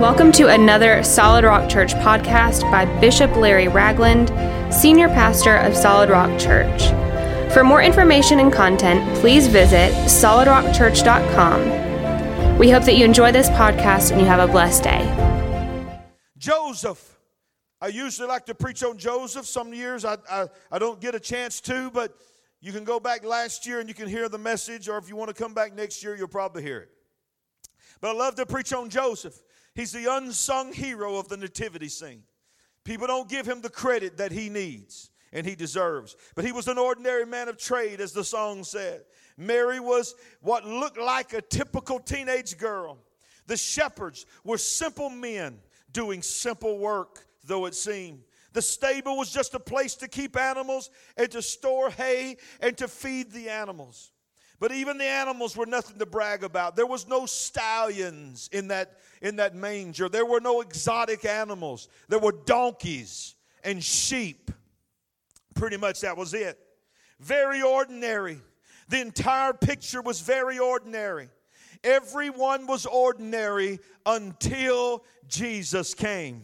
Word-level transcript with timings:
Welcome 0.00 0.32
to 0.32 0.48
another 0.48 1.04
Solid 1.04 1.44
Rock 1.44 1.70
Church 1.70 1.94
podcast 1.94 2.68
by 2.68 2.84
Bishop 2.98 3.36
Larry 3.36 3.68
Ragland, 3.68 4.30
Senior 4.74 5.06
Pastor 5.06 5.58
of 5.58 5.76
Solid 5.76 6.10
Rock 6.10 6.36
Church. 6.36 6.88
For 7.54 7.62
more 7.62 7.80
information 7.80 8.40
and 8.40 8.52
content, 8.52 9.16
please 9.20 9.46
visit 9.46 9.92
solidrockchurch.com. 10.10 12.58
We 12.58 12.70
hope 12.70 12.82
that 12.82 12.96
you 12.96 13.04
enjoy 13.04 13.30
this 13.30 13.48
podcast 13.50 14.10
and 14.10 14.20
you 14.20 14.26
have 14.26 14.40
a 14.40 14.48
blessed 14.50 14.82
day. 14.82 16.00
Joseph. 16.38 17.16
I 17.80 17.86
usually 17.86 18.26
like 18.26 18.46
to 18.46 18.54
preach 18.56 18.82
on 18.82 18.98
Joseph. 18.98 19.46
Some 19.46 19.72
years 19.72 20.04
I, 20.04 20.16
I, 20.28 20.48
I 20.72 20.80
don't 20.80 21.00
get 21.00 21.14
a 21.14 21.20
chance 21.20 21.60
to, 21.60 21.88
but 21.92 22.16
you 22.60 22.72
can 22.72 22.82
go 22.82 22.98
back 22.98 23.24
last 23.24 23.64
year 23.64 23.78
and 23.78 23.88
you 23.88 23.94
can 23.94 24.08
hear 24.08 24.28
the 24.28 24.38
message, 24.38 24.88
or 24.88 24.98
if 24.98 25.08
you 25.08 25.14
want 25.14 25.28
to 25.28 25.34
come 25.40 25.54
back 25.54 25.72
next 25.72 26.02
year, 26.02 26.16
you'll 26.16 26.26
probably 26.26 26.64
hear 26.64 26.80
it. 26.80 26.88
But 28.00 28.10
I 28.10 28.14
love 28.14 28.34
to 28.34 28.44
preach 28.44 28.72
on 28.72 28.90
Joseph. 28.90 29.40
He's 29.74 29.92
the 29.92 30.06
unsung 30.06 30.72
hero 30.72 31.16
of 31.16 31.28
the 31.28 31.36
nativity 31.36 31.88
scene. 31.88 32.22
People 32.84 33.06
don't 33.06 33.28
give 33.28 33.46
him 33.46 33.60
the 33.60 33.70
credit 33.70 34.18
that 34.18 34.30
he 34.30 34.48
needs 34.48 35.10
and 35.32 35.44
he 35.44 35.54
deserves. 35.54 36.16
But 36.34 36.44
he 36.44 36.52
was 36.52 36.68
an 36.68 36.78
ordinary 36.78 37.26
man 37.26 37.48
of 37.48 37.58
trade, 37.58 38.00
as 38.00 38.12
the 38.12 38.24
song 38.24 38.62
said. 38.62 39.02
Mary 39.36 39.80
was 39.80 40.14
what 40.40 40.64
looked 40.64 40.98
like 40.98 41.32
a 41.32 41.42
typical 41.42 41.98
teenage 41.98 42.56
girl. 42.56 42.98
The 43.46 43.56
shepherds 43.56 44.26
were 44.44 44.58
simple 44.58 45.10
men 45.10 45.58
doing 45.92 46.22
simple 46.22 46.78
work, 46.78 47.26
though 47.44 47.66
it 47.66 47.74
seemed. 47.74 48.20
The 48.52 48.62
stable 48.62 49.18
was 49.18 49.32
just 49.32 49.54
a 49.54 49.60
place 49.60 49.96
to 49.96 50.08
keep 50.08 50.36
animals 50.36 50.90
and 51.16 51.28
to 51.32 51.42
store 51.42 51.90
hay 51.90 52.36
and 52.60 52.76
to 52.78 52.86
feed 52.86 53.32
the 53.32 53.50
animals. 53.50 54.12
But 54.64 54.72
even 54.72 54.96
the 54.96 55.04
animals 55.04 55.54
were 55.58 55.66
nothing 55.66 55.98
to 55.98 56.06
brag 56.06 56.42
about. 56.42 56.74
There 56.74 56.86
was 56.86 57.06
no 57.06 57.26
stallions 57.26 58.48
in 58.50 58.68
that, 58.68 58.96
in 59.20 59.36
that 59.36 59.54
manger. 59.54 60.08
There 60.08 60.24
were 60.24 60.40
no 60.40 60.62
exotic 60.62 61.26
animals. 61.26 61.90
There 62.08 62.18
were 62.18 62.32
donkeys 62.32 63.34
and 63.62 63.84
sheep. 63.84 64.50
Pretty 65.54 65.76
much 65.76 66.00
that 66.00 66.16
was 66.16 66.32
it. 66.32 66.58
Very 67.20 67.60
ordinary. 67.60 68.40
The 68.88 69.02
entire 69.02 69.52
picture 69.52 70.00
was 70.00 70.22
very 70.22 70.58
ordinary. 70.58 71.28
Everyone 71.84 72.66
was 72.66 72.86
ordinary 72.86 73.80
until 74.06 75.04
Jesus 75.28 75.92
came. 75.92 76.42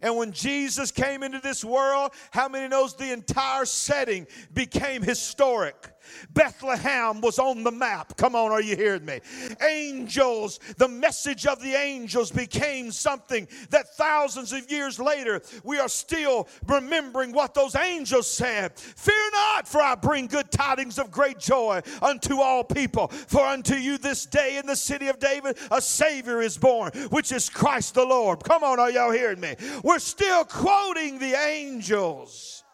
And 0.00 0.16
when 0.16 0.32
Jesus 0.32 0.90
came 0.90 1.22
into 1.22 1.38
this 1.38 1.64
world, 1.64 2.10
how 2.32 2.48
many 2.48 2.66
knows 2.66 2.96
the 2.96 3.12
entire 3.12 3.66
setting 3.66 4.26
became 4.52 5.00
historic? 5.00 5.91
Bethlehem 6.34 7.20
was 7.20 7.38
on 7.38 7.62
the 7.62 7.70
map. 7.70 8.16
Come 8.16 8.34
on, 8.34 8.50
are 8.50 8.60
you 8.60 8.76
hearing 8.76 9.04
me? 9.04 9.20
Angels, 9.66 10.60
the 10.76 10.88
message 10.88 11.46
of 11.46 11.60
the 11.62 11.74
angels 11.74 12.30
became 12.30 12.90
something 12.90 13.48
that 13.70 13.94
thousands 13.96 14.52
of 14.52 14.70
years 14.70 14.98
later 14.98 15.42
we 15.64 15.78
are 15.78 15.88
still 15.88 16.48
remembering 16.66 17.32
what 17.32 17.54
those 17.54 17.74
angels 17.76 18.26
said. 18.26 18.78
Fear 18.78 19.30
not, 19.32 19.68
for 19.68 19.80
I 19.80 19.94
bring 19.94 20.26
good 20.26 20.50
tidings 20.50 20.98
of 20.98 21.10
great 21.10 21.38
joy 21.38 21.80
unto 22.00 22.40
all 22.40 22.64
people. 22.64 23.08
For 23.08 23.40
unto 23.40 23.74
you 23.74 23.98
this 23.98 24.26
day 24.26 24.58
in 24.58 24.66
the 24.66 24.76
city 24.76 25.08
of 25.08 25.18
David 25.18 25.58
a 25.70 25.80
Savior 25.80 26.40
is 26.40 26.58
born, 26.58 26.92
which 27.10 27.32
is 27.32 27.48
Christ 27.48 27.94
the 27.94 28.04
Lord. 28.04 28.44
Come 28.44 28.64
on, 28.64 28.78
are 28.78 28.90
y'all 28.90 29.12
hearing 29.12 29.40
me? 29.40 29.54
We're 29.82 29.98
still 29.98 30.44
quoting 30.44 31.18
the 31.18 31.34
angels 31.34 32.64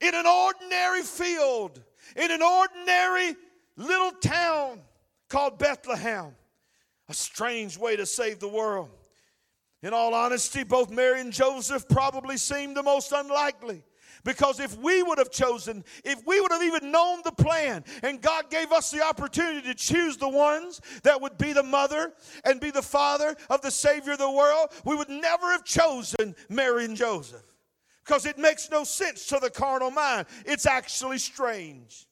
in 0.00 0.14
an 0.14 0.26
ordinary 0.26 1.02
field 1.02 1.82
in 2.16 2.30
an 2.30 2.42
ordinary 2.42 3.36
little 3.76 4.12
town 4.12 4.80
called 5.28 5.58
Bethlehem. 5.58 6.34
A 7.08 7.14
strange 7.14 7.78
way 7.78 7.96
to 7.96 8.04
save 8.04 8.38
the 8.38 8.48
world. 8.48 8.90
In 9.82 9.94
all 9.94 10.12
honesty, 10.12 10.64
both 10.64 10.90
Mary 10.90 11.20
and 11.20 11.32
Joseph 11.32 11.88
probably 11.88 12.36
seemed 12.36 12.76
the 12.76 12.82
most 12.82 13.12
unlikely. 13.12 13.82
Because 14.24 14.58
if 14.58 14.76
we 14.78 15.02
would 15.02 15.18
have 15.18 15.30
chosen, 15.30 15.84
if 16.04 16.26
we 16.26 16.40
would 16.40 16.50
have 16.50 16.62
even 16.62 16.90
known 16.90 17.20
the 17.24 17.32
plan, 17.32 17.84
and 18.02 18.20
God 18.20 18.50
gave 18.50 18.72
us 18.72 18.90
the 18.90 19.02
opportunity 19.02 19.62
to 19.68 19.74
choose 19.74 20.16
the 20.16 20.28
ones 20.28 20.80
that 21.04 21.20
would 21.20 21.38
be 21.38 21.52
the 21.52 21.62
mother 21.62 22.12
and 22.44 22.60
be 22.60 22.70
the 22.70 22.82
father 22.82 23.36
of 23.48 23.62
the 23.62 23.70
Savior 23.70 24.12
of 24.12 24.18
the 24.18 24.30
world, 24.30 24.68
we 24.84 24.96
would 24.96 25.08
never 25.08 25.52
have 25.52 25.64
chosen 25.64 26.34
Mary 26.48 26.84
and 26.84 26.96
Joseph. 26.96 27.47
Because 28.08 28.24
it 28.24 28.38
makes 28.38 28.70
no 28.70 28.84
sense 28.84 29.26
to 29.26 29.38
the 29.38 29.50
carnal 29.50 29.90
mind. 29.90 30.26
It's 30.46 30.64
actually 30.64 31.18
strange. 31.18 32.06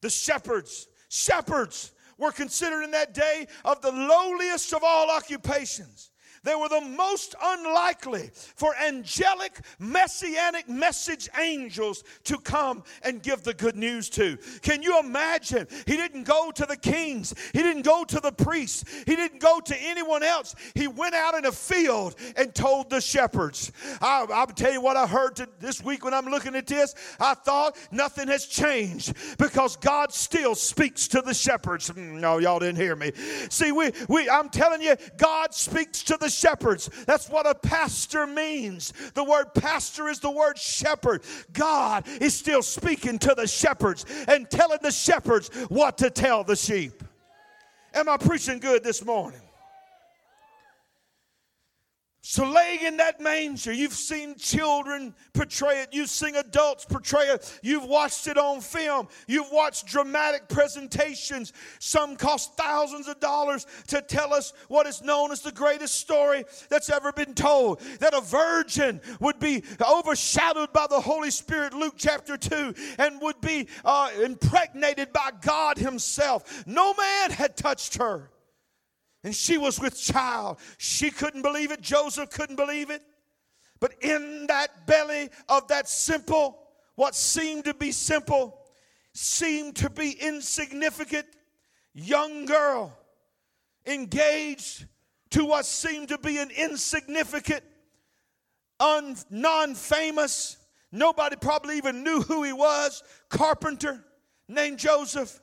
The 0.00 0.08
shepherds, 0.08 0.88
shepherds 1.10 1.92
were 2.16 2.32
considered 2.32 2.82
in 2.82 2.92
that 2.92 3.12
day 3.12 3.46
of 3.62 3.82
the 3.82 3.92
lowliest 3.92 4.72
of 4.72 4.82
all 4.82 5.10
occupations. 5.10 6.12
They 6.48 6.54
were 6.54 6.70
the 6.70 6.80
most 6.80 7.34
unlikely 7.42 8.30
for 8.32 8.74
angelic, 8.74 9.60
messianic 9.78 10.66
message 10.66 11.28
angels 11.38 12.04
to 12.24 12.38
come 12.38 12.84
and 13.02 13.22
give 13.22 13.42
the 13.42 13.52
good 13.52 13.76
news 13.76 14.08
to. 14.10 14.38
Can 14.62 14.82
you 14.82 14.98
imagine? 14.98 15.68
He 15.84 15.98
didn't 15.98 16.22
go 16.22 16.50
to 16.50 16.64
the 16.64 16.78
kings, 16.78 17.34
he 17.52 17.62
didn't 17.62 17.82
go 17.82 18.02
to 18.02 18.18
the 18.18 18.32
priests, 18.32 18.84
he 19.04 19.14
didn't 19.14 19.40
go 19.40 19.60
to 19.60 19.76
anyone 19.78 20.22
else. 20.22 20.54
He 20.74 20.88
went 20.88 21.14
out 21.14 21.34
in 21.34 21.44
a 21.44 21.52
field 21.52 22.16
and 22.34 22.54
told 22.54 22.88
the 22.88 23.02
shepherds. 23.02 23.70
I, 24.00 24.24
will 24.24 24.46
tell 24.46 24.72
you 24.72 24.80
what 24.80 24.96
I 24.96 25.06
heard 25.06 25.46
this 25.60 25.84
week 25.84 26.02
when 26.02 26.14
I'm 26.14 26.28
looking 26.28 26.54
at 26.54 26.66
this. 26.66 26.94
I 27.20 27.34
thought 27.34 27.76
nothing 27.90 28.28
has 28.28 28.46
changed 28.46 29.14
because 29.36 29.76
God 29.76 30.14
still 30.14 30.54
speaks 30.54 31.08
to 31.08 31.20
the 31.20 31.34
shepherds. 31.34 31.88
Hmm, 31.88 32.20
no, 32.20 32.38
y'all 32.38 32.58
didn't 32.58 32.76
hear 32.76 32.96
me. 32.96 33.12
See, 33.50 33.70
we, 33.70 33.90
we 34.08 34.30
I'm 34.30 34.48
telling 34.48 34.80
you, 34.80 34.96
God 35.18 35.52
speaks 35.52 36.02
to 36.04 36.16
the 36.16 36.37
shepherds. 36.38 36.90
That's 37.06 37.28
what 37.28 37.46
a 37.46 37.54
pastor 37.54 38.26
means. 38.26 38.92
The 39.14 39.24
word 39.24 39.54
pastor 39.54 40.08
is 40.08 40.20
the 40.20 40.30
word 40.30 40.58
shepherd. 40.58 41.22
God 41.52 42.06
is 42.20 42.34
still 42.34 42.62
speaking 42.62 43.18
to 43.20 43.34
the 43.34 43.46
shepherds 43.46 44.04
and 44.28 44.48
telling 44.50 44.78
the 44.82 44.90
shepherds 44.90 45.48
what 45.68 45.98
to 45.98 46.10
tell 46.10 46.44
the 46.44 46.56
sheep. 46.56 47.02
Am 47.94 48.08
I 48.08 48.16
preaching 48.16 48.58
good 48.58 48.84
this 48.84 49.04
morning? 49.04 49.40
So, 52.30 52.44
laying 52.44 52.80
in 52.82 52.98
that 52.98 53.22
manger, 53.22 53.72
you've 53.72 53.94
seen 53.94 54.36
children 54.36 55.14
portray 55.32 55.80
it, 55.80 55.88
you've 55.92 56.10
seen 56.10 56.36
adults 56.36 56.84
portray 56.84 57.28
it, 57.28 57.58
you've 57.62 57.86
watched 57.86 58.26
it 58.26 58.36
on 58.36 58.60
film, 58.60 59.08
you've 59.26 59.50
watched 59.50 59.86
dramatic 59.86 60.46
presentations. 60.46 61.54
Some 61.78 62.16
cost 62.16 62.54
thousands 62.54 63.08
of 63.08 63.18
dollars 63.18 63.66
to 63.86 64.02
tell 64.02 64.34
us 64.34 64.52
what 64.68 64.86
is 64.86 65.00
known 65.00 65.32
as 65.32 65.40
the 65.40 65.52
greatest 65.52 65.94
story 65.94 66.44
that's 66.68 66.90
ever 66.90 67.12
been 67.12 67.32
told. 67.32 67.80
That 68.00 68.12
a 68.12 68.20
virgin 68.20 69.00
would 69.20 69.38
be 69.38 69.64
overshadowed 69.80 70.74
by 70.74 70.86
the 70.86 71.00
Holy 71.00 71.30
Spirit, 71.30 71.72
Luke 71.72 71.94
chapter 71.96 72.36
2, 72.36 72.74
and 72.98 73.22
would 73.22 73.40
be 73.40 73.68
uh, 73.86 74.10
impregnated 74.22 75.14
by 75.14 75.30
God 75.40 75.78
Himself. 75.78 76.66
No 76.66 76.92
man 76.92 77.30
had 77.30 77.56
touched 77.56 77.96
her 77.96 78.28
and 79.24 79.34
she 79.34 79.58
was 79.58 79.80
with 79.80 79.98
child. 79.98 80.58
She 80.78 81.10
couldn't 81.10 81.42
believe 81.42 81.70
it. 81.70 81.80
Joseph 81.80 82.30
couldn't 82.30 82.56
believe 82.56 82.90
it. 82.90 83.02
But 83.80 83.94
in 84.02 84.46
that 84.48 84.86
belly 84.86 85.30
of 85.48 85.68
that 85.68 85.88
simple, 85.88 86.58
what 86.94 87.14
seemed 87.14 87.64
to 87.64 87.74
be 87.74 87.92
simple, 87.92 88.60
seemed 89.12 89.76
to 89.76 89.90
be 89.90 90.12
insignificant 90.12 91.26
young 91.94 92.44
girl, 92.44 92.96
engaged 93.86 94.86
to 95.30 95.44
what 95.44 95.64
seemed 95.64 96.08
to 96.08 96.18
be 96.18 96.38
an 96.38 96.50
insignificant, 96.50 97.62
un, 98.80 99.16
non 99.30 99.74
famous, 99.74 100.56
nobody 100.90 101.36
probably 101.36 101.76
even 101.76 102.02
knew 102.02 102.20
who 102.22 102.42
he 102.42 102.52
was, 102.52 103.02
carpenter 103.28 104.04
named 104.48 104.78
Joseph, 104.78 105.40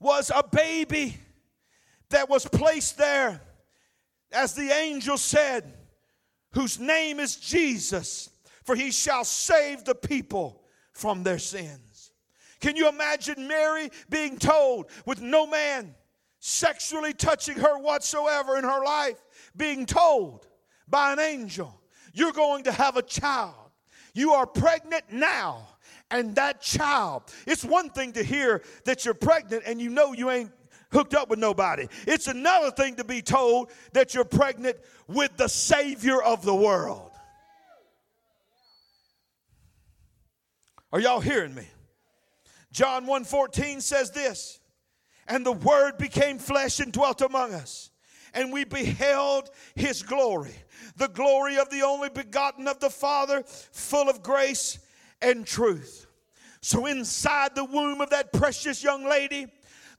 was 0.00 0.30
a 0.34 0.42
baby 0.46 1.18
that 2.10 2.28
was 2.28 2.44
placed 2.46 2.98
there, 2.98 3.40
as 4.32 4.54
the 4.54 4.70
angel 4.70 5.16
said, 5.16 5.74
whose 6.52 6.78
name 6.78 7.20
is 7.20 7.36
Jesus, 7.36 8.30
for 8.64 8.74
he 8.74 8.90
shall 8.90 9.24
save 9.24 9.84
the 9.84 9.94
people 9.94 10.62
from 10.92 11.22
their 11.22 11.38
sins. 11.38 12.12
Can 12.60 12.76
you 12.76 12.88
imagine 12.88 13.46
Mary 13.46 13.90
being 14.10 14.38
told, 14.38 14.90
with 15.06 15.20
no 15.20 15.46
man 15.46 15.94
sexually 16.40 17.12
touching 17.12 17.56
her 17.56 17.78
whatsoever 17.78 18.56
in 18.56 18.64
her 18.64 18.84
life, 18.84 19.18
being 19.56 19.86
told 19.86 20.46
by 20.88 21.12
an 21.12 21.18
angel, 21.18 21.80
You're 22.12 22.32
going 22.32 22.64
to 22.64 22.72
have 22.72 22.96
a 22.96 23.02
child. 23.02 23.54
You 24.14 24.32
are 24.32 24.46
pregnant 24.46 25.04
now 25.12 25.68
and 26.10 26.34
that 26.36 26.60
child. 26.60 27.22
It's 27.46 27.64
one 27.64 27.90
thing 27.90 28.12
to 28.12 28.22
hear 28.22 28.62
that 28.84 29.04
you're 29.04 29.14
pregnant 29.14 29.64
and 29.66 29.80
you 29.80 29.90
know 29.90 30.12
you 30.12 30.30
ain't 30.30 30.50
hooked 30.90 31.14
up 31.14 31.28
with 31.28 31.38
nobody. 31.38 31.86
It's 32.06 32.26
another 32.26 32.70
thing 32.70 32.96
to 32.96 33.04
be 33.04 33.22
told 33.22 33.70
that 33.92 34.14
you're 34.14 34.24
pregnant 34.24 34.76
with 35.06 35.36
the 35.36 35.48
Savior 35.48 36.22
of 36.22 36.44
the 36.44 36.54
world. 36.54 37.10
Are 40.92 41.00
y'all 41.00 41.20
hearing 41.20 41.54
me? 41.54 41.66
John 42.72 43.06
1:14 43.06 43.80
says 43.80 44.10
this, 44.10 44.60
and 45.26 45.44
the 45.44 45.52
word 45.52 45.98
became 45.98 46.38
flesh 46.38 46.80
and 46.80 46.92
dwelt 46.92 47.20
among 47.20 47.54
us. 47.54 47.90
and 48.34 48.52
we 48.52 48.62
beheld 48.64 49.48
his 49.74 50.02
glory, 50.02 50.54
the 50.96 51.08
glory 51.08 51.58
of 51.58 51.70
the 51.70 51.82
only 51.82 52.10
begotten 52.10 52.68
of 52.68 52.78
the 52.78 52.90
Father, 52.90 53.42
full 53.42 54.08
of 54.08 54.22
grace 54.22 54.78
and 55.22 55.46
truth. 55.46 56.06
So, 56.60 56.86
inside 56.86 57.54
the 57.54 57.64
womb 57.64 58.00
of 58.00 58.10
that 58.10 58.32
precious 58.32 58.82
young 58.82 59.08
lady, 59.08 59.46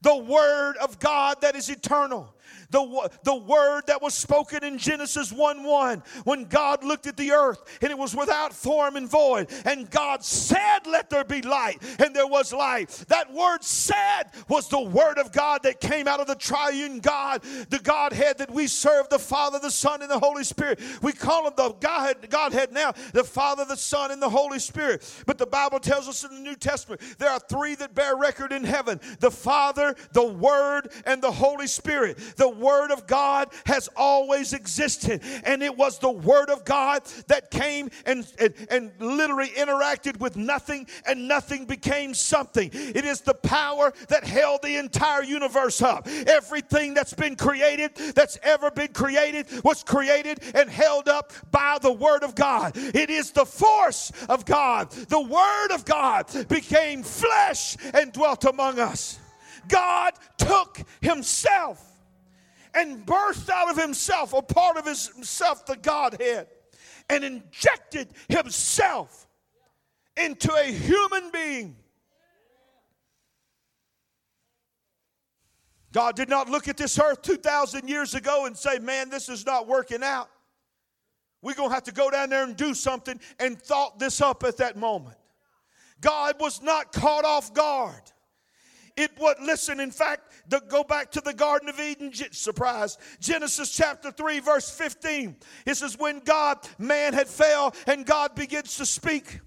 the 0.02 0.16
Word 0.16 0.78
of 0.78 1.00
God 1.00 1.42
that 1.42 1.56
is 1.56 1.70
eternal, 1.70 2.34
the, 2.70 3.10
the 3.24 3.36
word 3.36 3.84
that 3.88 4.02
was 4.02 4.14
spoken 4.14 4.64
in 4.64 4.78
Genesis 4.78 5.32
1 5.32 5.64
1 5.64 6.04
when 6.24 6.46
God 6.46 6.84
looked 6.84 7.08
at 7.08 7.18
the 7.18 7.32
earth 7.32 7.64
and 7.82 7.92
it 7.92 7.98
was 7.98 8.16
without 8.16 8.54
form 8.54 8.96
and 8.96 9.10
void. 9.10 9.50
And 9.66 9.90
God 9.90 10.24
said, 10.24 10.86
Let 10.86 11.10
there 11.10 11.24
be 11.24 11.42
light. 11.42 11.82
And 12.00 12.16
there 12.16 12.28
was 12.28 12.54
light. 12.54 12.90
That 13.08 13.34
word 13.34 13.64
said 13.64 14.24
was 14.48 14.68
the 14.70 14.82
word 14.82 15.18
of 15.18 15.32
God 15.32 15.64
that 15.64 15.80
came 15.80 16.08
out 16.08 16.20
of 16.20 16.28
the 16.28 16.36
triune 16.36 17.00
God, 17.00 17.42
the 17.70 17.80
Godhead 17.80 18.38
that 18.38 18.52
we 18.52 18.68
serve, 18.68 19.10
the 19.10 19.20
Father, 19.20 19.60
the 19.60 19.72
Son, 19.72 20.02
and 20.02 20.12
the 20.12 20.20
Holy 20.20 20.44
Spirit. 20.44 20.80
We 21.02 21.14
call 21.14 21.48
him 21.48 21.54
the 21.56 21.74
Godhead, 21.80 22.30
Godhead 22.30 22.72
now, 22.72 22.94
the 23.14 23.24
Father, 23.24 23.66
the 23.66 23.78
Son, 23.78 24.12
and 24.12 24.22
the 24.22 24.30
Holy 24.30 24.60
Spirit. 24.60 25.24
But 25.26 25.38
the 25.38 25.48
Bible 25.48 25.80
tells 25.80 26.08
us 26.08 26.24
in 26.24 26.32
the 26.32 26.42
New 26.42 26.56
Testament 26.56 27.02
there 27.18 27.30
are 27.30 27.40
three 27.40 27.76
that 27.76 27.96
bear 27.96 28.16
record 28.16 28.52
in 28.52 28.64
heaven 28.64 29.00
the 29.20 29.32
Father, 29.32 29.96
the 30.12 30.26
Word, 30.26 30.92
and 31.06 31.22
the 31.22 31.32
Holy 31.32 31.68
Spirit. 31.68 32.18
The 32.36 32.50
Word 32.60 32.92
of 32.92 33.08
God 33.08 33.50
has 33.66 33.90
always 33.96 34.54
existed. 34.54 35.22
And 35.44 35.64
it 35.64 35.76
was 35.76 36.00
the 36.00 36.12
Word 36.12 36.50
of 36.50 36.66
God 36.66 37.04
that 37.28 37.52
came 37.52 37.90
and, 38.06 38.28
and, 38.40 38.54
and 38.70 38.92
literally 39.00 39.50
interacted 39.50 40.20
with 40.20 40.36
nothing, 40.36 40.88
and 41.06 41.28
nothing 41.28 41.66
became 41.66 42.14
something. 42.14 42.70
It 42.74 43.06
is 43.06 43.22
the 43.22 43.34
power 43.34 43.94
that 44.10 44.24
held 44.24 44.62
the 44.62 44.78
entire 44.78 45.24
universe 45.24 45.82
up. 45.82 46.08
Everything 46.28 46.94
that's 46.94 47.14
been 47.14 47.36
created, 47.36 47.96
that's 48.16 48.38
ever 48.44 48.72
been 48.72 48.94
created, 48.94 49.48
was 49.64 49.84
created 49.84 50.40
and 50.54 50.70
held 50.70 51.08
up 51.08 51.34
by 51.52 51.78
the 51.82 51.92
Word 51.92 52.24
of 52.24 52.36
God. 52.36 52.74
It 52.76 53.10
is 53.10 53.32
the 53.32 53.46
force 53.46 54.12
of 54.28 54.46
God. 54.46 54.92
The 54.92 55.22
Word 55.22 55.72
of 55.72 55.86
God 55.86 56.28
became 56.48 57.04
flesh 57.04 57.78
and 57.94 58.12
dwelt 58.12 58.46
among 58.46 58.80
us. 58.80 59.20
God 59.68 60.14
took 60.38 60.80
Himself 61.02 61.89
and 62.74 63.06
birthed 63.06 63.50
out 63.50 63.70
of 63.70 63.78
himself 63.78 64.34
a 64.34 64.42
part 64.42 64.78
of 64.78 64.86
himself, 64.86 65.66
the 65.66 65.76
Godhead, 65.76 66.48
and 67.10 67.24
injected 67.24 68.10
himself 68.28 69.28
into 70.16 70.54
a 70.54 70.66
human 70.66 71.32
being. 71.32 71.76
God 75.92 76.16
did 76.16 76.30
not 76.30 76.50
look 76.50 76.68
at 76.68 76.78
this 76.78 77.00
earth 77.00 77.22
2,000 77.24 77.88
years 77.88 78.14
ago 78.14 78.46
and 78.46 78.56
say, 78.56 78.78
Man, 78.78 79.10
this 79.10 79.28
is 79.28 79.46
not 79.46 79.68
working 79.68 80.04
out. 80.04 80.30
We're 81.42 81.56
going 81.56 81.70
to 81.70 81.74
have 81.74 81.84
to 81.84 81.94
go 81.94 82.12
down 82.12 82.30
there 82.30 82.44
and 82.44 82.56
do 82.56 82.74
something, 82.74 83.20
and 83.40 83.60
thought 83.60 83.98
this 83.98 84.22
up 84.22 84.44
at 84.44 84.58
that 84.58 84.78
moment. 84.78 85.16
God 86.02 86.36
was 86.40 86.62
not 86.62 86.92
caught 86.92 87.26
off 87.26 87.54
guard. 87.54 88.02
It 89.00 89.12
would, 89.18 89.38
listen, 89.42 89.80
in 89.80 89.92
fact, 89.92 90.30
the, 90.50 90.60
go 90.60 90.84
back 90.84 91.10
to 91.12 91.22
the 91.22 91.34
Garden 91.34 91.70
of 91.70 91.80
Eden, 91.80 92.12
surprise, 92.32 92.98
Genesis 93.22 93.72
chapter 93.72 94.12
3, 94.12 94.42
verse 94.42 94.70
15. 94.70 95.38
It 95.66 95.76
says, 95.76 95.98
When 95.98 96.20
God, 96.20 96.58
man 96.78 97.14
had 97.14 97.30
fell, 97.30 97.74
and 97.88 98.06
God 98.06 98.36
begins 98.36 98.76
to 98.76 98.86
speak 98.86 99.40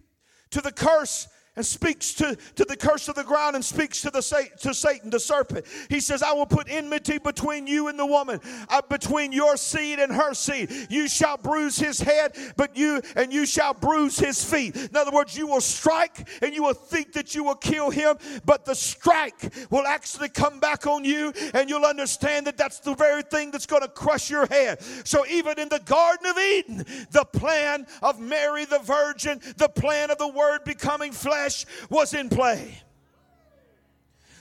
to 0.53 0.63
the 0.63 0.73
curse 0.73 1.29
and 1.55 1.67
speaks 1.67 2.15
to, 2.15 2.37
to 2.57 2.65
the 2.65 2.77
curse 2.77 3.09
of 3.09 3.15
the 3.15 3.25
ground 3.25 3.57
and 3.57 3.65
speaks 3.65 4.01
to 4.01 4.11
the 4.11 4.23
to 4.61 4.73
Satan, 4.73 5.11
the 5.11 5.21
serpent. 5.21 5.67
He 5.91 6.01
says, 6.01 6.23
I 6.23 6.33
will 6.33 6.47
put 6.47 6.71
enmity 6.71 7.19
between 7.19 7.67
you 7.67 7.89
and 7.89 7.99
the 7.99 8.07
woman, 8.07 8.41
uh, 8.71 8.81
between 8.89 9.33
your 9.33 9.59
seed 9.59 9.99
and 9.99 10.11
her 10.13 10.33
seed. 10.33 10.71
You 10.89 11.09
shall 11.09 11.37
bruise 11.37 11.79
his 11.79 12.01
head, 12.01 12.37
but 12.57 12.77
you 12.77 13.03
and 13.17 13.33
you 13.33 13.45
shall 13.45 13.75
bruise 13.75 14.19
his 14.19 14.43
feet. 14.43 14.77
In 14.77 14.97
other 14.97 15.11
words, 15.11 15.37
you 15.37 15.47
will 15.47 15.61
strike 15.61 16.27
and 16.41 16.55
you 16.55 16.63
will 16.63 16.75
think 16.75 17.13
that 17.13 17.35
you 17.35 17.45
will 17.45 17.57
kill 17.57 17.91
him, 17.91 18.17
but 18.47 18.65
the 18.65 18.75
strike 18.75 19.53
will 19.69 19.87
actually 19.87 20.31
come 20.31 20.59
back 20.59 20.87
on 20.87 21.05
you, 21.05 21.33
and 21.53 21.69
you'll 21.69 21.85
understand 21.85 22.47
that 22.47 22.57
that's 22.57 22.79
the 22.81 22.95
very 22.95 23.23
thing 23.23 23.51
that's 23.51 23.67
going 23.67 23.83
to 23.83 23.89
crush 23.89 24.31
your 24.31 24.47
head. 24.47 24.81
So 25.05 25.27
even 25.27 25.59
in 25.59 25.69
the 25.69 25.81
Garden 25.81 26.27
of 26.27 26.39
Eden, 26.39 26.87
the 27.11 27.27
plan 27.31 27.87
of 28.03 28.21
Mary 28.21 28.65
the 28.65 28.79
Virgin, 28.79 29.41
the 29.59 29.69
plan 29.69 30.11
of 30.11 30.19
the 30.19 30.29
Word 30.29 30.65
becoming 30.65 31.13
flesh 31.13 31.42
flesh 31.43 31.67
was 31.91 32.15
in 32.15 32.29
play. 32.29 32.79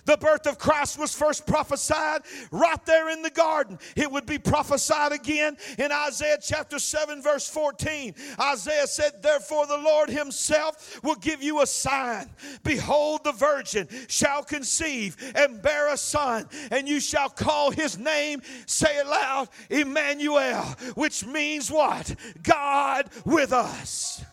The 0.06 0.18
birth 0.18 0.48
of 0.48 0.57
Christ 0.57 0.98
was 0.98 1.13
first 1.13 1.45
prophesied 1.45 2.21
right 2.51 2.83
there 2.88 3.09
in 3.09 3.21
the 3.21 3.30
garden. 3.30 3.77
It 3.95 4.12
would 4.12 4.25
be 4.25 4.39
prophesied 4.39 5.12
again 5.12 5.57
in 5.77 5.92
Isaiah 5.92 6.39
chapter 6.42 6.80
7, 6.80 7.21
verse 7.21 7.48
14. 7.48 8.15
Isaiah 8.39 8.88
said, 8.88 9.21
Therefore, 9.21 9.68
the 9.68 9.77
Lord 9.77 10.09
Himself 10.09 11.00
will 11.03 11.15
give 11.15 11.44
you 11.44 11.62
a 11.62 11.68
sign. 11.68 12.31
Behold, 12.63 13.24
the 13.24 13.31
virgin 13.31 13.88
shall 14.07 14.44
conceive 14.44 15.18
and 15.36 15.62
bear 15.62 15.94
a 15.94 15.98
son, 15.98 16.50
and 16.71 16.89
you 16.89 17.00
shall 17.00 17.30
call 17.30 17.69
his 17.69 18.00
name, 18.00 18.42
say 18.65 18.98
it 18.98 19.06
loud, 19.06 19.50
Emmanuel, 19.69 20.63
which 20.95 21.27
means 21.27 21.69
what? 21.69 22.15
God 22.42 23.07
with 23.24 23.53
us. 23.53 24.25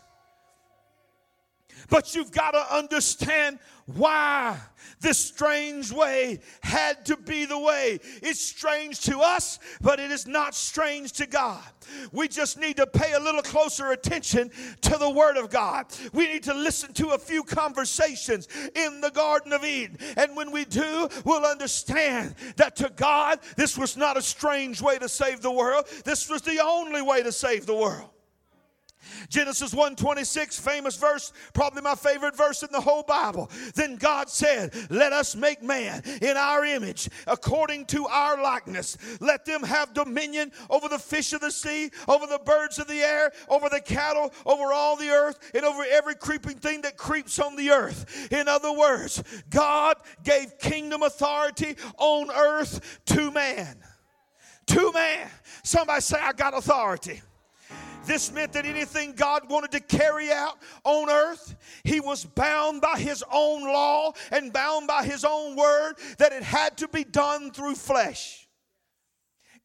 But 1.88 2.14
you've 2.14 2.32
got 2.32 2.52
to 2.52 2.75
understand 2.75 3.58
why 3.87 4.58
this 5.00 5.19
strange 5.19 5.90
way 5.90 6.40
had 6.62 7.06
to 7.06 7.17
be 7.17 7.46
the 7.46 7.58
way. 7.58 8.00
It's 8.23 8.40
strange 8.40 9.00
to 9.02 9.20
us, 9.20 9.58
but 9.81 9.99
it 9.99 10.11
is 10.11 10.26
not 10.26 10.55
strange 10.55 11.12
to 11.12 11.26
God. 11.26 11.62
We 12.12 12.29
just 12.29 12.58
need 12.58 12.76
to 12.76 12.87
pay 12.87 13.12
a 13.12 13.20
little 13.20 13.43
closer 13.43 13.93
attention 13.93 14.50
to 14.82 14.99
the 14.99 15.08
Word 15.08 15.37
of 15.37 15.49
God. 15.49 15.87
We 16.12 16.26
need 16.26 16.43
to 16.44 16.55
listen 16.55 16.93
to 16.94 17.11
a 17.11 17.19
few 17.19 17.43
conversations 17.43 18.49
in 18.75 19.00
the 19.00 19.11
Garden 19.11 19.52
of 19.52 19.64
Eden. 19.64 19.96
And 20.17 20.37
when 20.37 20.50
we 20.50 20.64
do, 20.67 21.08
we'll 21.25 21.46
understand 21.46 22.34
that 22.56 22.76
to 22.76 22.91
God, 22.94 23.38
this 23.56 23.79
was 23.79 23.96
not 23.96 24.17
a 24.17 24.23
strange 24.23 24.82
way 24.82 24.99
to 24.99 25.08
save 25.08 25.41
the 25.41 25.50
world, 25.50 25.87
this 26.05 26.29
was 26.29 26.43
the 26.43 26.61
only 26.62 27.00
way 27.02 27.23
to 27.23 27.32
save 27.32 27.64
the 27.64 27.75
world. 27.75 28.11
Genesis 29.28 29.72
1:26, 29.72 30.58
famous 30.58 30.96
verse, 30.96 31.32
probably 31.52 31.82
my 31.82 31.94
favorite 31.94 32.37
verse 32.37 32.62
in 32.62 32.70
the 32.72 32.81
whole 32.81 33.02
Bible. 33.02 33.50
Then 33.75 33.96
God 33.96 34.31
said, 34.31 34.75
"Let 34.90 35.12
us 35.12 35.34
make 35.34 35.62
man 35.62 36.02
in 36.22 36.37
our 36.37 36.64
image, 36.64 37.08
according 37.26 37.87
to 37.87 38.06
our 38.06 38.40
likeness. 38.43 38.96
Let 39.20 39.44
them 39.44 39.62
have 39.62 39.94
dominion 39.94 40.52
over 40.70 40.88
the 40.88 40.99
fish 40.99 41.32
of 41.32 41.40
the 41.40 41.50
sea, 41.50 41.91
over 42.06 42.27
the 42.27 42.38
birds 42.38 42.79
of 42.79 42.88
the 42.88 43.03
air, 43.03 43.32
over 43.48 43.69
the 43.69 43.81
cattle, 43.81 44.32
over 44.44 44.72
all 44.72 44.96
the 44.96 45.10
earth, 45.10 45.38
and 45.55 45.65
over 45.65 45.84
every 45.84 46.15
creeping 46.15 46.58
thing 46.58 46.82
that 46.82 46.96
creeps 46.96 47.38
on 47.38 47.56
the 47.56 47.70
earth." 47.70 48.05
In 48.31 48.48
other 48.48 48.72
words, 48.72 49.22
God 49.50 49.96
gave 50.22 50.58
kingdom 50.58 51.03
authority 51.03 51.77
on 51.96 52.31
earth 52.31 53.00
to 53.06 53.31
man. 53.31 53.82
To 54.67 54.93
man. 54.93 55.31
Somebody 55.62 56.00
say, 56.03 56.19
I 56.20 56.32
got 56.32 56.55
authority. 56.55 57.22
This 58.08 58.32
meant 58.32 58.55
that 58.55 58.65
anything 58.65 59.12
God 59.12 59.50
wanted 59.50 59.70
to 59.72 59.81
carry 59.81 60.32
out 60.32 60.56
on 60.82 61.10
earth, 61.10 61.55
he 61.84 62.00
was 62.00 62.24
bound 62.24 62.81
by 62.81 62.98
his 62.98 63.22
own 63.31 63.62
law 63.65 64.15
and 64.32 64.50
bound 64.50 64.86
by 64.86 65.05
his 65.05 65.27
own 65.27 65.55
word 65.55 65.96
that 66.17 66.32
it 66.32 66.43
had 66.43 66.79
to 66.79 66.88
be 66.88 67.05
done 67.05 67.50
through 67.50 67.74
flesh. 67.74 68.48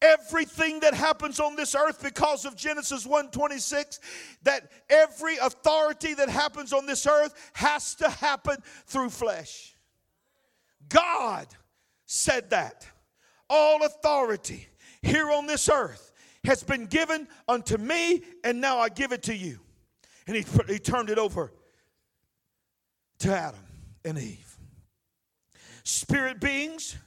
Everything 0.01 0.81
that 0.81 0.93
happens 0.93 1.39
on 1.39 1.55
this 1.55 1.73
earth 1.73 2.03
because 2.03 2.43
of 2.43 2.57
Genesis 2.57 3.05
1:26 3.07 4.01
that 4.41 4.69
every 4.89 5.37
authority 5.37 6.13
that 6.13 6.27
happens 6.27 6.73
on 6.73 6.85
this 6.85 7.07
earth 7.07 7.33
has 7.53 7.95
to 7.95 8.09
happen 8.09 8.57
through 8.85 9.09
flesh. 9.09 9.73
God 10.89 11.47
said 12.05 12.49
that. 12.49 12.85
All 13.49 13.85
authority 13.85 14.67
here 15.01 15.31
on 15.31 15.45
this 15.47 15.69
earth 15.69 16.12
has 16.45 16.63
been 16.63 16.85
given 16.85 17.27
unto 17.47 17.77
me, 17.77 18.23
and 18.43 18.59
now 18.59 18.79
I 18.79 18.89
give 18.89 19.11
it 19.11 19.23
to 19.23 19.35
you. 19.35 19.59
And 20.27 20.35
he, 20.35 20.45
he 20.67 20.79
turned 20.79 21.09
it 21.09 21.17
over 21.17 21.51
to 23.19 23.35
Adam 23.35 23.59
and 24.03 24.17
Eve. 24.17 24.57
Spirit 25.83 26.39
beings, 26.39 26.97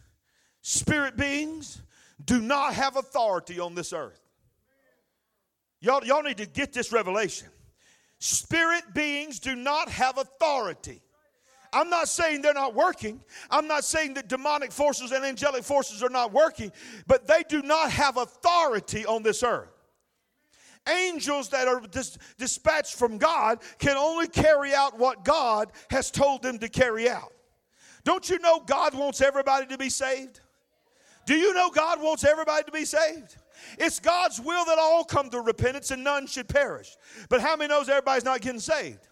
spirit 0.62 1.16
beings 1.16 1.82
do 2.24 2.40
not 2.40 2.74
have 2.74 2.96
authority 2.96 3.60
on 3.60 3.74
this 3.74 3.92
earth. 3.92 4.20
Y'all, 5.80 6.04
y'all 6.04 6.22
need 6.22 6.38
to 6.38 6.46
get 6.46 6.72
this 6.72 6.92
revelation. 6.92 7.48
Spirit 8.18 8.82
beings 8.94 9.38
do 9.38 9.54
not 9.54 9.88
have 9.90 10.18
authority 10.18 11.02
I'm 11.76 11.90
not 11.90 12.08
saying 12.08 12.40
they're 12.40 12.54
not 12.54 12.74
working. 12.74 13.20
I'm 13.50 13.68
not 13.68 13.84
saying 13.84 14.14
that 14.14 14.28
demonic 14.28 14.72
forces 14.72 15.12
and 15.12 15.22
angelic 15.22 15.62
forces 15.62 16.02
are 16.02 16.08
not 16.08 16.32
working, 16.32 16.72
but 17.06 17.28
they 17.28 17.42
do 17.46 17.60
not 17.60 17.90
have 17.90 18.16
authority 18.16 19.04
on 19.04 19.22
this 19.22 19.42
earth. 19.42 19.68
Angels 20.88 21.50
that 21.50 21.68
are 21.68 21.80
dis- 21.80 22.16
dispatched 22.38 22.94
from 22.94 23.18
God 23.18 23.58
can 23.78 23.98
only 23.98 24.26
carry 24.26 24.72
out 24.74 24.98
what 24.98 25.22
God 25.22 25.70
has 25.90 26.10
told 26.10 26.42
them 26.42 26.58
to 26.60 26.68
carry 26.70 27.10
out. 27.10 27.30
Don't 28.04 28.30
you 28.30 28.38
know 28.38 28.58
God 28.60 28.94
wants 28.94 29.20
everybody 29.20 29.66
to 29.66 29.76
be 29.76 29.90
saved? 29.90 30.40
Do 31.26 31.34
you 31.34 31.52
know 31.52 31.68
God 31.68 32.00
wants 32.00 32.24
everybody 32.24 32.64
to 32.64 32.72
be 32.72 32.86
saved? 32.86 33.36
It's 33.78 34.00
God's 34.00 34.40
will 34.40 34.64
that 34.64 34.78
all 34.78 35.04
come 35.04 35.28
to 35.28 35.42
repentance 35.42 35.90
and 35.90 36.02
none 36.02 36.26
should 36.26 36.48
perish. 36.48 36.96
But 37.28 37.42
how 37.42 37.54
many 37.56 37.68
knows 37.68 37.90
everybody's 37.90 38.24
not 38.24 38.40
getting 38.40 38.60
saved? 38.60 39.08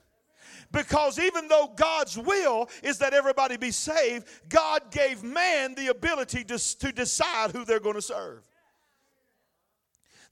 Because 0.75 1.21
even 1.21 1.47
though 1.47 1.73
God's 1.75 2.19
will 2.19 2.69
is 2.83 2.99
that 2.99 3.14
everybody 3.14 3.57
be 3.57 3.71
saved, 3.71 4.26
God 4.49 4.90
gave 4.90 5.23
man 5.23 5.75
the 5.76 5.87
ability 5.87 6.43
to, 6.45 6.78
to 6.78 6.93
decide 6.93 7.52
who 7.52 7.64
they're 7.64 7.81
going 7.81 7.95
to 7.95 8.02
serve. 8.02 8.43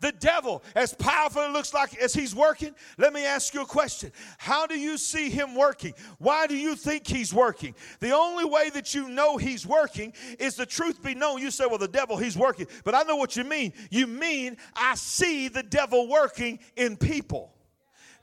The 0.01 0.11
devil, 0.11 0.65
as 0.75 0.93
powerful 0.95 1.43
it 1.43 1.53
looks 1.53 1.73
like 1.73 1.97
as 1.97 2.13
he's 2.13 2.35
working, 2.35 2.75
let 2.99 3.13
me 3.13 3.25
ask 3.25 3.55
you 3.55 3.63
a 3.63 3.67
question. 3.67 4.11
How 4.37 4.67
do 4.67 4.77
you 4.77 4.99
see 4.99 5.31
him 5.31 5.55
working? 5.55 5.95
Why 6.19 6.49
do 6.49 6.57
you 6.57 6.75
think 6.75 7.07
he's 7.07 7.33
working? 7.33 7.77
The 8.01 8.11
only 8.11 8.45
way 8.45 8.69
that 8.71 8.97
you 8.97 9.09
know 9.09 9.37
he's 9.37 9.65
working 9.65 10.13
is 10.41 10.57
the 10.57 10.67
truth 10.67 11.05
be 11.05 11.15
known. 11.15 11.41
You 11.41 11.53
say, 11.53 11.67
well, 11.67 11.79
the 11.79 11.87
devil, 11.87 12.17
he's 12.17 12.37
working. 12.37 12.67
But 12.83 12.97
I 12.97 13.05
know 13.05 13.15
what 13.15 13.37
you 13.37 13.45
mean. 13.45 13.75
You 13.93 14.09
mean, 14.09 14.57
I 14.75 14.97
see 14.97 15.47
the 15.47 15.63
devil 15.63 16.09
working 16.09 16.59
in 16.75 16.97
people 16.97 17.52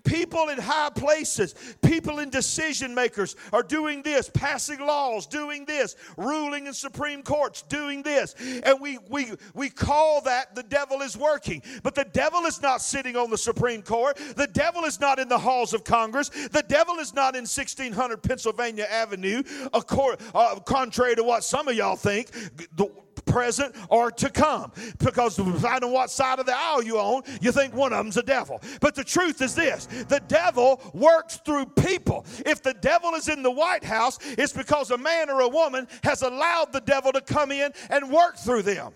people 0.09 0.49
in 0.49 0.57
high 0.57 0.89
places, 0.89 1.53
people 1.83 2.17
in 2.19 2.31
decision 2.31 2.95
makers 2.95 3.35
are 3.53 3.61
doing 3.61 4.01
this, 4.01 4.29
passing 4.33 4.79
laws, 4.79 5.27
doing 5.27 5.65
this, 5.65 5.95
ruling 6.17 6.65
in 6.65 6.73
Supreme 6.73 7.21
Courts, 7.21 7.61
doing 7.61 8.01
this. 8.01 8.33
And 8.63 8.81
we, 8.81 8.97
we, 9.07 9.33
we 9.53 9.69
call 9.69 10.21
that 10.21 10.55
the 10.55 10.63
devil 10.63 11.01
is 11.01 11.15
working. 11.15 11.61
But 11.83 11.93
the 11.93 12.05
devil 12.05 12.41
is 12.45 12.59
not 12.59 12.81
sitting 12.81 13.15
on 13.15 13.29
the 13.29 13.37
Supreme 13.37 13.83
Court. 13.83 14.17
The 14.35 14.47
devil 14.47 14.83
is 14.83 14.99
not 14.99 15.19
in 15.19 15.29
the 15.29 15.37
halls 15.37 15.73
of 15.73 15.83
Congress. 15.83 16.29
The 16.29 16.65
devil 16.67 16.95
is 16.95 17.13
not 17.13 17.35
in 17.35 17.41
1600 17.41 18.23
Pennsylvania 18.23 18.87
Avenue, 18.89 19.43
uh, 19.73 20.59
contrary 20.65 21.15
to 21.15 21.23
what 21.23 21.43
some 21.43 21.67
of 21.67 21.75
y'all 21.75 21.95
think. 21.95 22.31
The, 22.75 22.89
present, 23.29 23.75
or 23.89 24.11
to 24.11 24.29
come. 24.29 24.71
Because 24.97 25.35
depending 25.35 25.83
on 25.83 25.91
what 25.91 26.09
side 26.09 26.39
of 26.39 26.45
the 26.45 26.55
aisle 26.55 26.83
you 26.83 26.97
on, 26.97 27.23
you 27.41 27.51
think 27.51 27.73
one 27.73 27.93
of 27.93 27.99
them's 27.99 28.17
a 28.17 28.23
devil. 28.23 28.61
But 28.81 28.95
the 28.95 29.03
truth 29.03 29.41
is 29.41 29.55
this 29.55 29.85
the 29.85 30.21
devil 30.27 30.81
works 30.93 31.37
through 31.45 31.67
people. 31.67 32.25
If 32.45 32.61
the 32.61 32.73
devil 32.73 33.13
is 33.13 33.29
in 33.29 33.43
the 33.43 33.51
White 33.51 33.83
House, 33.83 34.19
it's 34.21 34.53
because 34.53 34.91
a 34.91 34.97
man 34.97 35.29
or 35.29 35.41
a 35.41 35.47
woman 35.47 35.87
has 36.03 36.21
allowed 36.21 36.73
the 36.73 36.81
devil 36.81 37.11
to 37.13 37.21
come 37.21 37.51
in 37.51 37.71
and 37.89 38.11
work 38.11 38.37
through 38.37 38.63
them. 38.63 38.93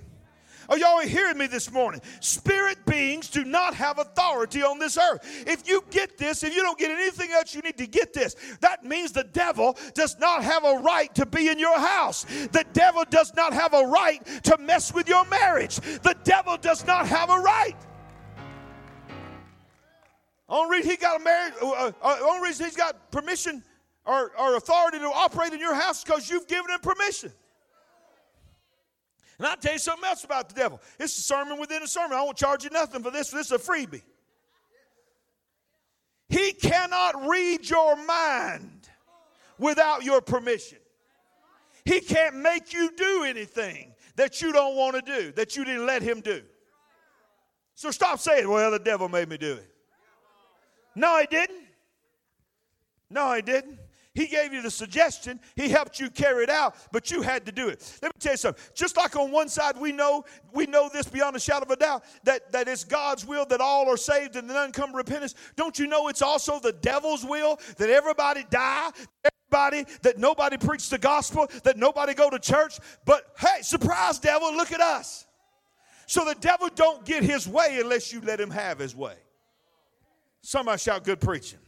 Are 0.70 0.78
y'all 0.78 1.00
hearing 1.02 1.38
me 1.38 1.48
this 1.48 1.72
morning? 1.72 2.02
Spirit 2.20 2.86
beings 2.86 3.30
do 3.30 3.44
not 3.44 3.74
have 3.74 4.00
authority 4.00 4.64
on 4.64 4.80
this 4.80 4.98
earth. 4.98 5.22
If 5.46 5.68
you 5.68 5.84
get 5.90 6.18
this, 6.18 6.44
if 6.44 6.56
you 6.56 6.62
don't 6.62 6.78
get 6.80 6.92
anything 6.92 7.32
else, 7.32 7.54
you 7.54 7.62
need 7.62 7.78
to 7.78 7.88
get 7.88 8.14
this. 8.14 8.36
That 8.62 8.84
means 8.84 9.12
the 9.12 9.24
devil 9.26 9.78
does 9.94 10.18
not 10.20 10.44
have 10.44 10.64
a 10.64 10.80
right 10.80 11.14
to 11.16 11.26
be 11.26 11.50
in 11.50 11.60
your 11.60 11.78
house. 11.78 12.24
The 12.24 12.66
devil 12.74 13.04
does 13.10 13.34
not 13.36 13.54
have 13.54 13.74
a 13.74 13.86
right 13.86 14.26
to 14.44 14.58
mess 14.58 14.94
with 14.94 15.08
your 15.10 15.26
marriage. 15.26 15.78
The 15.78 16.16
devil 16.24 16.58
does 16.58 16.86
not 16.86 17.08
have 17.08 17.30
a 17.30 17.40
right. 17.40 17.76
Only 20.50 20.78
reason 20.78 20.92
he 20.92 20.98
got 20.98 21.20
a 21.20 21.24
marriage, 21.24 21.54
uh, 21.62 21.72
uh, 21.72 21.92
uh, 22.02 22.18
only 22.24 22.48
reason 22.48 22.66
he's 22.66 22.76
got 22.76 23.12
permission 23.12 23.64
or, 24.06 24.32
or 24.38 24.56
authority 24.56 25.00
to 25.00 25.06
operate 25.06 25.54
in 25.54 25.60
your 25.60 25.74
house 25.74 26.04
because 26.04 26.30
you've 26.30 26.48
given 26.48 26.70
him 26.70 26.80
permission. 26.80 27.32
And 29.38 29.48
I'll 29.48 29.58
tell 29.58 29.74
you 29.74 29.80
something 29.80 30.08
else 30.08 30.24
about 30.24 30.50
the 30.50 30.56
devil. 30.56 30.80
It's 31.00 31.18
a 31.18 31.22
sermon 31.22 31.60
within 31.60 31.84
a 31.84 31.88
sermon. 31.88 32.18
I 32.18 32.22
won't 32.22 32.38
charge 32.38 32.64
you 32.64 32.70
nothing 32.70 33.02
for 33.02 33.12
this. 33.12 33.30
This 33.30 33.48
is 33.48 33.52
a 33.52 33.58
freebie. 33.58 34.04
He 36.30 36.54
cannot 36.54 37.28
read 37.28 37.70
your 37.70 37.96
mind 38.06 38.90
without 39.58 40.04
your 40.04 40.22
permission. 40.22 40.80
He 41.86 42.00
can't 42.00 42.36
make 42.36 42.74
you 42.74 42.92
do 42.96 43.24
anything 43.24 43.94
that 44.16 44.42
you 44.42 44.54
don't 44.54 44.76
want 44.76 44.96
to 44.96 45.02
do, 45.02 45.32
that 45.34 45.56
you 45.56 45.66
didn't 45.66 45.86
let 45.86 46.02
him 46.02 46.22
do. 46.22 46.42
So 47.76 47.92
stop 47.92 48.20
saying, 48.20 48.50
well, 48.50 48.72
the 48.72 48.80
devil 48.80 49.10
made 49.10 49.30
me 49.30 49.38
do 49.38 49.54
it. 49.54 49.70
No, 50.96 51.20
he 51.20 51.26
didn't. 51.26 51.64
No, 53.10 53.34
he 53.34 53.42
didn't. 53.42 53.80
He 54.16 54.28
gave 54.28 54.54
you 54.54 54.62
the 54.62 54.70
suggestion, 54.70 55.40
He 55.56 55.70
helped 55.70 56.00
you 56.00 56.10
carry 56.10 56.44
it 56.44 56.50
out, 56.50 56.76
but 56.92 57.10
you 57.10 57.24
had 57.24 57.46
to 57.48 57.52
do 57.52 57.68
it. 57.68 57.98
Let 58.02 58.14
me 58.14 58.20
tell 58.20 58.34
you 58.34 58.38
something. 58.38 58.64
Just 58.76 58.96
like 58.96 59.16
on 59.16 59.32
one 59.32 59.50
side 59.50 59.76
we 59.76 59.92
know, 59.92 60.24
we 60.54 60.68
know 60.68 60.88
this 60.94 61.08
beyond 61.08 61.36
a 61.36 61.40
shadow 61.40 61.66
of 61.66 61.72
a 61.72 61.76
doubt, 61.76 62.04
that, 62.24 62.52
that 62.52 62.68
it's 62.68 62.84
God's 62.84 63.26
will 63.26 63.46
that 63.48 63.60
all 63.60 63.90
are 63.90 63.98
saved 63.98 64.36
and 64.36 64.48
none 64.48 64.72
come 64.72 64.92
to 64.92 64.98
repentance. 64.98 65.34
Don't 65.56 65.80
you 65.80 65.88
know 65.88 66.10
it's 66.10 66.22
also 66.22 66.60
the 66.60 66.74
devil's 66.74 67.26
will 67.26 67.60
that 67.78 67.90
everybody 67.90 68.46
die? 68.52 68.92
Everybody, 69.52 69.92
that 70.04 70.20
nobody 70.20 70.58
preach 70.58 70.90
the 70.90 71.00
gospel, 71.00 71.48
that 71.64 71.78
nobody 71.78 72.14
go 72.14 72.30
to 72.30 72.38
church. 72.38 72.78
But 73.06 73.24
hey, 73.40 73.62
surprise, 73.62 74.20
devil, 74.20 74.54
look 74.56 74.72
at 74.72 74.82
us. 74.82 75.26
So 76.06 76.24
the 76.24 76.36
devil 76.36 76.70
don't 76.76 77.04
get 77.04 77.24
his 77.24 77.48
way 77.48 77.80
unless 77.82 78.14
you 78.14 78.22
let 78.22 78.40
him 78.40 78.52
have 78.52 78.78
his 78.78 78.96
way. 78.96 79.16
Somebody 80.42 80.78
shout 80.78 81.04
good 81.04 81.20
preaching. 81.20 81.60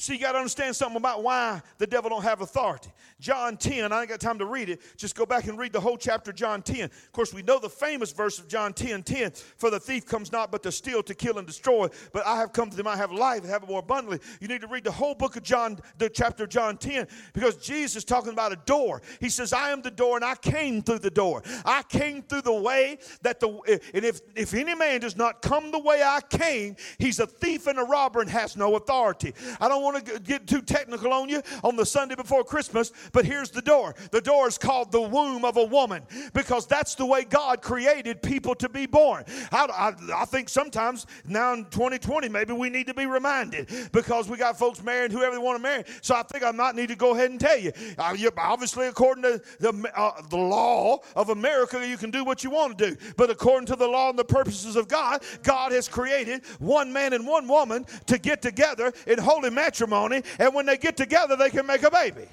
See, 0.00 0.12
you 0.12 0.20
got 0.20 0.32
to 0.32 0.38
understand 0.38 0.76
something 0.76 0.96
about 0.96 1.24
why 1.24 1.60
the 1.78 1.86
devil 1.86 2.08
don't 2.08 2.22
have 2.22 2.40
authority. 2.40 2.90
John 3.18 3.56
10, 3.56 3.92
I 3.92 4.02
ain't 4.02 4.08
got 4.08 4.20
time 4.20 4.38
to 4.38 4.44
read 4.44 4.68
it. 4.68 4.80
Just 4.96 5.16
go 5.16 5.26
back 5.26 5.48
and 5.48 5.58
read 5.58 5.72
the 5.72 5.80
whole 5.80 5.96
chapter 5.96 6.32
John 6.32 6.62
10. 6.62 6.84
Of 6.84 7.12
course, 7.12 7.34
we 7.34 7.42
know 7.42 7.58
the 7.58 7.68
famous 7.68 8.12
verse 8.12 8.38
of 8.38 8.46
John 8.46 8.72
10, 8.72 9.02
10. 9.02 9.32
For 9.56 9.70
the 9.70 9.80
thief 9.80 10.06
comes 10.06 10.30
not 10.30 10.52
but 10.52 10.62
to 10.62 10.70
steal, 10.70 11.02
to 11.02 11.16
kill, 11.16 11.38
and 11.38 11.46
destroy. 11.48 11.88
But 12.12 12.24
I 12.24 12.36
have 12.36 12.52
come 12.52 12.70
to 12.70 12.76
them, 12.76 12.86
I 12.86 12.96
have 12.96 13.10
life 13.10 13.40
and 13.40 13.50
have 13.50 13.64
it 13.64 13.68
more 13.68 13.80
abundantly. 13.80 14.20
You 14.40 14.46
need 14.46 14.60
to 14.60 14.68
read 14.68 14.84
the 14.84 14.92
whole 14.92 15.16
book 15.16 15.34
of 15.34 15.42
John, 15.42 15.80
the 15.98 16.08
chapter 16.08 16.44
of 16.44 16.50
John 16.50 16.76
10, 16.76 17.08
because 17.32 17.56
Jesus 17.56 17.96
is 17.96 18.04
talking 18.04 18.32
about 18.32 18.52
a 18.52 18.58
door. 18.66 19.02
He 19.18 19.28
says, 19.28 19.52
I 19.52 19.70
am 19.70 19.82
the 19.82 19.90
door, 19.90 20.14
and 20.14 20.24
I 20.24 20.36
came 20.36 20.80
through 20.80 21.00
the 21.00 21.10
door. 21.10 21.42
I 21.64 21.82
came 21.82 22.22
through 22.22 22.42
the 22.42 22.52
way 22.52 22.98
that 23.22 23.40
the 23.40 23.48
and 23.92 24.04
if 24.04 24.20
if 24.36 24.54
any 24.54 24.76
man 24.76 25.00
does 25.00 25.16
not 25.16 25.42
come 25.42 25.72
the 25.72 25.80
way 25.80 26.04
I 26.04 26.20
came, 26.20 26.76
he's 26.98 27.18
a 27.18 27.26
thief 27.26 27.66
and 27.66 27.80
a 27.80 27.82
robber 27.82 28.20
and 28.20 28.30
has 28.30 28.56
no 28.56 28.76
authority. 28.76 29.34
I 29.60 29.66
don't 29.66 29.87
want 29.92 30.06
to 30.06 30.20
get 30.20 30.46
too 30.46 30.60
technical 30.60 31.12
on 31.12 31.28
you 31.28 31.42
on 31.64 31.76
the 31.76 31.86
Sunday 31.86 32.14
before 32.14 32.44
Christmas, 32.44 32.92
but 33.12 33.24
here's 33.24 33.50
the 33.50 33.62
door. 33.62 33.94
The 34.10 34.20
door 34.20 34.48
is 34.48 34.58
called 34.58 34.92
the 34.92 35.00
womb 35.00 35.44
of 35.44 35.56
a 35.56 35.64
woman 35.64 36.02
because 36.34 36.66
that's 36.66 36.94
the 36.94 37.06
way 37.06 37.24
God 37.24 37.62
created 37.62 38.22
people 38.22 38.54
to 38.56 38.68
be 38.68 38.86
born. 38.86 39.24
I, 39.50 39.66
I, 39.66 40.22
I 40.22 40.24
think 40.26 40.48
sometimes 40.48 41.06
now 41.26 41.54
in 41.54 41.64
2020, 41.66 42.28
maybe 42.28 42.52
we 42.52 42.68
need 42.68 42.86
to 42.88 42.94
be 42.94 43.06
reminded 43.06 43.70
because 43.92 44.28
we 44.28 44.36
got 44.36 44.58
folks 44.58 44.82
marrying 44.82 45.10
whoever 45.10 45.36
they 45.36 45.42
want 45.42 45.56
to 45.56 45.62
marry. 45.62 45.84
So 46.02 46.14
I 46.14 46.22
think 46.22 46.44
I 46.44 46.50
might 46.50 46.74
need 46.74 46.88
to 46.88 46.96
go 46.96 47.14
ahead 47.14 47.30
and 47.30 47.40
tell 47.40 47.58
you. 47.58 47.72
Uh, 47.96 48.14
you 48.16 48.30
obviously, 48.36 48.88
according 48.88 49.22
to 49.22 49.40
the, 49.58 49.90
uh, 49.96 50.20
the 50.28 50.36
law 50.36 50.98
of 51.16 51.30
America, 51.30 51.86
you 51.86 51.96
can 51.96 52.10
do 52.10 52.24
what 52.24 52.44
you 52.44 52.50
want 52.50 52.76
to 52.76 52.90
do. 52.90 52.96
But 53.16 53.30
according 53.30 53.66
to 53.66 53.76
the 53.76 53.86
law 53.86 54.10
and 54.10 54.18
the 54.18 54.24
purposes 54.24 54.76
of 54.76 54.88
God, 54.88 55.22
God 55.42 55.72
has 55.72 55.88
created 55.88 56.44
one 56.58 56.92
man 56.92 57.12
and 57.12 57.26
one 57.26 57.48
woman 57.48 57.86
to 58.06 58.18
get 58.18 58.42
together 58.42 58.92
in 59.06 59.18
holy 59.18 59.50
matrimony 59.50 59.77
and 59.80 60.54
when 60.54 60.66
they 60.66 60.76
get 60.76 60.96
together, 60.96 61.36
they 61.36 61.50
can 61.50 61.66
make 61.66 61.82
a 61.82 61.90
baby. 61.90 62.28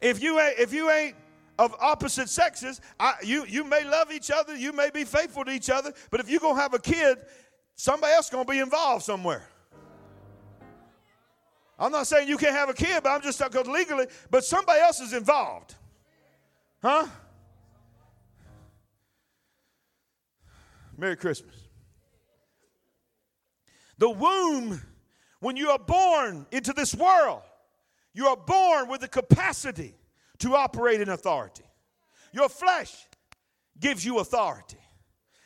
If 0.00 0.22
you 0.22 0.38
ain't, 0.38 0.58
if 0.58 0.72
you 0.72 0.90
ain't 0.90 1.16
of 1.58 1.74
opposite 1.80 2.28
sexes, 2.28 2.80
I, 2.98 3.14
you, 3.22 3.44
you 3.46 3.64
may 3.64 3.84
love 3.84 4.12
each 4.12 4.30
other, 4.30 4.56
you 4.56 4.72
may 4.72 4.90
be 4.90 5.04
faithful 5.04 5.44
to 5.44 5.50
each 5.50 5.70
other, 5.70 5.92
but 6.10 6.20
if 6.20 6.28
you're 6.28 6.40
going 6.40 6.56
to 6.56 6.60
have 6.60 6.74
a 6.74 6.78
kid, 6.78 7.18
somebody 7.76 8.12
else 8.12 8.28
going 8.28 8.44
to 8.44 8.50
be 8.50 8.58
involved 8.58 9.04
somewhere. 9.04 9.48
I'm 11.78 11.92
not 11.92 12.06
saying 12.06 12.28
you 12.28 12.36
can't 12.36 12.54
have 12.54 12.68
a 12.68 12.74
kid, 12.74 13.02
but 13.02 13.10
I'm 13.10 13.22
just 13.22 13.38
talking 13.38 13.72
legally, 13.72 14.06
but 14.30 14.44
somebody 14.44 14.80
else 14.80 15.00
is 15.00 15.12
involved. 15.12 15.74
Huh? 16.82 17.06
Merry 20.96 21.16
Christmas. 21.16 21.63
The 23.98 24.10
womb 24.10 24.80
when 25.40 25.56
you 25.56 25.68
are 25.68 25.78
born 25.78 26.46
into 26.52 26.72
this 26.72 26.94
world, 26.94 27.42
you 28.14 28.26
are 28.28 28.36
born 28.36 28.88
with 28.88 29.02
the 29.02 29.08
capacity 29.08 29.94
to 30.38 30.56
operate 30.56 31.02
in 31.02 31.10
authority. 31.10 31.64
Your 32.32 32.48
flesh 32.48 32.94
gives 33.78 34.04
you 34.04 34.20
authority. 34.20 34.78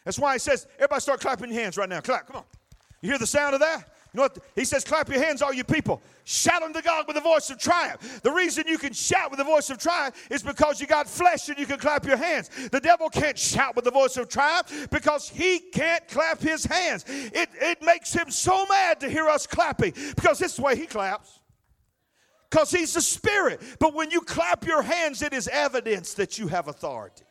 That's 0.04 0.18
why 0.18 0.34
he 0.34 0.38
says, 0.38 0.68
everybody 0.76 1.00
start 1.00 1.20
clapping 1.20 1.52
your 1.52 1.60
hands 1.60 1.76
right 1.76 1.88
now. 1.88 2.00
Clap, 2.00 2.28
come 2.28 2.36
on. 2.36 2.44
You 3.02 3.10
hear 3.10 3.18
the 3.18 3.26
sound 3.26 3.54
of 3.54 3.60
that? 3.60 3.88
You 4.12 4.18
know 4.18 4.22
what? 4.22 4.38
He 4.54 4.64
says, 4.64 4.84
clap 4.84 5.10
your 5.10 5.22
hands, 5.22 5.42
all 5.42 5.52
you 5.52 5.64
people. 5.64 6.02
Shout 6.24 6.62
unto 6.62 6.80
God 6.80 7.06
with 7.06 7.16
a 7.18 7.20
voice 7.20 7.50
of 7.50 7.58
triumph. 7.58 8.22
The 8.22 8.32
reason 8.32 8.64
you 8.66 8.78
can 8.78 8.94
shout 8.94 9.30
with 9.30 9.38
a 9.40 9.44
voice 9.44 9.68
of 9.68 9.78
triumph 9.78 10.16
is 10.30 10.42
because 10.42 10.80
you 10.80 10.86
got 10.86 11.08
flesh 11.08 11.48
and 11.50 11.58
you 11.58 11.66
can 11.66 11.78
clap 11.78 12.06
your 12.06 12.16
hands. 12.16 12.50
The 12.70 12.80
devil 12.80 13.10
can't 13.10 13.38
shout 13.38 13.76
with 13.76 13.84
the 13.84 13.90
voice 13.90 14.16
of 14.16 14.28
triumph 14.28 14.88
because 14.90 15.28
he 15.28 15.58
can't 15.58 16.06
clap 16.08 16.40
his 16.40 16.64
hands. 16.64 17.04
It, 17.06 17.50
it 17.60 17.82
makes 17.82 18.12
him 18.12 18.30
so 18.30 18.64
mad 18.66 19.00
to 19.00 19.10
hear 19.10 19.28
us 19.28 19.46
clapping 19.46 19.92
because 20.16 20.38
this 20.38 20.52
is 20.52 20.56
the 20.56 20.62
way 20.62 20.76
he 20.76 20.86
claps. 20.86 21.40
Because 22.50 22.70
he's 22.70 22.94
the 22.94 23.02
spirit. 23.02 23.60
But 23.78 23.92
when 23.92 24.10
you 24.10 24.22
clap 24.22 24.66
your 24.66 24.80
hands, 24.80 25.20
it 25.20 25.34
is 25.34 25.48
evidence 25.48 26.14
that 26.14 26.38
you 26.38 26.48
have 26.48 26.68
authority. 26.68 27.24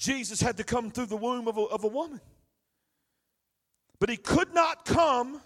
Jesus 0.00 0.40
had 0.40 0.56
to 0.56 0.64
come 0.64 0.90
through 0.90 1.06
the 1.06 1.16
womb 1.16 1.46
of 1.46 1.58
a, 1.58 1.60
of 1.60 1.84
a 1.84 1.88
woman. 1.88 2.22
But 3.98 4.08
he 4.08 4.16
could 4.16 4.54
not 4.54 4.86
come 4.86 5.42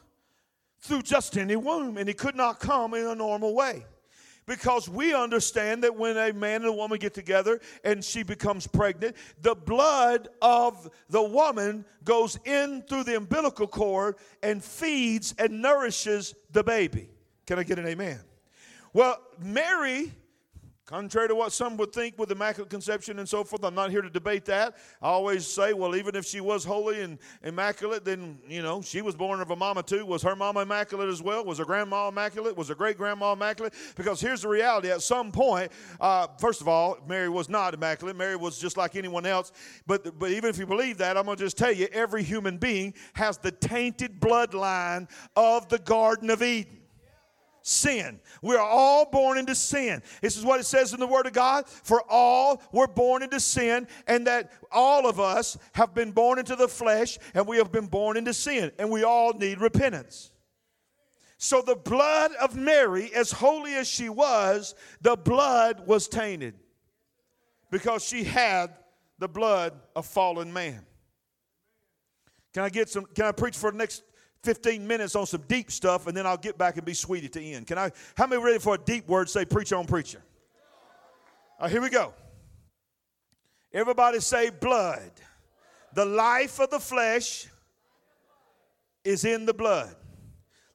through 0.78 1.02
just 1.02 1.36
any 1.36 1.56
womb, 1.56 1.98
and 1.98 2.06
he 2.06 2.14
could 2.14 2.36
not 2.36 2.60
come 2.60 2.94
in 2.94 3.04
a 3.04 3.16
normal 3.16 3.52
way. 3.52 3.84
Because 4.46 4.88
we 4.88 5.12
understand 5.12 5.82
that 5.82 5.96
when 5.96 6.16
a 6.16 6.32
man 6.32 6.60
and 6.60 6.66
a 6.66 6.72
woman 6.72 6.98
get 6.98 7.14
together 7.14 7.60
and 7.82 8.04
she 8.04 8.22
becomes 8.22 8.68
pregnant, 8.68 9.16
the 9.40 9.56
blood 9.56 10.28
of 10.40 10.88
the 11.08 11.22
woman 11.22 11.84
goes 12.04 12.38
in 12.44 12.82
through 12.82 13.04
the 13.04 13.16
umbilical 13.16 13.66
cord 13.66 14.16
and 14.42 14.62
feeds 14.62 15.34
and 15.36 15.62
nourishes 15.62 16.32
the 16.52 16.62
baby. 16.62 17.08
Can 17.46 17.58
I 17.58 17.64
get 17.64 17.80
an 17.80 17.88
amen? 17.88 18.20
Well, 18.92 19.18
Mary 19.40 20.12
Contrary 20.86 21.28
to 21.28 21.34
what 21.34 21.50
some 21.50 21.78
would 21.78 21.94
think 21.94 22.18
with 22.18 22.30
immaculate 22.30 22.68
conception 22.68 23.18
and 23.18 23.26
so 23.26 23.42
forth, 23.42 23.64
I'm 23.64 23.74
not 23.74 23.90
here 23.90 24.02
to 24.02 24.10
debate 24.10 24.44
that. 24.44 24.76
I 25.00 25.06
always 25.06 25.46
say, 25.46 25.72
well, 25.72 25.96
even 25.96 26.14
if 26.14 26.26
she 26.26 26.42
was 26.42 26.62
holy 26.62 27.00
and 27.00 27.18
immaculate, 27.42 28.04
then, 28.04 28.38
you 28.46 28.60
know, 28.60 28.82
she 28.82 29.00
was 29.00 29.14
born 29.14 29.40
of 29.40 29.50
a 29.50 29.56
mama 29.56 29.82
too. 29.82 30.04
Was 30.04 30.20
her 30.22 30.36
mama 30.36 30.60
immaculate 30.60 31.08
as 31.08 31.22
well? 31.22 31.42
Was 31.42 31.56
her 31.56 31.64
grandma 31.64 32.08
immaculate? 32.08 32.54
Was 32.54 32.68
her 32.68 32.74
great 32.74 32.98
grandma 32.98 33.32
immaculate? 33.32 33.72
Because 33.96 34.20
here's 34.20 34.42
the 34.42 34.48
reality 34.48 34.90
at 34.90 35.00
some 35.00 35.32
point, 35.32 35.72
uh, 36.02 36.26
first 36.38 36.60
of 36.60 36.68
all, 36.68 36.98
Mary 37.08 37.30
was 37.30 37.48
not 37.48 37.72
immaculate. 37.72 38.14
Mary 38.14 38.36
was 38.36 38.58
just 38.58 38.76
like 38.76 38.94
anyone 38.94 39.24
else. 39.24 39.52
But, 39.86 40.18
but 40.18 40.32
even 40.32 40.50
if 40.50 40.58
you 40.58 40.66
believe 40.66 40.98
that, 40.98 41.16
I'm 41.16 41.24
going 41.24 41.38
to 41.38 41.44
just 41.44 41.56
tell 41.56 41.72
you 41.72 41.88
every 41.92 42.22
human 42.22 42.58
being 42.58 42.92
has 43.14 43.38
the 43.38 43.52
tainted 43.52 44.20
bloodline 44.20 45.08
of 45.34 45.66
the 45.70 45.78
Garden 45.78 46.28
of 46.28 46.42
Eden 46.42 46.83
sin. 47.64 48.20
We 48.42 48.54
are 48.56 48.64
all 48.64 49.10
born 49.10 49.38
into 49.38 49.54
sin. 49.54 50.02
This 50.20 50.36
is 50.36 50.44
what 50.44 50.60
it 50.60 50.64
says 50.64 50.92
in 50.92 51.00
the 51.00 51.06
Word 51.06 51.26
of 51.26 51.32
God. 51.32 51.66
For 51.66 52.02
all 52.08 52.62
were 52.72 52.86
born 52.86 53.22
into 53.22 53.40
sin, 53.40 53.88
and 54.06 54.26
that 54.26 54.52
all 54.70 55.08
of 55.08 55.18
us 55.18 55.56
have 55.72 55.94
been 55.94 56.12
born 56.12 56.38
into 56.38 56.56
the 56.56 56.68
flesh, 56.68 57.18
and 57.32 57.46
we 57.48 57.56
have 57.56 57.72
been 57.72 57.86
born 57.86 58.18
into 58.18 58.34
sin, 58.34 58.70
and 58.78 58.90
we 58.90 59.02
all 59.02 59.32
need 59.32 59.60
repentance. 59.60 60.30
So 61.38 61.62
the 61.62 61.74
blood 61.74 62.32
of 62.40 62.54
Mary, 62.54 63.10
as 63.14 63.32
holy 63.32 63.74
as 63.74 63.88
she 63.88 64.10
was, 64.10 64.74
the 65.00 65.16
blood 65.16 65.86
was 65.86 66.06
tainted 66.06 66.54
because 67.70 68.04
she 68.04 68.24
had 68.24 68.74
the 69.18 69.28
blood 69.28 69.72
of 69.96 70.06
fallen 70.06 70.52
man. 70.52 70.84
Can 72.52 72.62
I 72.62 72.68
get 72.68 72.88
some? 72.90 73.06
Can 73.06 73.24
I 73.24 73.32
preach 73.32 73.56
for 73.56 73.70
the 73.72 73.78
next 73.78 74.02
15 74.44 74.86
minutes 74.86 75.16
on 75.16 75.26
some 75.26 75.42
deep 75.48 75.72
stuff, 75.72 76.06
and 76.06 76.16
then 76.16 76.26
I'll 76.26 76.36
get 76.36 76.58
back 76.58 76.76
and 76.76 76.84
be 76.84 76.94
sweet 76.94 77.24
at 77.24 77.32
the 77.32 77.54
end. 77.54 77.66
Can 77.66 77.78
I? 77.78 77.90
How 78.16 78.26
many 78.26 78.42
ready 78.42 78.58
for 78.58 78.74
a 78.74 78.78
deep 78.78 79.08
word? 79.08 79.28
Say, 79.28 79.44
preacher 79.44 79.76
on, 79.76 79.86
preacher. 79.86 80.22
Right, 81.60 81.70
here 81.70 81.80
we 81.80 81.90
go. 81.90 82.12
Everybody 83.72 84.20
say, 84.20 84.50
blood. 84.50 85.10
The 85.94 86.04
life 86.04 86.60
of 86.60 86.70
the 86.70 86.80
flesh 86.80 87.48
is 89.04 89.24
in 89.24 89.46
the 89.46 89.54
blood. 89.54 89.94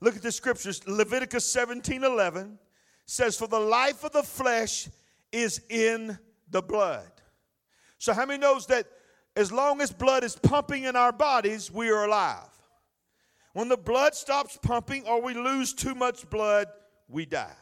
Look 0.01 0.15
at 0.15 0.21
the 0.21 0.31
scriptures. 0.31 0.85
Leviticus 0.87 1.45
17 1.51 2.03
11 2.03 2.57
says, 3.05 3.37
For 3.37 3.47
the 3.47 3.59
life 3.59 4.03
of 4.03 4.13
the 4.13 4.23
flesh 4.23 4.87
is 5.31 5.61
in 5.69 6.17
the 6.49 6.61
blood. 6.61 7.11
So, 7.97 8.13
how 8.13 8.25
many 8.25 8.39
knows 8.39 8.65
that 8.67 8.87
as 9.35 9.51
long 9.51 9.81
as 9.81 9.91
blood 9.91 10.23
is 10.23 10.35
pumping 10.35 10.83
in 10.83 10.95
our 10.95 11.11
bodies, 11.11 11.71
we 11.71 11.89
are 11.89 12.05
alive? 12.05 12.48
When 13.53 13.67
the 13.67 13.77
blood 13.77 14.15
stops 14.15 14.57
pumping 14.61 15.05
or 15.05 15.21
we 15.21 15.33
lose 15.33 15.73
too 15.73 15.95
much 15.95 16.29
blood, 16.29 16.67
we 17.07 17.25
die. 17.25 17.55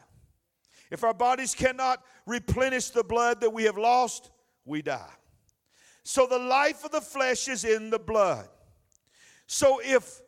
If 0.92 1.04
our 1.04 1.14
bodies 1.14 1.54
cannot 1.56 2.04
replenish 2.26 2.90
the 2.90 3.04
blood 3.04 3.42
that 3.42 3.52
we 3.52 3.64
have 3.64 3.78
lost, 3.78 4.32
we 4.66 4.82
die. 4.82 5.12
So 6.04 6.26
the 6.26 6.40
life 6.40 6.86
of 6.86 6.92
the 6.92 7.02
flesh 7.02 7.48
is 7.48 7.66
in 7.66 7.90
the 7.90 8.00
blood. 8.00 8.48
So 9.48 9.82
if 9.84 10.22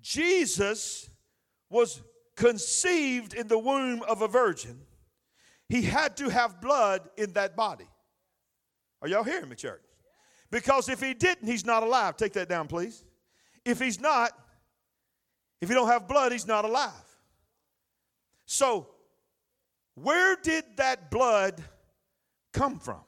Jesus 0.00 1.08
was 1.70 2.02
conceived 2.36 3.34
in 3.34 3.48
the 3.48 3.58
womb 3.58 4.02
of 4.02 4.22
a 4.22 4.28
virgin, 4.28 4.80
he 5.68 5.82
had 5.82 6.16
to 6.18 6.28
have 6.28 6.60
blood 6.60 7.08
in 7.16 7.32
that 7.32 7.56
body. 7.56 7.88
Are 9.00 9.08
y'all 9.08 9.24
hearing 9.24 9.48
me, 9.48 9.56
church? 9.56 9.82
Because 10.50 10.88
if 10.90 11.00
he 11.00 11.14
didn't, 11.14 11.48
he's 11.48 11.64
not 11.64 11.82
alive. 11.82 12.16
Take 12.16 12.34
that 12.34 12.48
down, 12.48 12.68
please. 12.68 13.04
If 13.64 13.80
he's 13.80 13.98
not, 13.98 14.32
if 15.62 15.68
you 15.68 15.76
don't 15.76 15.86
have 15.86 16.08
blood, 16.08 16.32
he's 16.32 16.46
not 16.46 16.64
alive. 16.64 16.90
So, 18.46 18.88
where 19.94 20.34
did 20.34 20.64
that 20.76 21.08
blood 21.08 21.62
come 22.52 22.80
from? 22.80 23.00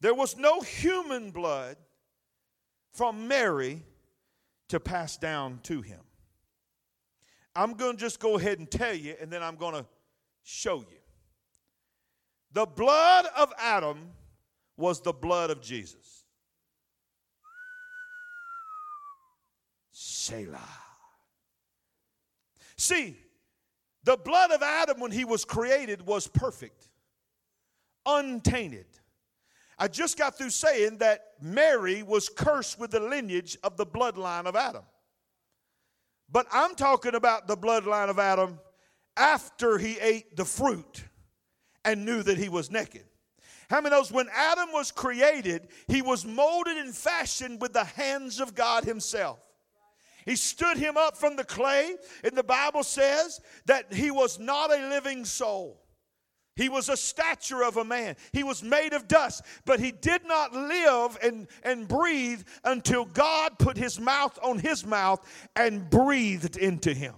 There 0.00 0.14
was 0.14 0.38
no 0.38 0.62
human 0.62 1.32
blood 1.32 1.76
from 2.94 3.28
Mary 3.28 3.82
to 4.68 4.80
pass 4.80 5.18
down 5.18 5.60
to 5.64 5.82
him. 5.82 6.00
I'm 7.54 7.74
going 7.74 7.96
to 7.96 8.00
just 8.00 8.18
go 8.18 8.38
ahead 8.38 8.58
and 8.58 8.70
tell 8.70 8.94
you, 8.94 9.14
and 9.20 9.30
then 9.30 9.42
I'm 9.42 9.56
going 9.56 9.74
to 9.74 9.86
show 10.42 10.78
you. 10.78 10.98
The 12.52 12.64
blood 12.64 13.26
of 13.36 13.52
Adam 13.58 13.98
was 14.78 15.02
the 15.02 15.12
blood 15.12 15.50
of 15.50 15.60
Jesus. 15.60 16.21
Selah. 20.22 20.68
See, 22.76 23.16
the 24.04 24.16
blood 24.16 24.52
of 24.52 24.62
Adam 24.62 25.00
when 25.00 25.10
he 25.10 25.24
was 25.24 25.44
created 25.44 26.06
was 26.06 26.28
perfect, 26.28 26.88
untainted. 28.06 28.86
I 29.78 29.88
just 29.88 30.16
got 30.16 30.38
through 30.38 30.50
saying 30.50 30.98
that 30.98 31.24
Mary 31.40 32.04
was 32.04 32.28
cursed 32.28 32.78
with 32.78 32.92
the 32.92 33.00
lineage 33.00 33.58
of 33.64 33.76
the 33.76 33.86
bloodline 33.86 34.46
of 34.46 34.54
Adam. 34.54 34.84
But 36.30 36.46
I'm 36.52 36.76
talking 36.76 37.16
about 37.16 37.48
the 37.48 37.56
bloodline 37.56 38.08
of 38.08 38.18
Adam 38.18 38.60
after 39.16 39.76
he 39.76 39.98
ate 39.98 40.36
the 40.36 40.44
fruit 40.44 41.04
and 41.84 42.04
knew 42.04 42.22
that 42.22 42.38
he 42.38 42.48
was 42.48 42.70
naked. 42.70 43.04
How 43.68 43.80
many 43.80 43.94
knows 43.94 44.12
when 44.12 44.28
Adam 44.32 44.70
was 44.72 44.92
created, 44.92 45.68
he 45.88 46.00
was 46.00 46.24
molded 46.24 46.76
and 46.76 46.94
fashioned 46.94 47.60
with 47.60 47.72
the 47.72 47.84
hands 47.84 48.40
of 48.40 48.54
God 48.54 48.84
himself. 48.84 49.40
He 50.24 50.36
stood 50.36 50.76
him 50.76 50.96
up 50.96 51.16
from 51.16 51.36
the 51.36 51.44
clay, 51.44 51.94
and 52.22 52.36
the 52.36 52.44
Bible 52.44 52.82
says 52.82 53.40
that 53.66 53.92
he 53.92 54.10
was 54.10 54.38
not 54.38 54.72
a 54.72 54.88
living 54.88 55.24
soul. 55.24 55.82
He 56.54 56.68
was 56.68 56.88
a 56.88 56.96
stature 56.96 57.64
of 57.64 57.78
a 57.78 57.84
man. 57.84 58.16
He 58.32 58.44
was 58.44 58.62
made 58.62 58.92
of 58.92 59.08
dust, 59.08 59.42
but 59.64 59.80
he 59.80 59.90
did 59.90 60.26
not 60.26 60.52
live 60.52 61.18
and, 61.22 61.48
and 61.62 61.88
breathe 61.88 62.42
until 62.64 63.06
God 63.06 63.58
put 63.58 63.76
his 63.76 63.98
mouth 63.98 64.38
on 64.42 64.58
his 64.58 64.84
mouth 64.84 65.26
and 65.56 65.88
breathed 65.88 66.56
into 66.56 66.92
him. 66.92 67.14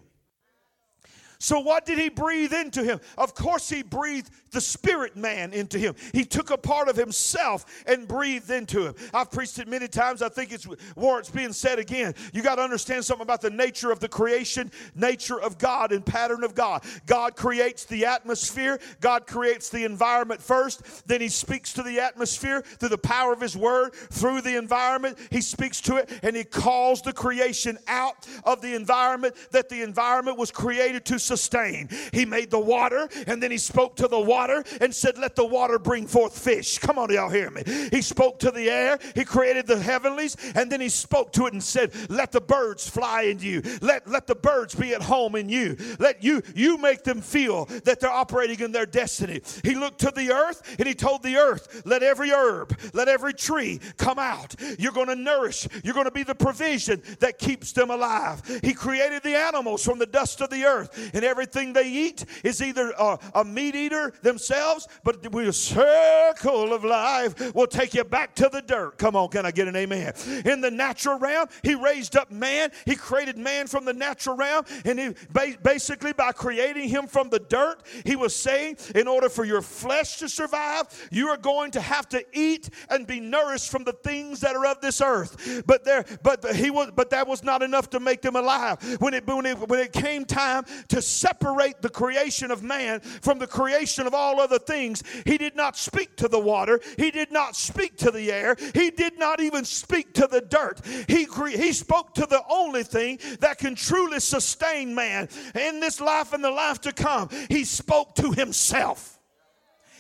So, 1.39 1.61
what 1.61 1.85
did 1.85 1.99
he 1.99 2.09
breathe 2.09 2.53
into 2.53 2.83
him? 2.83 3.01
Of 3.19 3.35
course, 3.35 3.69
he 3.69 3.83
breathed 3.83 4.31
the 4.55 4.61
spirit 4.61 5.17
man 5.17 5.53
into 5.53 5.79
him. 5.79 5.95
He 6.13 6.25
took 6.25 6.51
a 6.51 6.57
part 6.57 6.89
of 6.89 6.97
himself 6.97 7.67
and 7.87 8.09
breathed 8.09 8.51
into 8.51 8.87
him. 8.87 8.95
I've 9.13 9.31
preached 9.31 9.59
it 9.59 9.69
many 9.69 9.89
times. 9.89 10.23
I 10.23 10.29
think 10.29 10.53
it's 10.53 10.67
warrants 10.97 11.29
being 11.29 11.53
said 11.53 11.79
again. 11.79 12.15
You 12.33 12.43
got 12.43 12.57
to 12.57 12.63
understand 12.63 13.05
something 13.05 13.23
about 13.23 13.41
the 13.41 13.51
nature 13.51 13.91
of 13.91 14.01
the 14.01 14.09
creation, 14.09 14.71
nature 14.95 15.41
of 15.41 15.59
God, 15.59 15.93
and 15.93 16.07
pattern 16.07 16.45
of 16.45 16.55
God. 16.55 16.85
God 17.07 17.37
creates 17.37 17.85
the 17.85 18.07
atmosphere, 18.07 18.79
God 19.01 19.27
creates 19.27 19.69
the 19.69 19.85
environment 19.85 20.41
first, 20.41 21.07
then 21.07 21.21
he 21.21 21.29
speaks 21.29 21.73
to 21.75 21.83
the 21.83 22.01
atmosphere 22.01 22.63
through 22.63 22.89
the 22.91 22.99
power 22.99 23.33
of 23.33 23.41
his 23.41 23.57
word, 23.57 23.95
through 23.95 24.41
the 24.41 24.57
environment. 24.57 25.19
He 25.31 25.41
speaks 25.41 25.81
to 25.83 25.97
it 25.97 26.11
and 26.23 26.37
he 26.37 26.45
calls 26.45 27.03
the 27.03 27.13
creation 27.13 27.77
out 27.89 28.27
of 28.45 28.63
the 28.63 28.75
environment 28.75 29.35
that 29.51 29.69
the 29.69 29.83
environment 29.83 30.39
was 30.39 30.51
created 30.51 31.05
to 31.07 31.19
sustain. 31.25 31.89
He 32.13 32.25
made 32.25 32.51
the 32.51 32.61
water 32.61 33.09
and 33.27 33.43
then 33.43 33.51
he 33.51 33.59
spoke 33.59 33.97
to 33.97 34.09
the 34.09 34.21
water 34.21 34.63
and 34.81 34.95
said, 34.95 35.19
Let 35.19 35.37
the 35.37 35.47
water 35.47 35.79
bring 35.79 36.07
forth 36.07 36.39
fish. 36.39 36.79
Come 36.79 36.99
on, 36.99 37.13
y'all 37.13 37.31
hear 37.31 37.51
me. 37.51 37.63
He 37.91 38.03
spoke 38.03 38.39
to 38.41 38.51
the 38.51 38.71
air, 38.71 38.99
he 39.15 39.25
created 39.25 39.67
the 39.67 39.79
heavenlies, 39.79 40.37
and 40.55 40.71
then 40.71 40.81
he 40.81 40.89
spoke 40.89 41.33
to 41.33 41.47
it 41.47 41.53
and 41.53 41.63
said, 41.63 41.93
Let 42.11 42.33
the 42.33 42.41
birds 42.41 42.89
fly 42.89 43.23
in 43.23 43.39
you. 43.39 43.63
Let, 43.81 44.09
let 44.09 44.27
the 44.27 44.35
birds 44.35 44.75
be 44.75 44.95
at 44.95 45.03
home 45.03 45.35
in 45.35 45.49
you. 45.49 45.77
Let 45.99 46.23
you 46.23 46.43
you 46.55 46.79
make 46.79 47.05
them 47.05 47.21
feel 47.21 47.67
that 47.85 48.01
they're 48.01 48.11
operating 48.11 48.61
in 48.61 48.73
their 48.73 48.87
destiny. 48.87 49.41
He 49.63 49.75
looked 49.75 50.01
to 50.01 50.13
the 50.15 50.33
earth 50.33 50.77
and 50.79 50.87
he 50.87 50.95
told 50.95 51.23
the 51.23 51.37
earth, 51.37 51.83
Let 51.85 52.03
every 52.03 52.31
herb, 52.31 52.79
let 52.93 53.09
every 53.09 53.35
tree 53.35 53.81
come 53.97 54.19
out. 54.19 54.55
You're 54.79 54.93
going 54.93 55.09
to 55.09 55.17
nourish, 55.17 55.67
you're 55.83 55.95
going 55.95 56.07
to 56.07 56.13
be 56.13 56.23
the 56.23 56.35
provision 56.35 57.03
that 57.21 57.39
keeps 57.39 57.73
them 57.73 57.91
alive. 57.91 58.43
He 58.63 58.75
created 58.75 59.23
the 59.23 59.37
animals 59.37 59.85
from 59.85 59.99
the 59.99 60.07
dust 60.07 60.41
of 60.41 60.51
the 60.51 60.65
earth 60.65 61.11
and 61.15 61.25
everything 61.25 61.73
they 61.73 61.89
eat 61.89 62.25
is 62.43 62.61
either 62.61 62.93
a, 62.99 63.19
a 63.35 63.45
meat 63.45 63.75
eater 63.75 64.13
themselves, 64.23 64.89
but 65.03 65.23
the 65.23 65.53
circle 65.53 66.73
of 66.73 66.85
life 66.85 67.55
will 67.55 67.67
take 67.67 67.95
you 67.95 68.05
back 68.05 68.35
to 68.35 68.49
the 68.51 68.63
dirt. 68.63 68.99
Come 68.99 69.17
on, 69.17 69.29
can 69.29 69.47
I 69.47 69.51
get 69.51 69.69
an 69.69 69.77
amen? 69.77 70.13
In 70.45 70.61
the 70.61 70.71
natural 70.71 71.19
realm, 71.19 71.49
He 71.63 71.75
raised 71.75 72.17
up 72.17 72.31
man. 72.31 72.71
He 72.85 72.97
created 72.97 73.39
man 73.39 73.67
from 73.67 73.85
the 73.85 73.93
natural 73.93 74.37
realm, 74.37 74.65
and 74.85 74.99
He 74.99 75.15
basically 75.63 76.13
by 76.13 76.33
creating 76.33 76.89
him 76.89 77.07
from 77.07 77.31
the 77.31 77.39
dirt, 77.39 77.83
He 78.05 78.17
was 78.17 78.35
saying, 78.35 78.79
in 78.95 79.09
order 79.09 79.29
for 79.29 79.45
your 79.45 79.63
flesh 79.63 80.19
to 80.19 80.29
survive, 80.29 81.09
you 81.11 81.29
are 81.29 81.37
going 81.37 81.71
to 81.73 81.81
have 81.81 82.09
to 82.11 82.25
eat 82.33 82.71
and 82.91 83.07
be 83.07 83.21
nourished 83.21 83.71
from 83.71 83.85
the 83.85 83.93
things 83.93 84.41
that 84.41 84.57
are 84.57 84.67
of 84.67 84.81
this 84.81 85.01
earth. 85.01 85.63
But 85.67 85.85
there, 85.85 86.05
but 86.23 86.45
he 86.55 86.71
was, 86.71 86.91
but 86.95 87.11
that 87.11 87.27
was 87.27 87.43
not 87.43 87.63
enough 87.63 87.91
to 87.91 88.01
make 88.01 88.23
them 88.23 88.37
alive. 88.37 89.01
When 89.01 89.15
it 89.15 89.27
when 89.27 89.47
it 89.47 89.59
when 89.69 89.81
it 89.81 89.93
came 89.93 90.25
time 90.25 90.65
to 90.89 91.03
separate 91.05 91.83
the 91.83 91.89
creation 91.89 92.51
of 92.51 92.63
man 92.63 93.01
from 93.01 93.39
the 93.39 93.47
creation 93.47 94.07
of 94.07 94.15
all 94.15 94.41
other 94.41 94.59
things, 94.59 95.03
he 95.25 95.39
did 95.39 95.57
not 95.57 95.77
speak 95.77 96.17
to 96.17 96.29
the 96.29 96.39
water. 96.39 96.81
He 96.97 97.11
did 97.11 97.31
not 97.31 97.57
speak 97.57 97.97
to 97.99 98.11
the 98.11 98.33
air. 98.33 98.57
He 98.75 98.91
did 98.91 99.19
not 99.19 99.41
even 99.41 99.65
speak 99.65 100.15
to 100.15 100.27
the 100.27 100.41
dirt. 100.41 100.81
He 101.09 101.27
he 101.51 101.73
spoke 101.73 102.15
to 102.15 102.27
the 102.27 102.43
only 102.49 102.83
thing 102.83 103.19
that 103.41 103.59
can 103.59 103.75
truly 103.75 104.21
sustain 104.21 104.95
man 104.95 105.29
in 105.55 105.81
this 105.81 106.01
life 106.01 106.33
and 106.33 106.43
the 106.43 106.51
life 106.51 106.81
to 106.83 106.93
come. 106.93 107.29
He 107.49 107.65
spoke 107.65 108.15
to 108.17 108.33
himself. 108.33 109.14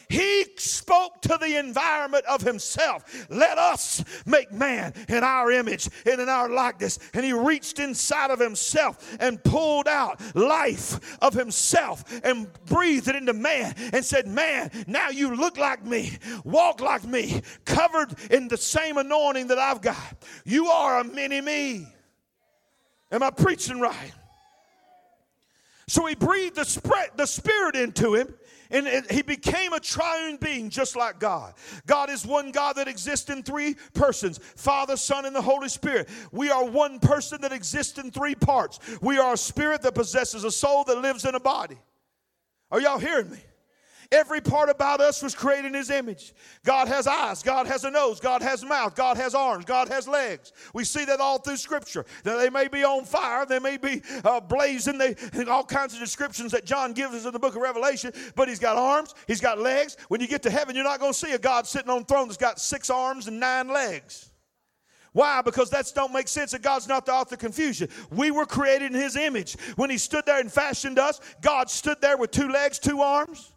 He 0.09 0.47
spoke 0.57 1.23
to 1.23 1.38
the 1.40 1.59
environment 1.59 2.25
of 2.27 2.40
himself. 2.43 3.27
Let 3.31 3.59
us 3.59 4.05
make 4.27 4.53
man 4.53 4.93
in 5.09 5.25
our 5.25 5.51
image 5.51 5.88
and 6.07 6.21
in 6.21 6.29
our 6.29 6.49
likeness. 6.49 6.99
And 7.14 7.25
he 7.25 7.33
reached 7.33 7.79
inside 7.79 8.31
of 8.31 8.38
himself 8.38 9.17
and 9.21 9.43
pulled 9.43 9.88
out 9.88 10.21
life 10.35 11.19
of 11.23 11.35
himself 11.35 12.05
and 12.25 12.49
breathed 12.67 13.09
it 13.09 13.17
into 13.17 13.33
man 13.33 13.75
and 13.93 14.05
said, 14.05 14.27
Man, 14.27 14.71
now 14.87 15.09
you 15.09 15.35
look 15.35 15.57
like 15.57 15.85
me, 15.85 16.19
walk 16.45 16.81
like 16.81 17.05
me, 17.05 17.43
covered 17.64 18.14
in 18.31 18.49
the 18.49 18.57
same 18.57 18.99
anointing 18.99 19.49
that 19.49 19.59
I've 19.59 19.81
got. 19.81 20.25
You 20.45 20.67
are 20.67 21.01
a 21.01 21.05
mini 21.05 21.40
me. 21.40 21.87
Am 23.11 23.23
I 23.23 23.31
preaching 23.31 23.81
right? 23.81 24.12
So 25.87 26.07
he 26.07 26.14
breathed 26.14 26.57
the, 26.57 26.64
spread, 26.64 27.11
the 27.17 27.27
spirit 27.27 27.77
into 27.77 28.14
him 28.14 28.35
and 28.75 29.11
he 29.11 29.23
became 29.23 29.73
a 29.73 29.81
triune 29.81 30.37
being 30.37 30.69
just 30.69 30.97
like 30.97 31.21
God. 31.21 31.55
God 31.87 32.11
is 32.11 32.27
one 32.27 32.51
God 32.51 32.77
that 32.77 32.89
exists 32.89 33.31
in 33.31 33.43
three 33.43 33.77
persons 33.95 34.39
Father, 34.57 34.97
Son, 34.97 35.25
and 35.25 35.35
the 35.35 35.43
Holy 35.43 35.69
Spirit. 35.69 36.09
We 36.33 36.51
are 36.51 36.65
one 36.65 36.99
person 36.99 37.41
that 37.43 37.53
exists 37.53 37.99
in 37.99 38.11
three 38.11 38.35
parts. 38.35 38.81
We 39.01 39.19
are 39.19 39.35
a 39.35 39.39
spirit 39.39 39.83
that 39.83 39.95
possesses 39.95 40.45
a 40.45 40.51
soul 40.51 40.85
that 40.85 40.99
lives 40.99 41.25
in 41.25 41.35
a 41.35 41.41
body. 41.41 41.79
Are 42.71 42.81
y'all 42.81 42.99
hearing 42.99 43.31
me? 43.31 43.39
Every 44.12 44.40
part 44.40 44.69
about 44.69 45.01
us 45.01 45.23
was 45.23 45.35
created 45.35 45.67
in 45.67 45.75
His 45.75 45.90
image. 45.90 46.33
God 46.64 46.88
has 46.88 47.07
eyes, 47.07 47.43
God 47.43 47.67
has 47.67 47.85
a 47.85 47.90
nose, 47.90 48.21
God 48.21 48.43
has 48.43 48.62
a 48.62 48.67
mouth, 48.67 48.95
God 48.95 49.17
has 49.17 49.35
arms, 49.35 49.64
God 49.64 49.88
has 49.88 50.07
legs. 50.07 50.53
We 50.73 50.85
see 50.85 51.05
that 51.05 51.21
all 51.21 51.38
through 51.38 51.57
Scripture. 51.57 52.05
Now, 52.25 52.37
they 52.37 52.51
may 52.51 52.69
be 52.69 52.85
on 52.85 53.05
fire, 53.05 53.47
they 53.47 53.59
may 53.59 53.77
be 53.77 54.03
uh, 54.25 54.40
blazing, 54.40 54.99
they, 54.99 55.14
all 55.49 55.64
kinds 55.64 55.95
of 55.95 56.01
descriptions 56.01 56.53
that 56.53 56.64
John 56.64 56.93
gives 56.93 57.14
us 57.14 57.27
in 57.27 57.33
the 57.33 57.38
book 57.38 57.57
of 57.57 57.62
Revelation, 57.62 58.12
but 58.35 58.49
He's 58.49 58.59
got 58.59 58.77
arms, 58.77 59.14
He's 59.27 59.40
got 59.40 59.59
legs. 59.59 59.97
When 60.09 60.21
you 60.21 60.27
get 60.27 60.43
to 60.43 60.51
heaven, 60.51 60.75
you're 60.75 60.85
not 60.85 61.01
going 61.01 61.12
to 61.12 61.19
see 61.19 61.33
a 61.33 61.38
God 61.38 61.67
sitting 61.67 61.90
on 61.90 62.03
a 62.03 62.05
throne 62.05 62.29
that's 62.29 62.37
got 62.37 62.61
six 62.61 62.90
arms 62.90 63.29
and 63.29 63.40
nine 63.40 63.69
legs. 63.69 64.31
Why? 65.14 65.43
Because 65.43 65.71
that 65.71 65.90
don't 65.95 66.12
make 66.12 66.27
sense 66.27 66.51
that 66.51 66.62
God's 66.62 66.88
not 66.88 67.07
the 67.07 67.12
author 67.12 67.37
of 67.37 67.38
confusion. 67.38 67.88
We 68.11 68.33
were 68.33 68.47
created 68.47 68.93
in 68.93 69.01
His 69.01 69.17
image. 69.17 69.57
When 69.77 69.88
He 69.88 69.97
stood 69.97 70.27
there 70.27 70.40
and 70.40 70.51
fashioned 70.51 70.99
us, 70.99 71.21
God 71.40 71.71
stood 71.71 72.01
there 72.01 72.17
with 72.17 72.33
two 72.33 72.49
legs, 72.49 72.81
two 72.81 73.01
arms. 73.01 73.54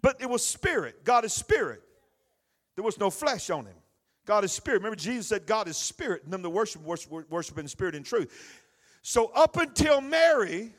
But 0.00 0.20
it 0.20 0.30
was 0.30 0.46
spirit. 0.46 1.04
God 1.04 1.24
is 1.24 1.32
spirit. 1.32 1.82
There 2.76 2.84
was 2.84 2.98
no 2.98 3.10
flesh 3.10 3.50
on 3.50 3.66
him. 3.66 3.74
God 4.24 4.44
is 4.44 4.52
spirit. 4.52 4.78
Remember, 4.78 4.96
Jesus 4.96 5.28
said, 5.28 5.46
God 5.46 5.68
is 5.68 5.76
spirit, 5.76 6.22
and 6.24 6.32
them 6.32 6.42
that 6.42 6.50
worship, 6.50 6.82
worship, 6.82 7.10
worship 7.30 7.58
in 7.58 7.66
spirit 7.66 7.94
and 7.94 8.04
truth. 8.04 8.30
So, 9.02 9.32
up 9.34 9.56
until 9.56 10.00
Mary, 10.00 10.74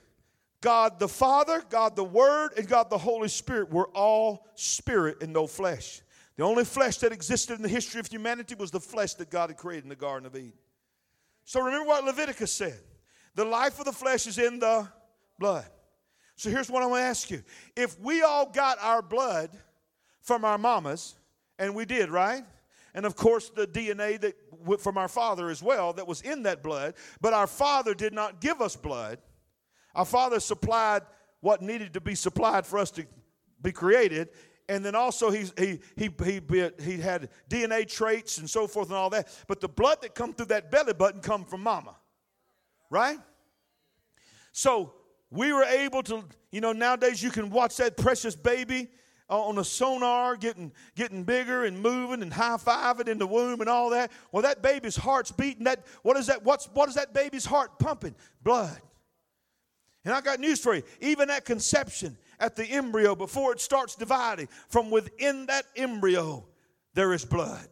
God 0.62 1.00
the 1.00 1.08
Father, 1.08 1.64
God 1.70 1.96
the 1.96 2.04
Word, 2.04 2.52
and 2.58 2.68
God 2.68 2.90
the 2.90 2.98
Holy 2.98 3.28
Spirit 3.28 3.72
were 3.72 3.88
all 3.90 4.46
spirit 4.56 5.24
and 5.24 5.34
no 5.34 5.48
flesh. 5.48 6.02
The 6.38 6.44
only 6.44 6.64
flesh 6.64 6.98
that 7.00 7.12
existed 7.12 7.56
in 7.56 7.62
the 7.62 7.70
history 7.70 8.00
of 8.00 8.08
humanity 8.08 8.56
was 8.56 8.72
the 8.72 8.80
flesh 8.80 9.16
that 9.16 9.30
God 9.30 9.50
had 9.50 9.58
created 9.58 9.84
in 9.84 9.90
the 9.90 9.96
Garden 9.96 10.26
of 10.26 10.36
Eden. 10.36 10.54
So, 11.44 11.62
remember 11.62 11.88
what 11.88 12.04
Leviticus 12.04 12.54
said 12.54 12.80
the 13.36 13.46
life 13.46 13.80
of 13.80 13.86
the 13.86 13.92
flesh 13.92 14.28
is 14.28 14.38
in 14.38 14.60
the 14.60 14.88
blood. 15.40 15.66
So 16.40 16.50
here's 16.50 16.72
what 16.72 16.82
I 16.82 16.86
want 16.86 17.02
to 17.02 17.06
ask 17.06 17.30
you. 17.30 17.44
If 17.76 18.00
we 18.00 18.22
all 18.22 18.46
got 18.46 18.78
our 18.80 19.02
blood 19.02 19.50
from 20.22 20.46
our 20.46 20.58
mamas, 20.58 21.16
and 21.60 21.76
we 21.76 21.84
did, 21.84 22.10
right? 22.10 22.46
And 22.94 23.06
of 23.06 23.18
course, 23.18 23.50
the 23.50 23.68
DNA 23.68 24.22
that 24.22 24.36
from 24.80 24.98
our 24.98 25.10
father 25.10 25.50
as 25.50 25.62
well 25.62 25.92
that 25.92 26.08
was 26.08 26.22
in 26.22 26.44
that 26.44 26.64
blood, 26.64 26.94
but 27.20 27.34
our 27.34 27.46
father 27.46 27.94
did 27.94 28.14
not 28.14 28.40
give 28.40 28.62
us 28.62 28.78
blood. 28.78 29.20
Our 29.94 30.06
father 30.06 30.40
supplied 30.40 31.02
what 31.42 31.62
needed 31.62 31.94
to 31.96 32.00
be 32.00 32.16
supplied 32.16 32.66
for 32.66 32.80
us 32.80 32.90
to 32.92 33.06
be 33.62 33.74
created, 33.74 34.30
and 34.70 34.86
then 34.86 34.96
also 34.96 35.32
he, 35.32 35.44
he, 35.58 35.82
he, 35.98 36.10
he, 36.24 36.70
he 36.82 36.98
had 37.00 37.28
DNA 37.50 37.86
traits 37.86 38.38
and 38.38 38.50
so 38.50 38.66
forth 38.66 38.88
and 38.88 38.96
all 38.96 39.10
that. 39.10 39.28
But 39.50 39.60
the 39.60 39.68
blood 39.68 40.04
that 40.04 40.16
come 40.16 40.34
through 40.34 40.46
that 40.46 40.72
belly 40.72 40.94
button 40.94 41.20
come 41.20 41.44
from 41.44 41.64
mama, 41.64 41.98
right? 42.90 43.20
So 44.54 44.94
we 45.32 45.54
were 45.54 45.64
able 45.64 46.04
to, 46.04 46.24
you 46.52 46.62
know, 46.62 46.72
nowadays 46.72 47.22
you 47.22 47.30
can 47.30 47.50
watch 47.50 47.78
that 47.78 47.98
precious 47.98 48.36
baby 48.36 48.90
uh, 49.30 49.40
on 49.40 49.60
a 49.60 49.64
sonar 49.64 50.36
getting, 50.36 50.72
getting 50.96 51.24
bigger 51.24 51.66
and 51.66 51.80
moving 51.80 52.24
and 52.24 52.34
high 52.34 52.58
fiving 52.58 53.08
in 53.08 53.20
the 53.20 53.28
womb 53.28 53.62
and 53.62 53.70
all 53.70 53.92
that. 53.92 54.12
Well, 54.32 54.44
that 54.44 54.62
baby's 54.62 54.96
heart's 54.96 55.32
beating. 55.32 55.66
That, 55.66 55.86
what, 56.02 56.18
is 56.18 56.28
that, 56.28 56.44
what's, 56.44 56.66
what 56.74 56.90
is 56.90 56.96
that 56.96 57.14
baby's 57.14 57.46
heart 57.46 57.78
pumping? 57.78 58.16
Blood. 58.44 58.80
And 60.04 60.14
I 60.14 60.22
got 60.22 60.40
news 60.40 60.60
for 60.60 60.74
you. 60.74 60.84
Even 61.02 61.30
at 61.30 61.46
conception, 61.46 62.18
at 62.40 62.56
the 62.56 62.66
embryo, 62.66 63.16
before 63.16 63.52
it 63.52 63.60
starts 63.60 63.96
dividing, 63.96 64.48
from 64.70 64.90
within 64.90 65.46
that 65.48 65.66
embryo, 65.76 66.46
there 66.96 67.14
is 67.14 67.24
blood. 67.24 67.68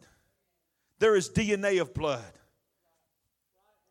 There 1.00 1.16
is 1.16 1.28
DNA 1.28 1.80
of 1.80 1.94
blood. 1.94 2.22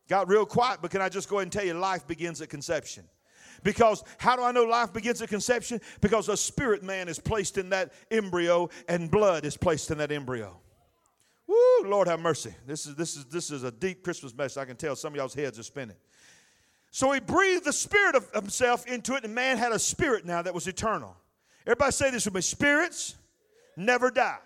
Got 0.08 0.28
real 0.28 0.46
quiet, 0.46 0.78
but 0.80 0.90
can 0.90 1.02
I 1.02 1.10
just 1.10 1.28
go 1.28 1.36
ahead 1.36 1.44
and 1.44 1.52
tell 1.52 1.64
you 1.64 1.74
life 1.74 2.06
begins 2.06 2.40
at 2.40 2.48
conception? 2.48 3.04
Because 3.62 4.04
how 4.18 4.36
do 4.36 4.42
I 4.42 4.52
know 4.52 4.64
life 4.64 4.92
begins 4.92 5.20
at 5.22 5.28
conception? 5.28 5.80
Because 6.00 6.28
a 6.28 6.36
spirit 6.36 6.82
man 6.82 7.08
is 7.08 7.18
placed 7.18 7.58
in 7.58 7.70
that 7.70 7.92
embryo 8.10 8.70
and 8.88 9.10
blood 9.10 9.44
is 9.44 9.56
placed 9.56 9.90
in 9.90 9.98
that 9.98 10.12
embryo. 10.12 10.60
Woo, 11.46 11.84
Lord 11.84 12.08
have 12.08 12.20
mercy. 12.20 12.54
This 12.66 12.86
is 12.86 12.94
this 12.94 13.16
is 13.16 13.24
this 13.26 13.50
is 13.50 13.64
a 13.64 13.70
deep 13.70 14.04
Christmas 14.04 14.34
message. 14.36 14.58
I 14.58 14.64
can 14.64 14.76
tell 14.76 14.94
some 14.94 15.14
of 15.14 15.16
y'all's 15.16 15.34
heads 15.34 15.58
are 15.58 15.62
spinning. 15.62 15.96
So 16.90 17.10
he 17.12 17.20
breathed 17.20 17.64
the 17.64 17.72
spirit 17.72 18.14
of 18.14 18.30
himself 18.32 18.86
into 18.86 19.14
it, 19.14 19.24
and 19.24 19.34
man 19.34 19.58
had 19.58 19.72
a 19.72 19.78
spirit 19.78 20.24
now 20.24 20.42
that 20.42 20.54
was 20.54 20.66
eternal. 20.66 21.16
Everybody 21.66 21.92
say 21.92 22.10
this 22.10 22.26
with 22.26 22.34
me: 22.34 22.42
spirits 22.42 23.14
never 23.76 24.10
die. 24.10 24.38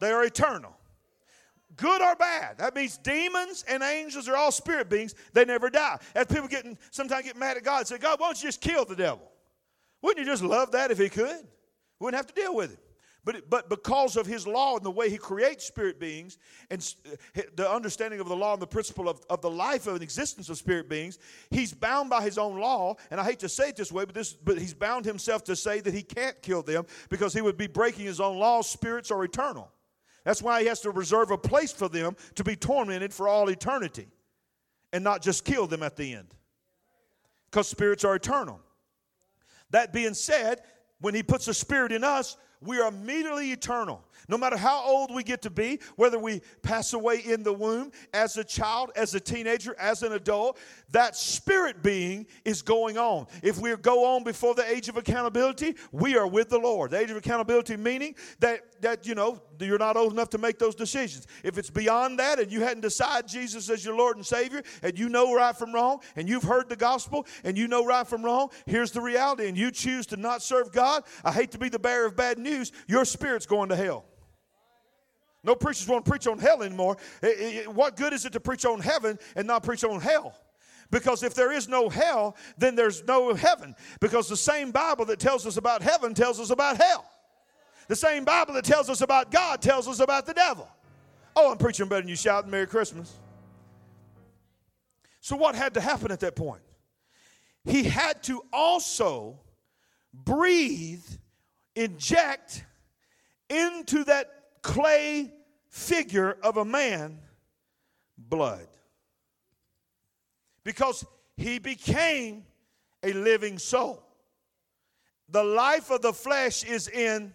They 0.00 0.10
are 0.10 0.24
eternal 0.24 0.75
good 1.76 2.02
or 2.02 2.14
bad. 2.16 2.58
That 2.58 2.74
means 2.74 2.98
demons 2.98 3.64
and 3.68 3.82
angels 3.82 4.28
are 4.28 4.36
all 4.36 4.52
spirit 4.52 4.88
beings. 4.88 5.14
They 5.32 5.44
never 5.44 5.70
die. 5.70 5.98
As 6.14 6.26
people 6.26 6.48
getting 6.48 6.78
sometimes 6.90 7.24
get 7.24 7.36
mad 7.36 7.56
at 7.56 7.64
God 7.64 7.78
and 7.78 7.88
say, 7.88 7.98
God, 7.98 8.20
why 8.20 8.28
don't 8.28 8.42
you 8.42 8.48
just 8.48 8.60
kill 8.60 8.84
the 8.84 8.96
devil? 8.96 9.30
Wouldn't 10.02 10.24
you 10.24 10.30
just 10.30 10.42
love 10.42 10.72
that 10.72 10.90
if 10.90 10.98
he 10.98 11.08
could? 11.08 11.46
Wouldn't 12.00 12.16
have 12.16 12.26
to 12.26 12.34
deal 12.34 12.54
with 12.54 12.72
it. 12.72 12.78
But, 13.26 13.50
but 13.50 13.68
because 13.68 14.16
of 14.16 14.24
his 14.24 14.46
law 14.46 14.76
and 14.76 14.86
the 14.86 14.90
way 14.90 15.10
he 15.10 15.16
creates 15.16 15.66
spirit 15.66 15.98
beings 15.98 16.38
and 16.70 16.94
uh, 17.36 17.42
the 17.56 17.68
understanding 17.68 18.20
of 18.20 18.28
the 18.28 18.36
law 18.36 18.52
and 18.52 18.62
the 18.62 18.68
principle 18.68 19.08
of, 19.08 19.20
of 19.28 19.40
the 19.42 19.50
life 19.50 19.88
of 19.88 19.96
an 19.96 20.02
existence 20.02 20.48
of 20.48 20.56
spirit 20.58 20.88
beings, 20.88 21.18
he's 21.50 21.74
bound 21.74 22.08
by 22.08 22.22
his 22.22 22.38
own 22.38 22.60
law. 22.60 22.94
And 23.10 23.20
I 23.20 23.24
hate 23.24 23.40
to 23.40 23.48
say 23.48 23.70
it 23.70 23.76
this 23.76 23.90
way, 23.90 24.04
but, 24.04 24.14
this, 24.14 24.32
but 24.32 24.58
he's 24.58 24.74
bound 24.74 25.04
himself 25.04 25.42
to 25.44 25.56
say 25.56 25.80
that 25.80 25.92
he 25.92 26.02
can't 26.02 26.40
kill 26.40 26.62
them 26.62 26.86
because 27.08 27.32
he 27.32 27.40
would 27.40 27.56
be 27.56 27.66
breaking 27.66 28.04
his 28.04 28.20
own 28.20 28.38
laws. 28.38 28.70
Spirits 28.70 29.10
are 29.10 29.24
eternal. 29.24 29.72
That's 30.26 30.42
why 30.42 30.60
he 30.60 30.66
has 30.66 30.80
to 30.80 30.90
reserve 30.90 31.30
a 31.30 31.38
place 31.38 31.70
for 31.70 31.88
them 31.88 32.16
to 32.34 32.42
be 32.42 32.56
tormented 32.56 33.14
for 33.14 33.28
all 33.28 33.48
eternity 33.48 34.08
and 34.92 35.04
not 35.04 35.22
just 35.22 35.44
kill 35.44 35.68
them 35.68 35.84
at 35.84 35.94
the 35.94 36.14
end. 36.14 36.34
Because 37.48 37.68
spirits 37.68 38.04
are 38.04 38.16
eternal. 38.16 38.58
That 39.70 39.92
being 39.92 40.14
said, 40.14 40.62
when 41.00 41.14
he 41.14 41.22
puts 41.22 41.46
a 41.46 41.54
spirit 41.54 41.92
in 41.92 42.02
us, 42.02 42.36
we 42.60 42.80
are 42.80 42.88
immediately 42.88 43.52
eternal. 43.52 44.02
No 44.28 44.38
matter 44.38 44.56
how 44.56 44.82
old 44.84 45.14
we 45.14 45.22
get 45.22 45.42
to 45.42 45.50
be, 45.50 45.80
whether 45.96 46.18
we 46.18 46.42
pass 46.62 46.92
away 46.92 47.18
in 47.24 47.42
the 47.42 47.52
womb, 47.52 47.92
as 48.12 48.36
a 48.36 48.44
child, 48.44 48.90
as 48.96 49.14
a 49.14 49.20
teenager, 49.20 49.74
as 49.78 50.02
an 50.02 50.12
adult, 50.12 50.58
that 50.90 51.16
spirit 51.16 51.82
being 51.82 52.26
is 52.44 52.62
going 52.62 52.98
on. 52.98 53.26
If 53.42 53.58
we 53.58 53.74
go 53.76 54.04
on 54.04 54.24
before 54.24 54.54
the 54.54 54.68
age 54.68 54.88
of 54.88 54.96
accountability, 54.96 55.76
we 55.92 56.16
are 56.16 56.26
with 56.26 56.48
the 56.48 56.58
Lord. 56.58 56.90
The 56.90 56.98
age 56.98 57.10
of 57.10 57.16
accountability 57.16 57.76
meaning 57.76 58.14
that, 58.40 58.82
that 58.82 59.06
you 59.06 59.14
know, 59.14 59.40
you're 59.60 59.78
not 59.78 59.96
old 59.96 60.12
enough 60.12 60.30
to 60.30 60.38
make 60.38 60.58
those 60.58 60.74
decisions. 60.74 61.26
If 61.42 61.58
it's 61.58 61.70
beyond 61.70 62.18
that 62.18 62.38
and 62.38 62.50
you 62.50 62.60
hadn't 62.60 62.82
decided 62.82 63.28
Jesus 63.28 63.70
as 63.70 63.84
your 63.84 63.96
Lord 63.96 64.16
and 64.16 64.26
Savior, 64.26 64.62
and 64.82 64.98
you 64.98 65.08
know 65.08 65.34
right 65.34 65.56
from 65.56 65.72
wrong, 65.72 66.00
and 66.16 66.28
you've 66.28 66.42
heard 66.42 66.68
the 66.68 66.76
gospel, 66.76 67.26
and 67.44 67.56
you 67.56 67.68
know 67.68 67.84
right 67.84 68.06
from 68.06 68.24
wrong, 68.24 68.50
here's 68.66 68.90
the 68.90 69.00
reality, 69.00 69.48
and 69.48 69.56
you 69.56 69.70
choose 69.70 70.06
to 70.06 70.16
not 70.16 70.42
serve 70.42 70.72
God, 70.72 71.04
I 71.24 71.32
hate 71.32 71.50
to 71.52 71.58
be 71.58 71.68
the 71.68 71.78
bearer 71.78 72.06
of 72.06 72.16
bad 72.16 72.38
news, 72.38 72.72
your 72.86 73.04
spirit's 73.04 73.46
going 73.46 73.68
to 73.68 73.76
hell. 73.76 74.05
No 75.46 75.54
preachers 75.54 75.86
want 75.86 76.04
to 76.04 76.10
preach 76.10 76.26
on 76.26 76.40
hell 76.40 76.62
anymore. 76.64 76.96
It, 77.22 77.26
it, 77.38 77.72
what 77.72 77.96
good 77.96 78.12
is 78.12 78.24
it 78.24 78.32
to 78.32 78.40
preach 78.40 78.66
on 78.66 78.80
heaven 78.80 79.16
and 79.36 79.46
not 79.46 79.62
preach 79.62 79.84
on 79.84 80.00
hell? 80.00 80.36
Because 80.90 81.22
if 81.22 81.34
there 81.34 81.52
is 81.52 81.68
no 81.68 81.88
hell, 81.88 82.36
then 82.58 82.74
there's 82.74 83.04
no 83.04 83.32
heaven. 83.32 83.74
Because 84.00 84.28
the 84.28 84.36
same 84.36 84.72
Bible 84.72 85.04
that 85.06 85.20
tells 85.20 85.46
us 85.46 85.56
about 85.56 85.82
heaven 85.82 86.14
tells 86.14 86.40
us 86.40 86.50
about 86.50 86.76
hell. 86.76 87.08
The 87.86 87.96
same 87.96 88.24
Bible 88.24 88.54
that 88.54 88.64
tells 88.64 88.90
us 88.90 89.00
about 89.00 89.30
God 89.30 89.62
tells 89.62 89.86
us 89.86 90.00
about 90.00 90.26
the 90.26 90.34
devil. 90.34 90.68
Oh, 91.36 91.52
I'm 91.52 91.58
preaching 91.58 91.88
better 91.88 92.02
than 92.02 92.08
you 92.08 92.16
shouting 92.16 92.50
Merry 92.50 92.66
Christmas. 92.66 93.14
So, 95.20 95.36
what 95.36 95.54
had 95.54 95.74
to 95.74 95.80
happen 95.80 96.10
at 96.10 96.20
that 96.20 96.34
point? 96.34 96.62
He 97.64 97.84
had 97.84 98.22
to 98.24 98.42
also 98.52 99.40
breathe, 100.12 101.04
inject 101.74 102.64
into 103.48 104.04
that 104.04 104.30
clay 104.62 105.32
figure 105.76 106.38
of 106.42 106.56
a 106.56 106.64
man 106.64 107.18
blood. 108.16 108.66
Because 110.64 111.04
he 111.36 111.58
became 111.58 112.44
a 113.02 113.12
living 113.12 113.58
soul. 113.58 114.02
The 115.28 115.44
life 115.44 115.90
of 115.90 116.00
the 116.00 116.14
flesh 116.14 116.64
is 116.64 116.88
in 116.88 117.34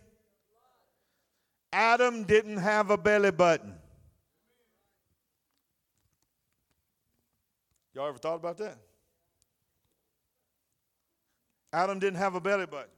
Adam 1.72 2.24
didn't 2.24 2.58
have 2.58 2.90
a 2.90 2.98
belly 2.98 3.32
button. 3.32 3.76
Y'all 7.94 8.08
ever 8.08 8.18
thought 8.18 8.36
about 8.36 8.58
that? 8.58 8.78
Adam 11.72 12.00
didn't 12.00 12.18
have 12.18 12.34
a 12.34 12.42
belly 12.42 12.66
button. 12.66 12.90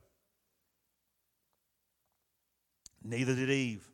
Neither 3.04 3.36
did 3.36 3.50
Eve. 3.50 3.93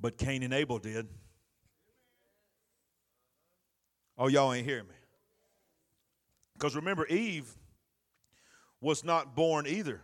But 0.00 0.16
Cain 0.16 0.42
and 0.42 0.54
Abel 0.54 0.78
did. 0.78 1.08
Oh, 4.16 4.28
y'all 4.28 4.52
ain't 4.52 4.66
hearing 4.66 4.88
me. 4.88 4.94
Because 6.54 6.76
remember, 6.76 7.06
Eve 7.06 7.50
was 8.80 9.04
not 9.04 9.34
born 9.34 9.66
either. 9.66 10.02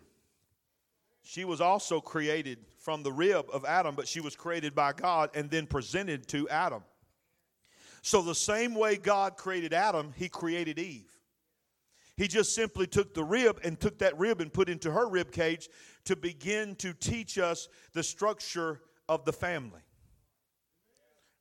She 1.22 1.44
was 1.44 1.60
also 1.60 2.00
created 2.00 2.58
from 2.78 3.02
the 3.02 3.12
rib 3.12 3.46
of 3.52 3.64
Adam, 3.64 3.94
but 3.94 4.06
she 4.06 4.20
was 4.20 4.36
created 4.36 4.74
by 4.74 4.92
God 4.92 5.30
and 5.34 5.50
then 5.50 5.66
presented 5.66 6.28
to 6.28 6.48
Adam. 6.48 6.82
So, 8.02 8.22
the 8.22 8.34
same 8.34 8.74
way 8.74 8.96
God 8.96 9.36
created 9.36 9.74
Adam, 9.74 10.14
he 10.16 10.28
created 10.28 10.78
Eve. 10.78 11.10
He 12.16 12.28
just 12.28 12.54
simply 12.54 12.86
took 12.86 13.12
the 13.12 13.24
rib 13.24 13.60
and 13.64 13.78
took 13.78 13.98
that 13.98 14.16
rib 14.16 14.40
and 14.40 14.52
put 14.52 14.68
into 14.68 14.92
her 14.92 15.08
rib 15.08 15.32
cage 15.32 15.68
to 16.04 16.16
begin 16.16 16.76
to 16.76 16.94
teach 16.94 17.36
us 17.36 17.68
the 17.92 18.02
structure 18.02 18.80
of 19.08 19.24
the 19.24 19.32
family. 19.32 19.80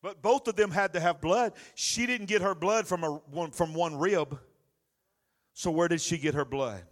But 0.06 0.22
both 0.22 0.48
of 0.48 0.56
them 0.56 0.70
had 0.70 0.94
to 0.94 1.00
have 1.00 1.20
blood. 1.20 1.54
She 1.74 2.06
didn't 2.06 2.28
get 2.28 2.44
her 2.44 2.54
blood 2.54 2.86
from, 2.86 3.04
a, 3.04 3.10
one, 3.32 3.50
from 3.50 3.74
one 3.74 3.98
rib. 3.98 4.38
So, 5.54 5.72
where 5.72 5.88
did 5.88 6.00
she 6.00 6.20
get 6.20 6.36
her 6.36 6.46
blood? 6.46 6.84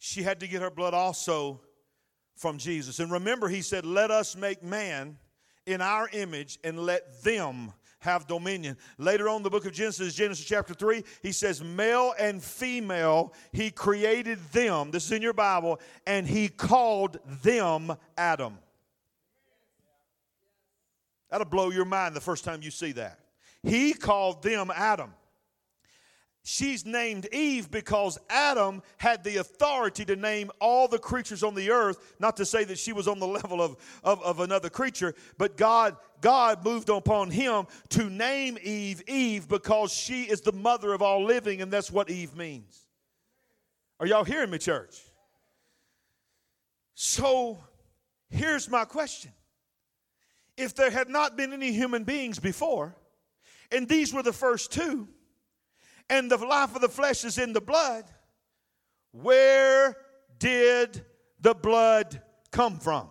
She 0.00 0.24
had 0.24 0.40
to 0.40 0.48
get 0.48 0.60
her 0.60 0.68
blood 0.68 0.92
also 0.92 1.60
from 2.34 2.58
Jesus. 2.58 2.98
And 2.98 3.12
remember, 3.12 3.48
he 3.48 3.62
said, 3.62 3.86
Let 3.86 4.10
us 4.10 4.34
make 4.34 4.60
man 4.60 5.18
in 5.66 5.80
our 5.80 6.08
image 6.12 6.58
and 6.64 6.80
let 6.80 7.22
them 7.22 7.74
have 8.00 8.26
dominion. 8.26 8.76
Later 8.98 9.28
on 9.28 9.44
the 9.44 9.50
book 9.50 9.64
of 9.64 9.72
Genesis, 9.72 10.12
Genesis 10.12 10.44
chapter 10.44 10.74
3, 10.74 11.04
he 11.22 11.30
says, 11.30 11.62
Male 11.62 12.12
and 12.18 12.42
female, 12.42 13.34
he 13.52 13.70
created 13.70 14.40
them. 14.50 14.90
This 14.90 15.04
is 15.04 15.12
in 15.12 15.22
your 15.22 15.32
Bible, 15.32 15.78
and 16.08 16.26
he 16.26 16.48
called 16.48 17.20
them 17.44 17.96
Adam. 18.18 18.58
That'll 21.32 21.46
blow 21.46 21.70
your 21.70 21.86
mind 21.86 22.14
the 22.14 22.20
first 22.20 22.44
time 22.44 22.60
you 22.60 22.70
see 22.70 22.92
that. 22.92 23.18
He 23.62 23.94
called 23.94 24.42
them 24.42 24.70
Adam. 24.70 25.14
She's 26.42 26.84
named 26.84 27.26
Eve 27.32 27.70
because 27.70 28.18
Adam 28.28 28.82
had 28.98 29.24
the 29.24 29.38
authority 29.38 30.04
to 30.04 30.14
name 30.14 30.50
all 30.60 30.88
the 30.88 30.98
creatures 30.98 31.42
on 31.42 31.54
the 31.54 31.70
earth. 31.70 32.16
Not 32.18 32.36
to 32.36 32.44
say 32.44 32.64
that 32.64 32.78
she 32.78 32.92
was 32.92 33.08
on 33.08 33.18
the 33.18 33.26
level 33.42 33.62
of, 33.62 33.78
of, 34.04 34.22
of, 34.22 34.40
another 34.40 34.68
creature, 34.68 35.14
but 35.38 35.56
God, 35.56 35.96
God 36.20 36.62
moved 36.66 36.90
upon 36.90 37.30
him 37.30 37.64
to 37.90 38.10
name 38.10 38.58
Eve 38.62 39.02
Eve 39.08 39.48
because 39.48 39.90
she 39.90 40.24
is 40.24 40.42
the 40.42 40.52
mother 40.52 40.92
of 40.92 41.00
all 41.00 41.24
living, 41.24 41.62
and 41.62 41.72
that's 41.72 41.90
what 41.90 42.10
Eve 42.10 42.36
means. 42.36 42.78
Are 44.00 44.06
y'all 44.06 44.24
hearing 44.24 44.50
me, 44.50 44.58
church? 44.58 45.00
So 46.94 47.56
here's 48.28 48.68
my 48.68 48.84
question 48.84 49.32
if 50.56 50.74
there 50.74 50.90
had 50.90 51.08
not 51.08 51.36
been 51.36 51.52
any 51.52 51.72
human 51.72 52.04
beings 52.04 52.38
before, 52.38 52.94
and 53.70 53.88
these 53.88 54.12
were 54.12 54.22
the 54.22 54.32
first 54.32 54.72
two, 54.72 55.08
and 56.10 56.30
the 56.30 56.36
life 56.36 56.74
of 56.74 56.82
the 56.82 56.88
flesh 56.88 57.24
is 57.24 57.38
in 57.38 57.52
the 57.52 57.60
blood, 57.60 58.04
where 59.12 59.96
did 60.38 61.04
the 61.40 61.54
blood 61.54 62.20
come 62.50 62.78
from? 62.78 63.08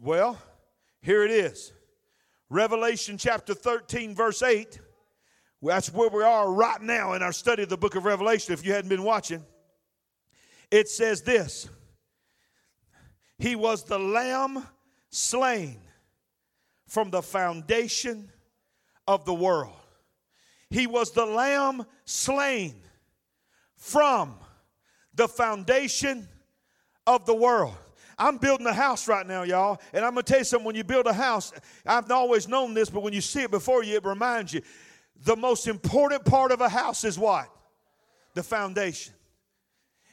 Well, 0.00 0.38
here 1.00 1.24
it 1.24 1.30
is. 1.30 1.72
Revelation 2.50 3.18
chapter 3.18 3.54
13, 3.54 4.14
verse 4.14 4.42
8. 4.42 4.80
That's 5.60 5.92
where 5.92 6.08
we 6.08 6.22
are 6.22 6.50
right 6.52 6.80
now 6.80 7.14
in 7.14 7.22
our 7.22 7.32
study 7.32 7.64
of 7.64 7.68
the 7.68 7.76
book 7.76 7.96
of 7.96 8.04
Revelation, 8.04 8.54
if 8.54 8.64
you 8.64 8.72
hadn't 8.72 8.88
been 8.88 9.02
watching. 9.02 9.44
It 10.70 10.88
says 10.88 11.22
this 11.22 11.68
he 13.38 13.54
was 13.54 13.84
the 13.84 13.98
lamb 13.98 14.66
slain 15.10 15.80
from 16.86 17.10
the 17.10 17.22
foundation 17.22 18.30
of 19.06 19.24
the 19.24 19.34
world. 19.34 19.76
He 20.70 20.86
was 20.86 21.12
the 21.12 21.24
lamb 21.24 21.86
slain 22.04 22.74
from 23.76 24.34
the 25.14 25.28
foundation 25.28 26.28
of 27.06 27.24
the 27.26 27.34
world. 27.34 27.74
I'm 28.18 28.36
building 28.36 28.66
a 28.66 28.72
house 28.72 29.06
right 29.06 29.26
now, 29.26 29.44
y'all. 29.44 29.80
And 29.92 30.04
I'm 30.04 30.14
going 30.14 30.24
to 30.24 30.30
tell 30.30 30.40
you 30.40 30.44
something 30.44 30.66
when 30.66 30.74
you 30.74 30.84
build 30.84 31.06
a 31.06 31.12
house, 31.12 31.52
I've 31.86 32.10
always 32.10 32.48
known 32.48 32.74
this, 32.74 32.90
but 32.90 33.02
when 33.02 33.12
you 33.12 33.20
see 33.20 33.42
it 33.42 33.50
before 33.50 33.84
you, 33.84 33.96
it 33.96 34.04
reminds 34.04 34.52
you. 34.52 34.62
The 35.24 35.36
most 35.36 35.68
important 35.68 36.24
part 36.24 36.50
of 36.50 36.60
a 36.60 36.68
house 36.68 37.04
is 37.04 37.18
what? 37.18 37.48
The 38.34 38.42
foundation. 38.42 39.14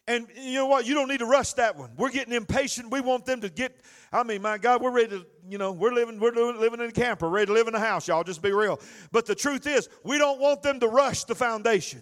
And 0.08 0.28
you 0.36 0.54
know 0.54 0.68
what? 0.68 0.86
You 0.86 0.94
don't 0.94 1.08
need 1.08 1.20
to 1.20 1.26
rush 1.26 1.54
that 1.54 1.78
one. 1.78 1.91
We're 1.98 2.12
getting 2.12 2.34
impatient. 2.34 2.91
We 2.91 3.02
want 3.02 3.26
them 3.26 3.41
to 3.41 3.50
get. 3.50 3.82
I 4.13 4.24
mean, 4.24 4.41
my 4.41 4.58
God, 4.60 4.82
we're 4.82 4.91
ready 4.91 5.10
to. 5.10 5.26
You 5.48 5.58
know, 5.58 5.72
we're 5.72 5.94
living. 5.94 6.20
We're 6.20 6.32
living 6.32 6.80
in 6.80 6.89
a 6.89 6.91
camper, 6.91 7.28
ready 7.28 7.48
to 7.48 7.54
live 7.54 7.68
in 7.68 7.74
a 7.74 7.80
house. 7.80 8.08
Y'all, 8.08 8.24
just 8.24 8.41
be 8.41 8.52
real. 8.52 8.80
But 9.12 9.26
the 9.26 9.34
truth 9.34 9.65
is, 9.65 9.89
we 10.04 10.18
don't 10.18 10.39
want 10.39 10.62
them 10.62 10.80
to 10.80 10.88
rush 10.88 11.24
the 11.24 11.34
foundation. 11.34 12.02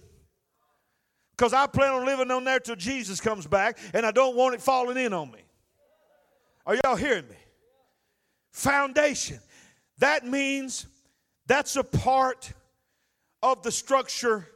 Because 1.38 1.54
I 1.54 1.66
plan 1.66 1.92
on 1.92 2.06
living 2.06 2.30
on 2.30 2.44
there 2.44 2.60
till 2.60 2.76
Jesus 2.76 3.20
comes 3.20 3.48
back, 3.48 3.80
and 3.94 4.06
I 4.06 4.12
don't 4.12 4.36
want 4.36 4.54
it 4.54 4.62
falling 4.62 4.98
in 4.98 5.13
on 5.13 5.32
me. 5.32 5.39
Are 6.66 6.76
y'all 6.76 6.96
hearing 6.96 7.28
me? 7.28 7.36
Foundation. 8.52 9.39
That 10.00 10.26
means 10.26 10.88
that's 11.48 11.76
a 11.76 11.84
part 11.84 12.52
of 13.42 13.63
the 13.63 13.72
structure 13.72 14.48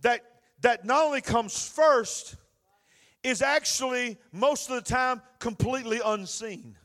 that 0.00 0.22
that 0.60 0.84
not 0.84 1.04
only 1.04 1.20
comes 1.20 1.68
first 1.68 2.36
is 3.22 3.42
actually 3.42 4.18
most 4.32 4.70
of 4.70 4.76
the 4.76 4.90
time 4.90 5.22
completely 5.38 6.00
unseen. 6.04 6.76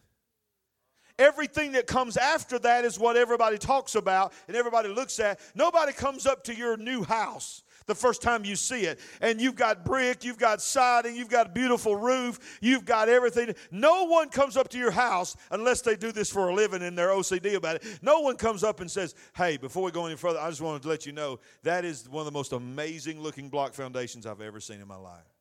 Everything 1.20 1.72
that 1.72 1.88
comes 1.88 2.16
after 2.16 2.60
that 2.60 2.86
is 2.86 3.00
what 3.00 3.16
everybody 3.16 3.58
talks 3.58 3.96
about 3.96 4.34
and 4.48 4.56
everybody 4.56 4.90
looks 4.90 5.20
at. 5.20 5.40
Nobody 5.56 5.92
comes 5.92 6.28
up 6.28 6.44
to 6.44 6.56
your 6.56 6.78
new 6.78 7.04
house 7.04 7.64
the 7.88 7.96
first 7.96 8.22
time 8.22 8.46
you 8.46 8.56
see 8.56 8.82
it. 8.82 9.00
And 9.20 9.42
you've 9.42 9.56
got 9.56 9.84
brick, 9.84 10.24
you've 10.24 10.38
got 10.38 10.62
siding, 10.62 11.16
you've 11.16 11.30
got 11.30 11.48
a 11.48 11.50
beautiful 11.50 11.96
roof, 11.96 12.60
you've 12.62 12.86
got 12.86 13.10
everything. 13.10 13.56
No 13.72 14.04
one 14.04 14.30
comes 14.30 14.58
up 14.58 14.70
to 14.70 14.78
your 14.78 14.92
house 14.92 15.36
unless 15.50 15.82
they 15.82 15.96
do 15.96 16.12
this 16.12 16.30
for 16.30 16.50
a 16.50 16.54
living 16.54 16.84
and 16.84 16.96
they're 16.96 17.10
OCD 17.10 17.56
about 17.56 17.78
it. 17.78 18.00
No 18.04 18.20
one 18.20 18.36
comes 18.36 18.64
up 18.64 18.80
and 18.80 18.92
says, 18.92 19.16
Hey, 19.36 19.58
before 19.58 19.84
we 19.84 19.92
go 19.92 20.06
any 20.06 20.18
further, 20.18 20.40
I 20.40 20.50
just 20.50 20.62
wanted 20.62 20.84
to 20.84 20.90
let 20.90 21.06
you 21.08 21.14
know 21.14 21.40
that 21.64 21.84
is 21.84 22.08
one 22.08 22.22
of 22.22 22.26
the 22.26 22.32
most 22.38 22.52
amazing 22.52 23.22
looking 23.22 23.50
block 23.50 23.74
foundations 23.74 24.28
I've 24.28 24.42
ever 24.42 24.60
seen 24.60 24.82
in 24.82 24.88
my 24.88 24.98
life. 24.98 25.37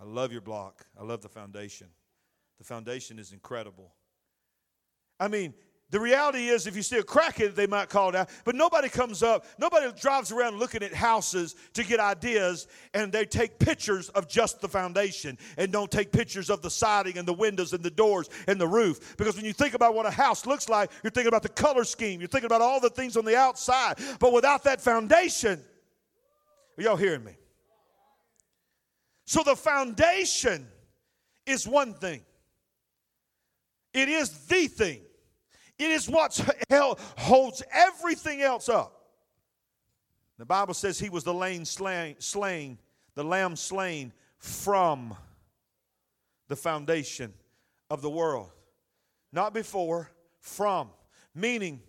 I 0.00 0.04
love 0.04 0.32
your 0.32 0.40
block. 0.40 0.84
I 0.98 1.04
love 1.04 1.22
the 1.22 1.28
foundation. 1.28 1.88
The 2.58 2.64
foundation 2.64 3.18
is 3.18 3.32
incredible. 3.32 3.94
I 5.18 5.28
mean, 5.28 5.54
the 5.88 6.00
reality 6.00 6.48
is, 6.48 6.66
if 6.66 6.74
you 6.74 6.82
see 6.82 6.98
a 6.98 7.02
crack 7.02 7.38
in 7.38 7.46
it, 7.46 7.54
they 7.54 7.68
might 7.68 7.88
call 7.88 8.08
it 8.08 8.16
out. 8.16 8.28
But 8.44 8.56
nobody 8.56 8.88
comes 8.88 9.22
up, 9.22 9.46
nobody 9.56 9.86
drives 9.98 10.32
around 10.32 10.58
looking 10.58 10.82
at 10.82 10.92
houses 10.92 11.54
to 11.74 11.84
get 11.84 12.00
ideas, 12.00 12.66
and 12.92 13.12
they 13.12 13.24
take 13.24 13.60
pictures 13.60 14.08
of 14.10 14.26
just 14.26 14.60
the 14.60 14.68
foundation 14.68 15.38
and 15.56 15.70
don't 15.70 15.90
take 15.90 16.10
pictures 16.10 16.50
of 16.50 16.60
the 16.60 16.70
siding 16.70 17.18
and 17.18 17.28
the 17.28 17.32
windows 17.32 17.72
and 17.72 17.84
the 17.84 17.90
doors 17.90 18.28
and 18.48 18.60
the 18.60 18.66
roof. 18.66 19.16
Because 19.16 19.36
when 19.36 19.44
you 19.44 19.52
think 19.52 19.74
about 19.74 19.94
what 19.94 20.06
a 20.06 20.10
house 20.10 20.44
looks 20.44 20.68
like, 20.68 20.90
you're 21.04 21.12
thinking 21.12 21.28
about 21.28 21.44
the 21.44 21.48
color 21.50 21.84
scheme, 21.84 22.20
you're 22.20 22.28
thinking 22.28 22.46
about 22.46 22.62
all 22.62 22.80
the 22.80 22.90
things 22.90 23.16
on 23.16 23.24
the 23.24 23.36
outside. 23.36 23.94
But 24.18 24.32
without 24.32 24.64
that 24.64 24.80
foundation, 24.80 25.62
are 26.78 26.82
y'all 26.82 26.96
hearing 26.96 27.22
me? 27.22 27.36
So 29.26 29.42
the 29.42 29.56
foundation 29.56 30.66
is 31.44 31.66
one 31.66 31.94
thing, 31.94 32.22
it 33.92 34.08
is 34.08 34.30
the 34.46 34.66
thing. 34.68 35.00
It 35.78 35.90
is 35.90 36.08
what 36.08 36.40
holds 37.18 37.62
everything 37.70 38.40
else 38.40 38.70
up. 38.70 38.96
The 40.38 40.46
Bible 40.46 40.72
says 40.72 40.98
he 40.98 41.10
was 41.10 41.22
the 41.22 41.34
lamb 41.34 41.66
slain, 41.66 42.16
slain, 42.18 42.78
the 43.14 43.22
lamb 43.22 43.56
slain 43.56 44.12
from 44.38 45.14
the 46.48 46.56
foundation 46.56 47.34
of 47.90 48.00
the 48.00 48.08
world. 48.08 48.50
Not 49.32 49.52
before, 49.52 50.10
from. 50.40 50.88
Meaning, 51.34 51.82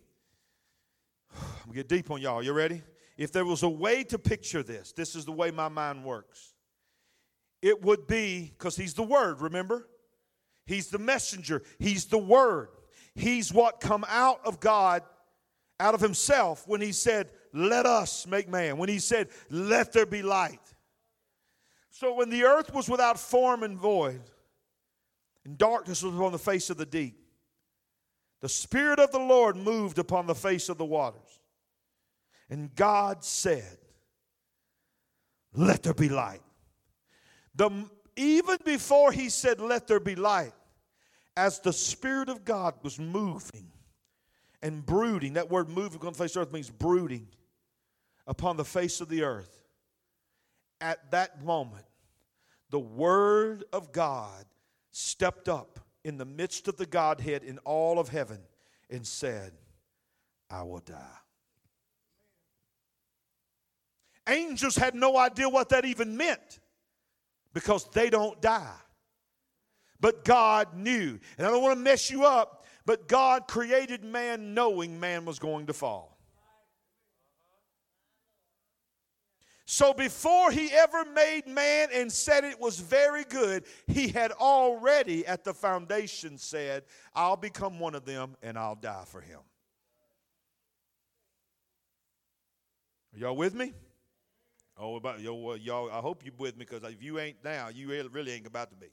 I'm 1.34 1.42
gonna 1.68 1.76
get 1.76 1.88
deep 1.88 2.12
on 2.12 2.22
y'all. 2.22 2.44
You 2.44 2.52
ready? 2.52 2.82
If 3.18 3.32
there 3.32 3.46
was 3.46 3.64
a 3.64 3.70
way 3.70 4.04
to 4.06 4.20
picture 4.20 4.64
this, 4.64 4.92
this 4.92 5.16
is 5.16 5.24
the 5.24 5.32
way 5.32 5.52
my 5.52 5.70
mind 5.70 6.04
works. 6.04 6.54
It 7.62 7.82
would 7.82 8.08
be, 8.08 8.54
because 8.58 8.76
he's 8.76 8.94
the 8.94 9.04
word, 9.04 9.42
remember? 9.42 9.88
He's 10.66 10.88
the 10.88 11.00
messenger, 11.00 11.64
he's 11.80 12.06
the 12.06 12.18
word. 12.18 12.70
He's 13.16 13.52
what 13.52 13.80
come 13.80 14.06
out 14.08 14.42
of 14.46 14.60
God, 14.60 15.02
out 15.80 15.96
of 15.96 16.02
himself, 16.02 16.68
when 16.68 16.82
he 16.82 16.92
said, 16.92 17.30
Let 17.52 17.88
us 17.88 18.28
make 18.28 18.48
man, 18.48 18.78
when 18.78 18.90
he 18.90 19.00
said, 19.00 19.30
Let 19.50 19.92
there 19.92 20.06
be 20.06 20.22
light. 20.22 20.62
So 21.90 22.14
when 22.14 22.30
the 22.30 22.44
earth 22.44 22.72
was 22.74 22.88
without 22.88 23.20
form 23.20 23.64
and 23.64 23.76
void, 23.76 24.22
and 25.46 25.58
darkness 25.58 26.04
was 26.04 26.14
upon 26.14 26.32
the 26.32 26.38
face 26.38 26.70
of 26.70 26.78
the 26.78 26.86
deep, 26.86 27.18
the 28.42 28.50
Spirit 28.50 29.00
of 29.00 29.12
the 29.12 29.20
Lord 29.20 29.56
moved 29.56 29.98
upon 29.98 30.28
the 30.28 30.36
face 30.36 30.70
of 30.70 30.78
the 30.78 30.86
waters. 30.86 31.40
And 32.50 32.74
God 32.76 33.24
said, 33.24 33.80
Let 35.54 35.82
there 35.82 35.96
be 35.96 36.10
light. 36.10 36.42
The, 37.58 37.72
even 38.16 38.58
before 38.64 39.12
he 39.12 39.30
said, 39.30 39.60
Let 39.60 39.88
there 39.88 40.00
be 40.00 40.16
light, 40.16 40.54
as 41.36 41.60
the 41.60 41.74
Spirit 41.74 42.30
of 42.30 42.46
God 42.46 42.76
was 42.84 43.00
moving 43.00 43.72
and 44.62 44.86
brooding, 44.86 45.34
that 45.34 45.50
word 45.50 45.68
moving 45.68 46.00
on 46.02 46.14
the 46.14 46.18
face 46.18 46.36
of 46.36 46.36
the 46.36 46.42
earth 46.42 46.54
means 46.54 46.70
brooding 46.70 47.28
upon 48.28 48.58
the 48.58 48.66
face 48.66 49.02
of 49.02 49.10
the 49.10 49.24
earth. 49.24 49.64
At 50.80 51.12
that 51.12 51.44
moment, 51.44 51.86
the 52.70 52.80
Word 52.80 53.64
of 53.74 53.92
God 53.92 54.46
stepped 54.92 55.50
up 55.50 55.80
in 56.04 56.18
the 56.18 56.26
midst 56.26 56.68
of 56.68 56.78
the 56.78 56.86
Godhead 56.86 57.44
in 57.44 57.58
all 57.60 57.98
of 57.98 58.10
heaven 58.10 58.40
and 58.90 59.06
said, 59.06 59.54
I 60.50 60.64
will 60.64 60.80
die. 60.80 60.96
Angels 64.30 64.76
had 64.76 64.94
no 64.94 65.18
idea 65.18 65.50
what 65.50 65.70
that 65.70 65.86
even 65.86 66.18
meant 66.18 66.60
because 67.58 67.90
they 67.90 68.10
don't 68.10 68.40
die 68.42 68.76
but 70.00 70.24
God 70.24 70.76
knew. 70.76 71.20
And 71.38 71.48
I 71.48 71.50
don't 71.50 71.62
want 71.62 71.78
to 71.78 71.84
mess 71.84 72.10
you 72.10 72.26
up, 72.26 72.66
but 72.86 73.08
God 73.08 73.48
created 73.48 74.04
man 74.04 74.54
knowing 74.54 75.00
man 75.00 75.26
was 75.26 75.40
going 75.40 75.68
to 75.68 75.74
fall. 75.74 76.18
So 79.70 79.94
before 79.94 80.50
he 80.50 80.72
ever 80.72 81.04
made 81.04 81.46
man 81.46 81.90
and 81.94 82.10
said 82.10 82.46
it 82.46 82.60
was 82.60 82.80
very 82.80 83.26
good, 83.26 83.66
he 83.88 84.08
had 84.08 84.32
already 84.32 85.28
at 85.28 85.44
the 85.44 85.54
foundation 85.54 86.38
said, 86.38 86.84
I'll 87.14 87.36
become 87.36 87.78
one 87.78 87.94
of 87.94 88.06
them 88.06 88.38
and 88.42 88.58
I'll 88.58 88.76
die 88.76 89.04
for 89.06 89.20
him. 89.20 89.40
Are 93.14 93.20
y'all 93.20 93.36
with 93.36 93.54
me? 93.54 93.74
Oh, 94.80 94.96
about 94.96 95.22
y'all, 95.22 95.90
I 95.92 96.00
hope 96.00 96.24
you're 96.24 96.34
with 96.38 96.56
me 96.56 96.66
because 96.70 96.84
if 96.92 97.02
you 97.02 97.20
ain't 97.20 97.38
now, 97.44 97.70
you 97.70 97.90
really 98.12 98.32
ain't 98.32 98.46
about 98.46 98.70
to 98.70 98.76
be. 98.76 98.88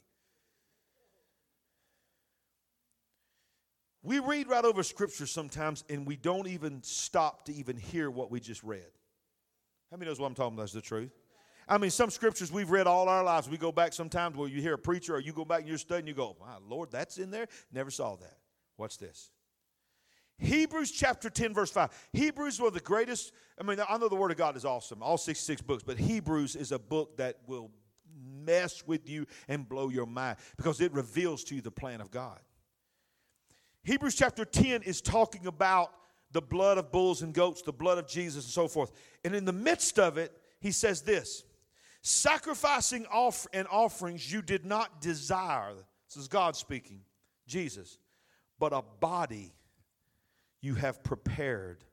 We 4.01 4.19
read 4.19 4.47
right 4.47 4.63
over 4.63 4.83
scripture 4.83 5.25
sometimes 5.25 5.83
and 5.89 6.05
we 6.05 6.15
don't 6.15 6.47
even 6.47 6.81
stop 6.83 7.45
to 7.45 7.53
even 7.53 7.77
hear 7.77 8.09
what 8.09 8.29
we 8.29 8.39
just 8.39 8.63
read. 8.63 8.85
How 9.91 9.97
many 9.97 10.09
knows 10.09 10.19
what 10.19 10.27
I'm 10.27 10.35
talking 10.35 10.55
about 10.55 10.65
is 10.65 10.73
the 10.73 10.81
truth? 10.81 11.11
I 11.67 11.79
mean, 11.79 11.89
some 11.89 12.11
scriptures 12.11 12.51
we've 12.51 12.69
read 12.69 12.85
all 12.85 13.09
our 13.09 13.23
lives. 13.23 13.49
We 13.49 13.57
go 13.57 13.71
back 13.71 13.93
sometimes 13.93 14.35
where 14.35 14.47
you 14.47 14.61
hear 14.61 14.75
a 14.75 14.77
preacher 14.77 15.15
or 15.15 15.19
you 15.19 15.33
go 15.33 15.45
back 15.45 15.61
and 15.61 15.67
you're 15.67 15.79
studying, 15.79 16.07
you 16.07 16.13
go, 16.13 16.35
my 16.39 16.57
Lord, 16.67 16.91
that's 16.91 17.17
in 17.17 17.31
there? 17.31 17.47
Never 17.71 17.89
saw 17.89 18.15
that. 18.17 18.37
Watch 18.77 18.99
this. 18.99 19.31
Hebrews 20.37 20.91
chapter 20.91 21.29
10, 21.29 21.53
verse 21.53 21.71
5. 21.71 22.09
Hebrews 22.13 22.59
one 22.59 22.67
of 22.67 22.73
the 22.73 22.79
greatest. 22.81 23.31
I 23.59 23.63
mean, 23.63 23.79
I 23.87 23.97
know 23.97 24.09
the 24.09 24.15
Word 24.15 24.31
of 24.31 24.37
God 24.37 24.57
is 24.57 24.65
awesome, 24.65 25.01
all 25.01 25.17
66 25.17 25.61
books, 25.61 25.83
but 25.83 25.97
Hebrews 25.97 26.55
is 26.55 26.71
a 26.71 26.79
book 26.79 27.17
that 27.17 27.37
will 27.47 27.71
mess 28.45 28.85
with 28.85 29.09
you 29.09 29.25
and 29.47 29.67
blow 29.67 29.89
your 29.89 30.05
mind 30.05 30.37
because 30.57 30.81
it 30.81 30.93
reveals 30.93 31.43
to 31.45 31.55
you 31.55 31.61
the 31.61 31.71
plan 31.71 32.01
of 32.01 32.11
God. 32.11 32.39
Hebrews 33.83 34.15
chapter 34.15 34.45
10 34.45 34.81
is 34.83 34.99
talking 34.99 35.45
about 35.47 35.91
the 36.31 36.41
blood 36.41 36.77
of 36.77 36.91
bulls 36.91 37.21
and 37.21 37.33
goats, 37.33 37.61
the 37.61 37.71
blood 37.71 37.97
of 37.97 38.07
Jesus, 38.07 38.43
and 38.45 38.51
so 38.51 38.67
forth. 38.67 38.91
And 39.23 39.33
in 39.35 39.45
the 39.45 39.53
midst 39.53 39.99
of 39.99 40.17
it, 40.17 40.33
he 40.59 40.71
says 40.71 41.01
this 41.01 41.43
sacrificing 42.01 43.05
off- 43.07 43.47
and 43.53 43.67
offerings 43.69 44.31
you 44.31 44.41
did 44.41 44.65
not 44.65 45.01
desire. 45.01 45.73
This 46.07 46.17
is 46.17 46.27
God 46.27 46.55
speaking, 46.55 47.03
Jesus, 47.47 47.97
but 48.59 48.73
a 48.73 48.81
body 48.81 49.53
you 50.65 50.75
have 50.75 51.03
prepared 51.03 51.83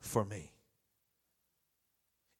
for 0.00 0.24
me. 0.24 0.50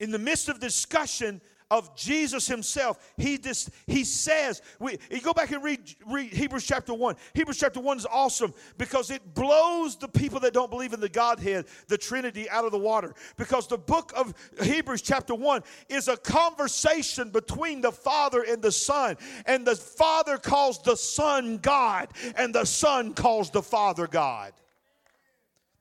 In 0.01 0.11
the 0.11 0.19
midst 0.19 0.49
of 0.49 0.59
discussion, 0.59 1.41
of 1.71 1.97
Jesus 1.97 2.47
himself. 2.47 3.13
He 3.17 3.39
just 3.39 3.71
he 3.87 4.05
says, 4.05 4.63
we 4.79 4.99
you 5.11 5.21
go 5.21 5.33
back 5.33 5.51
and 5.51 5.65
read, 5.65 5.81
read 6.07 6.33
Hebrews 6.33 6.65
chapter 6.65 6.95
1. 6.95 7.17
Hebrews 7.33 7.59
chapter 7.59 7.81
1 7.81 7.97
is 7.97 8.07
awesome 8.07 8.55
because 8.79 9.11
it 9.11 9.35
blows 9.35 9.97
the 9.97 10.07
people 10.07 10.39
that 10.41 10.53
don't 10.53 10.71
believe 10.71 10.93
in 10.93 11.01
the 11.01 11.09
Godhead, 11.09 11.65
the 11.89 11.99
Trinity, 11.99 12.49
out 12.51 12.65
of 12.65 12.71
the 12.71 12.79
water. 12.79 13.15
Because 13.37 13.67
the 13.67 13.79
book 13.79 14.13
of 14.15 14.35
Hebrews 14.63 15.03
chapter 15.03 15.35
1 15.35 15.63
is 15.89 16.07
a 16.07 16.17
conversation 16.17 17.31
between 17.31 17.81
the 17.81 17.93
Father 17.93 18.43
and 18.43 18.63
the 18.63 18.73
Son. 18.73 19.17
And 19.47 19.67
the 19.67 19.75
Father 19.75 20.39
calls 20.39 20.81
the 20.83 20.97
Son 20.97 21.59
God, 21.59 22.09
and 22.37 22.55
the 22.55 22.67
Son 22.67 23.15
calls 23.15 23.51
the 23.51 23.63
Father 23.63 24.07
God. 24.07 24.53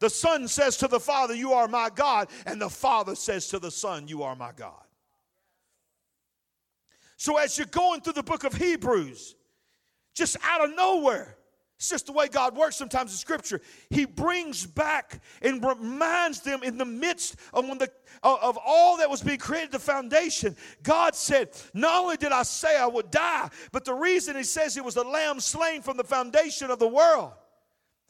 The 0.04 0.10
Son 0.10 0.50
says 0.50 0.76
to 0.80 0.89
the 0.89 1.00
Father, 1.00 1.34
You 1.34 1.54
are 1.54 1.70
my 1.70 1.89
God, 1.89 2.28
and 2.46 2.60
the 2.60 2.70
Father 2.70 3.16
says 3.16 3.48
to 3.48 3.58
the 3.58 3.72
Son, 3.72 4.06
You 4.06 4.24
are 4.24 4.36
my 4.36 4.52
God. 4.52 4.84
So 7.16 7.38
as 7.38 7.58
you're 7.58 7.68
going 7.68 8.02
through 8.02 8.12
the 8.12 8.22
book 8.22 8.44
of 8.44 8.54
Hebrews, 8.54 9.34
just 10.13 10.36
out 10.44 10.62
of 10.62 10.76
nowhere, 10.76 11.38
it's 11.78 11.88
just 11.88 12.08
the 12.08 12.12
way 12.12 12.28
God 12.28 12.58
works 12.58 12.76
sometimes 12.76 13.12
in 13.12 13.18
Scripture. 13.18 13.62
He 13.92 14.04
brings 14.04 14.66
back 14.66 15.22
and 15.42 15.63
reminds 15.63 16.42
them 16.42 16.63
in 16.63 16.78
the 16.78 16.84
midst 16.84 17.38
of 17.54 17.66
when 17.66 17.78
the 17.78 17.89
uh, 18.24 18.36
of 18.42 18.60
all 18.66 18.98
that 18.98 19.10
was 19.10 19.22
being 19.22 19.39
created, 19.39 19.72
the 19.72 19.80
foundation. 19.80 20.58
God 20.84 21.16
said, 21.16 21.52
"Not 21.74 22.02
only 22.02 22.18
did 22.18 22.34
I 22.34 22.44
say 22.44 22.78
I 22.78 22.88
would 22.88 23.10
die, 23.10 23.50
but 23.72 23.86
the 23.86 23.94
reason 23.94 24.36
He 24.36 24.44
says 24.44 24.76
it 24.76 24.84
was 24.84 24.96
the 24.96 25.06
Lamb 25.06 25.39
slain 25.39 25.82
from 25.82 25.96
the 25.96 26.04
foundation 26.04 26.70
of 26.70 26.80
the 26.80 26.89
world 26.89 27.32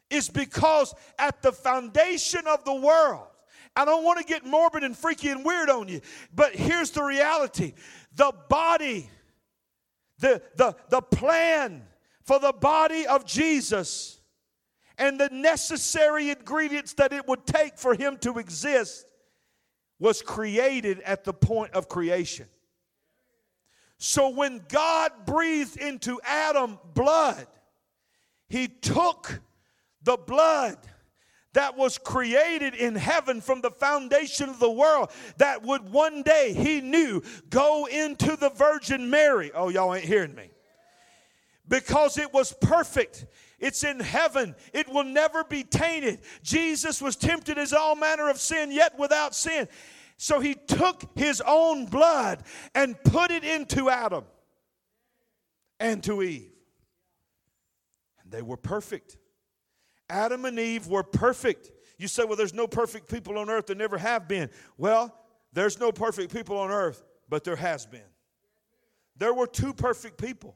is 0.10 0.30
because 0.30 0.94
at 1.18 1.42
the 1.42 1.52
foundation 1.52 2.42
of 2.48 2.64
the 2.66 2.76
world." 2.76 3.28
I 3.76 3.86
don't 3.86 4.04
want 4.04 4.20
to 4.20 4.26
get 4.26 4.46
morbid 4.46 4.84
and 4.84 4.96
freaky 4.96 5.30
and 5.30 5.44
weird 5.44 5.70
on 5.70 5.88
you, 5.88 6.02
but 6.34 6.56
here's 6.56 6.92
the 6.92 7.04
reality 7.04 7.74
the 8.16 8.32
body, 8.48 9.10
the, 10.20 10.42
the, 10.56 10.76
the 10.90 11.02
plan 11.02 11.84
for 12.24 12.40
the 12.40 12.54
body 12.54 13.08
of 13.08 13.26
Jesus 13.26 14.22
and 14.98 15.20
the 15.20 15.30
necessary 15.30 16.30
ingredients 16.30 16.94
that 16.94 17.14
it 17.14 17.28
would 17.28 17.46
take 17.46 17.78
for 17.78 17.96
him 17.96 18.18
to 18.18 18.38
exist 18.38 19.06
was 20.00 20.22
created 20.22 21.00
at 21.02 21.24
the 21.24 21.34
point 21.34 21.74
of 21.74 21.90
creation. 21.90 22.46
So 23.98 24.30
when 24.30 24.62
God 24.68 25.12
breathed 25.26 25.78
into 25.78 26.20
Adam 26.24 26.78
blood, 26.94 27.48
he 28.50 28.68
took 28.68 29.40
the 30.04 30.18
blood 30.18 30.78
that 31.54 31.78
was 31.78 31.98
created 31.98 32.74
in 32.74 32.96
heaven 32.96 33.40
from 33.40 33.62
the 33.62 33.70
foundation 33.70 34.50
of 34.50 34.60
the 34.60 34.70
world 34.70 35.12
that 35.38 35.64
would 35.64 35.90
one 35.90 36.24
day, 36.24 36.54
he 36.54 36.82
knew, 36.82 37.22
go 37.50 37.86
into 37.86 38.36
the 38.36 38.50
Virgin 38.50 39.10
Mary. 39.10 39.52
Oh, 39.54 39.70
y'all 39.70 39.94
ain't 39.94 40.06
hearing 40.06 40.36
me. 40.36 40.50
Because 41.68 42.18
it 42.18 42.34
was 42.34 42.54
perfect. 42.60 43.26
It's 43.60 43.84
in 43.84 44.00
heaven. 44.00 44.56
It 44.74 44.90
will 44.90 45.06
never 45.06 45.44
be 45.44 45.64
tainted. 45.64 46.20
Jesus 46.42 47.02
was 47.02 47.16
tempted 47.16 47.58
as 47.58 47.72
all 47.72 47.96
manner 47.96 48.30
of 48.30 48.38
sin, 48.38 48.72
yet 48.72 48.98
without 49.00 49.34
sin. 49.34 49.68
So 50.18 50.40
he 50.40 50.56
took 50.56 51.04
his 51.16 51.42
own 51.46 51.86
blood 51.86 52.44
and 52.76 53.02
put 53.04 53.32
it 53.32 53.44
into 53.44 53.90
Adam 53.90 54.26
and 55.80 56.04
to 56.04 56.22
Eve. 56.22 56.52
And 58.22 58.32
they 58.32 58.42
were 58.42 58.58
perfect. 58.58 59.18
Adam 60.10 60.46
and 60.46 60.60
Eve 60.60 60.88
were 60.88 61.04
perfect. 61.04 61.72
You 61.98 62.08
say, 62.08 62.24
well, 62.24 62.36
there's 62.36 62.54
no 62.54 62.68
perfect 62.68 63.10
people 63.10 63.38
on 63.38 63.50
earth. 63.50 63.68
There 63.68 63.76
never 63.76 63.98
have 63.98 64.28
been. 64.28 64.50
Well, 64.78 65.16
there's 65.54 65.80
no 65.80 65.92
perfect 65.92 66.34
people 66.34 66.58
on 66.58 66.72
earth, 66.72 67.04
but 67.30 67.44
there 67.44 67.56
has 67.56 67.86
been. 67.86 68.02
There 69.18 69.34
were 69.34 69.48
two 69.48 69.74
perfect 69.74 70.18
people 70.18 70.56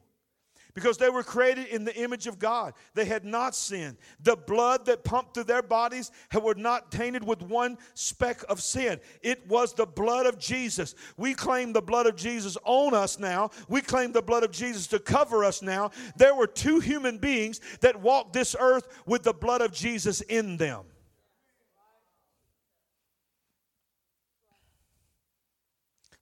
because 0.74 0.98
they 0.98 1.10
were 1.10 1.22
created 1.22 1.66
in 1.66 1.84
the 1.84 1.96
image 1.96 2.26
of 2.26 2.38
God. 2.38 2.74
They 2.94 3.04
had 3.04 3.24
not 3.24 3.54
sinned. 3.54 3.96
The 4.20 4.36
blood 4.36 4.86
that 4.86 5.04
pumped 5.04 5.34
through 5.34 5.44
their 5.44 5.62
bodies 5.62 6.10
were 6.40 6.54
not 6.54 6.92
tainted 6.92 7.24
with 7.24 7.42
one 7.42 7.78
speck 7.94 8.44
of 8.48 8.62
sin. 8.62 9.00
It 9.22 9.46
was 9.48 9.74
the 9.74 9.86
blood 9.86 10.26
of 10.26 10.38
Jesus. 10.38 10.94
We 11.16 11.34
claim 11.34 11.72
the 11.72 11.82
blood 11.82 12.06
of 12.06 12.16
Jesus 12.16 12.56
on 12.64 12.94
us 12.94 13.18
now. 13.18 13.50
We 13.68 13.80
claim 13.80 14.12
the 14.12 14.22
blood 14.22 14.44
of 14.44 14.52
Jesus 14.52 14.86
to 14.88 14.98
cover 14.98 15.44
us 15.44 15.62
now. 15.62 15.90
There 16.16 16.34
were 16.34 16.46
two 16.46 16.80
human 16.80 17.18
beings 17.18 17.60
that 17.80 18.00
walked 18.00 18.32
this 18.32 18.54
earth 18.58 18.88
with 19.06 19.22
the 19.22 19.34
blood 19.34 19.60
of 19.60 19.72
Jesus 19.72 20.20
in 20.22 20.56
them. 20.56 20.84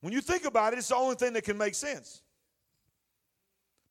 When 0.00 0.12
you 0.12 0.20
think 0.20 0.44
about 0.44 0.72
it, 0.72 0.78
it's 0.78 0.88
the 0.88 0.96
only 0.96 1.16
thing 1.16 1.32
that 1.32 1.42
can 1.42 1.58
make 1.58 1.74
sense. 1.74 2.22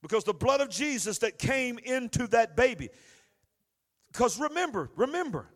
Because 0.07 0.23
the 0.23 0.35
blood 0.35 0.61
of 0.61 0.69
Jesus 0.69 1.17
that 1.19 1.39
came 1.39 1.79
into 1.79 2.27
that 2.27 2.55
baby. 2.55 2.89
Because 4.11 4.39
remember, 4.39 4.91
remember, 4.95 5.47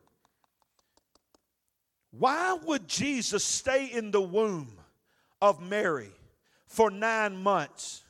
why 2.10 2.58
would 2.66 2.88
Jesus 2.88 3.44
stay 3.44 3.86
in 3.86 4.10
the 4.10 4.20
womb 4.20 4.80
of 5.40 5.62
Mary 5.62 6.10
for 6.66 6.90
nine 6.90 7.38
months 7.38 8.04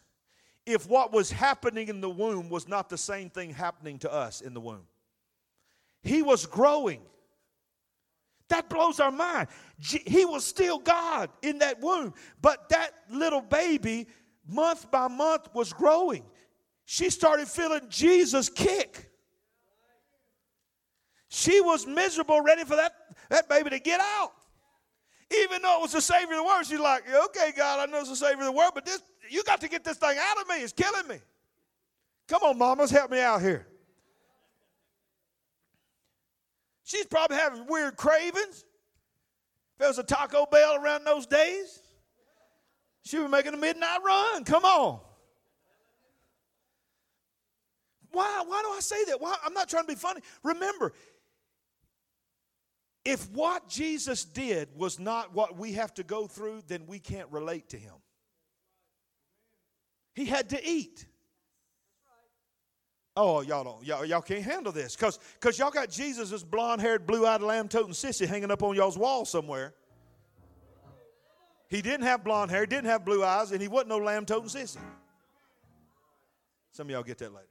if 0.66 0.88
what 0.88 1.12
was 1.12 1.30
happening 1.30 1.90
in 1.90 2.00
the 2.00 2.10
womb 2.10 2.48
was 2.48 2.70
not 2.70 2.88
the 2.88 2.98
same 2.98 3.30
thing 3.30 3.54
happening 3.54 4.00
to 4.00 4.14
us 4.14 4.40
in 4.40 4.54
the 4.54 4.62
womb? 4.62 4.88
He 6.04 6.22
was 6.22 6.46
growing. 6.46 7.02
That 8.48 8.70
blows 8.70 9.02
our 9.02 9.12
mind. 9.12 9.50
He 9.78 10.24
was 10.24 10.46
still 10.46 10.80
God 10.80 11.32
in 11.42 11.60
that 11.60 11.82
womb, 11.82 12.14
but 12.42 12.70
that 12.70 12.92
little 13.10 13.42
baby 13.42 14.08
month 14.48 14.90
by 14.92 15.08
month 15.08 15.50
was 15.54 15.74
growing. 15.74 16.24
She 16.86 17.10
started 17.10 17.48
feeling 17.48 17.82
Jesus 17.90 18.50
kick. 18.50 19.12
She 21.30 21.62
was 21.62 21.86
miserable, 21.86 22.42
ready 22.42 22.64
for 22.64 22.76
that, 22.76 22.94
that 23.30 23.48
baby 23.48 23.70
to 23.70 23.80
get 23.80 24.00
out. 24.00 24.32
Even 25.44 25.62
though 25.62 25.78
it 25.78 25.82
was 25.84 25.92
the 25.92 26.02
Savior 26.02 26.34
of 26.34 26.38
the 26.38 26.44
world, 26.44 26.66
she's 26.66 26.80
like, 26.80 27.04
okay, 27.26 27.52
God, 27.56 27.88
I 27.88 27.92
know 27.92 28.00
it's 28.00 28.10
the 28.10 28.16
Savior 28.16 28.40
of 28.40 28.46
the 28.46 28.52
world, 28.52 28.72
but 28.74 28.86
this, 28.86 29.02
you 29.30 29.44
got 29.44 29.62
to 29.62 29.70
get 29.70 29.84
this 29.84 29.98
thing 29.98 30.18
out 30.20 30.42
of 30.42 30.48
me. 30.48 30.56
It's 30.64 30.74
killing 30.74 31.08
me. 31.08 31.20
Come 32.28 32.42
on, 32.44 32.58
mamas, 32.58 32.90
help 32.90 33.12
me 33.12 33.20
out 33.22 33.42
here. 33.42 33.68
She's 36.84 37.06
probably 37.06 37.38
having 37.38 37.68
weird 37.68 37.96
cravings. 37.96 38.66
There 39.78 39.88
was 39.88 40.00
a 40.00 40.04
Taco 40.04 40.48
Bell 40.48 40.76
around 40.84 41.06
those 41.06 41.28
days, 41.28 41.80
she 43.10 43.18
was 43.18 43.32
making 43.32 43.56
a 43.56 43.58
midnight 43.58 44.00
run. 44.06 44.44
Come 44.44 44.64
on. 44.66 45.00
Why? 48.12 48.44
Why 48.46 48.62
do 48.62 48.70
I 48.70 48.80
say 48.82 49.04
that? 49.06 49.20
Why? 49.20 49.36
I'm 49.44 49.54
not 49.56 49.68
trying 49.68 49.86
to 49.86 49.88
be 49.88 49.96
funny. 49.96 50.22
Remember, 50.44 50.94
if 53.04 53.28
what 53.32 53.68
Jesus 53.68 54.26
did 54.26 54.70
was 54.76 55.00
not 55.00 55.34
what 55.34 55.58
we 55.58 55.74
have 55.74 55.92
to 55.96 56.04
go 56.04 56.28
through, 56.28 56.62
then 56.68 56.84
we 56.86 57.00
can't 57.00 57.28
relate 57.32 57.70
to 57.70 57.78
him. 57.78 57.96
He 60.14 60.26
had 60.26 60.50
to 60.50 60.64
eat. 60.64 61.08
Oh, 63.16 63.42
y'all 63.42 63.64
don't, 63.64 63.84
y'all, 63.84 64.06
y'all 64.06 64.22
can't 64.22 64.44
handle 64.44 64.72
this 64.72 64.96
because 64.96 65.18
because 65.34 65.58
y'all 65.58 65.72
got 65.72 65.90
Jesus, 65.90 66.44
blonde 66.44 66.80
haired, 66.80 67.08
blue 67.08 67.26
eyed, 67.26 67.42
lamb 67.42 67.70
toting 67.70 67.94
sissy 67.94 68.28
hanging 68.28 68.52
up 68.52 68.62
on 68.62 68.76
y'all's 68.76 69.00
wall 69.00 69.26
somewhere. 69.26 69.74
He 71.70 71.82
didn't 71.82 72.06
have 72.06 72.24
blonde 72.24 72.50
hair, 72.52 72.66
didn't 72.66 72.88
have 72.88 73.06
blue 73.06 73.24
eyes, 73.24 73.52
and 73.52 73.62
he 73.62 73.68
wasn't 73.68 73.90
no 73.90 74.00
lamb 74.00 74.26
toting 74.26 74.50
sissy. 74.50 74.78
Some 76.72 76.88
of 76.88 76.92
y'all 76.92 77.04
get 77.04 77.20
that 77.20 77.34
later. 77.34 77.48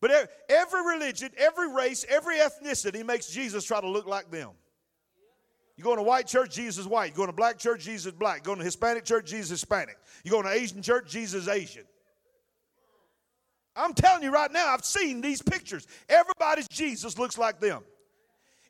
But 0.00 0.30
every 0.48 0.94
religion, 0.94 1.30
every 1.36 1.72
race, 1.72 2.04
every 2.08 2.36
ethnicity 2.36 3.04
makes 3.04 3.26
Jesus 3.26 3.64
try 3.64 3.80
to 3.80 3.88
look 3.88 4.06
like 4.06 4.30
them. 4.30 4.50
You 5.76 5.84
go 5.84 5.92
in 5.92 5.98
a 5.98 6.02
white 6.02 6.26
church, 6.26 6.54
Jesus 6.54 6.78
is 6.78 6.88
white. 6.88 7.10
You 7.10 7.16
go 7.16 7.24
in 7.24 7.30
a 7.30 7.34
black 7.34 7.58
church, 7.58 7.84
Jesus 7.84 8.06
is 8.06 8.12
black. 8.12 8.38
You 8.38 8.44
go 8.44 8.52
in 8.54 8.60
a 8.60 8.64
Hispanic 8.64 9.04
church, 9.04 9.26
Jesus 9.26 9.46
is 9.46 9.60
Hispanic. 9.60 9.98
You 10.24 10.30
go 10.30 10.40
in 10.40 10.46
an 10.46 10.52
Asian 10.52 10.80
church, 10.80 11.10
Jesus 11.10 11.42
is 11.42 11.48
Asian. 11.48 11.84
I'm 13.74 13.92
telling 13.92 14.22
you 14.22 14.30
right 14.30 14.50
now, 14.50 14.68
I've 14.68 14.86
seen 14.86 15.20
these 15.20 15.42
pictures. 15.42 15.86
Everybody's 16.08 16.66
Jesus 16.68 17.18
looks 17.18 17.36
like 17.36 17.60
them. 17.60 17.82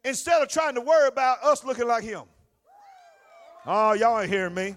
Instead 0.04 0.42
of 0.42 0.48
trying 0.48 0.74
to 0.74 0.80
worry 0.80 1.06
about 1.06 1.44
us 1.44 1.64
looking 1.64 1.86
like 1.86 2.02
him. 2.02 2.22
Oh, 3.66 3.92
y'all 3.94 4.20
ain't 4.20 4.30
hearing 4.30 4.54
me. 4.54 4.76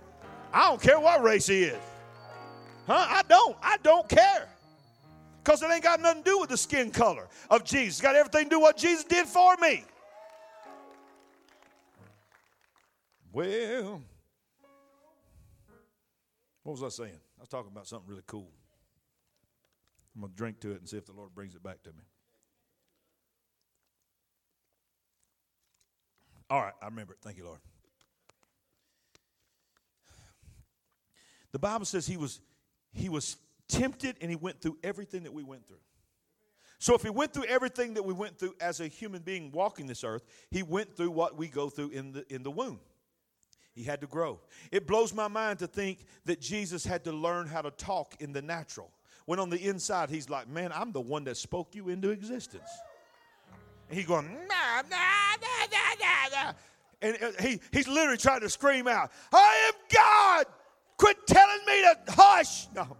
I 0.51 0.69
don't 0.69 0.81
care 0.81 0.99
what 0.99 1.21
race 1.21 1.45
he 1.45 1.63
is. 1.63 1.77
Huh? 2.87 3.05
I 3.07 3.21
don't. 3.29 3.55
I 3.61 3.77
don't 3.83 4.09
care. 4.09 4.49
Because 5.43 5.61
it 5.61 5.69
ain't 5.71 5.83
got 5.83 5.99
nothing 5.99 6.23
to 6.23 6.29
do 6.29 6.39
with 6.39 6.49
the 6.49 6.57
skin 6.57 6.89
color 6.89 7.27
of 7.49 7.63
Jesus. 7.63 7.95
It's 7.95 8.01
got 8.01 8.15
everything 8.15 8.45
to 8.45 8.49
do 8.49 8.59
what 8.59 8.77
Jesus 8.77 9.03
did 9.03 9.27
for 9.27 9.55
me. 9.57 9.83
Well, 13.31 14.01
what 16.63 16.79
was 16.79 16.83
I 16.83 16.89
saying? 16.89 17.19
I 17.37 17.41
was 17.41 17.49
talking 17.49 17.71
about 17.71 17.87
something 17.87 18.09
really 18.09 18.23
cool. 18.25 18.49
I'm 20.15 20.21
going 20.21 20.33
to 20.33 20.37
drink 20.37 20.59
to 20.61 20.71
it 20.71 20.79
and 20.79 20.89
see 20.89 20.97
if 20.97 21.05
the 21.05 21.13
Lord 21.13 21.33
brings 21.35 21.53
it 21.53 21.61
back 21.61 21.83
to 21.83 21.89
me. 21.91 22.03
All 26.49 26.59
right, 26.59 26.73
I 26.81 26.85
remember 26.85 27.13
it. 27.13 27.19
Thank 27.21 27.37
you, 27.37 27.45
Lord. 27.45 27.59
The 31.51 31.59
Bible 31.59 31.85
says 31.85 32.05
he 32.05 32.17
was 32.17 32.41
he 32.91 33.09
was 33.09 33.37
tempted 33.67 34.15
and 34.21 34.29
he 34.29 34.35
went 34.35 34.61
through 34.61 34.77
everything 34.83 35.23
that 35.23 35.33
we 35.33 35.43
went 35.43 35.67
through. 35.67 35.77
So, 36.81 36.95
if 36.95 37.03
he 37.03 37.09
went 37.09 37.33
through 37.33 37.43
everything 37.45 37.95
that 37.95 38.03
we 38.03 38.13
went 38.13 38.39
through 38.39 38.55
as 38.61 38.79
a 38.79 38.87
human 38.87 39.21
being 39.21 39.51
walking 39.51 39.85
this 39.85 40.03
earth, 40.03 40.23
he 40.49 40.63
went 40.63 40.95
through 40.95 41.11
what 41.11 41.37
we 41.37 41.47
go 41.47 41.69
through 41.69 41.89
in 41.89 42.13
the, 42.13 42.33
in 42.33 42.41
the 42.41 42.51
womb. 42.51 42.79
He 43.73 43.83
had 43.83 43.99
to 44.01 44.07
grow. 44.07 44.39
It 44.71 44.87
blows 44.87 45.13
my 45.13 45.27
mind 45.27 45.59
to 45.59 45.67
think 45.67 46.05
that 46.25 46.39
Jesus 46.39 46.85
had 46.85 47.03
to 47.03 47.11
learn 47.11 47.47
how 47.47 47.61
to 47.61 47.71
talk 47.71 48.15
in 48.21 48.31
the 48.31 48.41
natural. 48.41 48.91
When 49.25 49.39
on 49.39 49.49
the 49.49 49.67
inside, 49.67 50.09
he's 50.09 50.29
like, 50.29 50.47
Man, 50.47 50.71
I'm 50.73 50.93
the 50.93 51.01
one 51.01 51.25
that 51.25 51.35
spoke 51.35 51.75
you 51.75 51.89
into 51.89 52.11
existence. 52.11 52.69
And 53.89 53.97
he's 53.97 54.07
going, 54.07 54.27
nah, 54.27 54.81
nah, 54.89 54.97
nah, 55.41 55.65
nah, 55.71 55.95
nah, 55.99 56.43
nah. 56.43 56.53
And 57.01 57.17
uh, 57.21 57.41
he, 57.41 57.59
he's 57.71 57.87
literally 57.87 58.17
trying 58.17 58.41
to 58.41 58.49
scream 58.49 58.87
out, 58.87 59.11
I 59.33 59.71
am 59.71 59.73
God. 59.91 60.45
Quit 60.99 61.25
telling 61.25 61.65
me 61.65 61.81
to 61.81 61.97
hush. 62.09 62.67
No, 62.75 62.97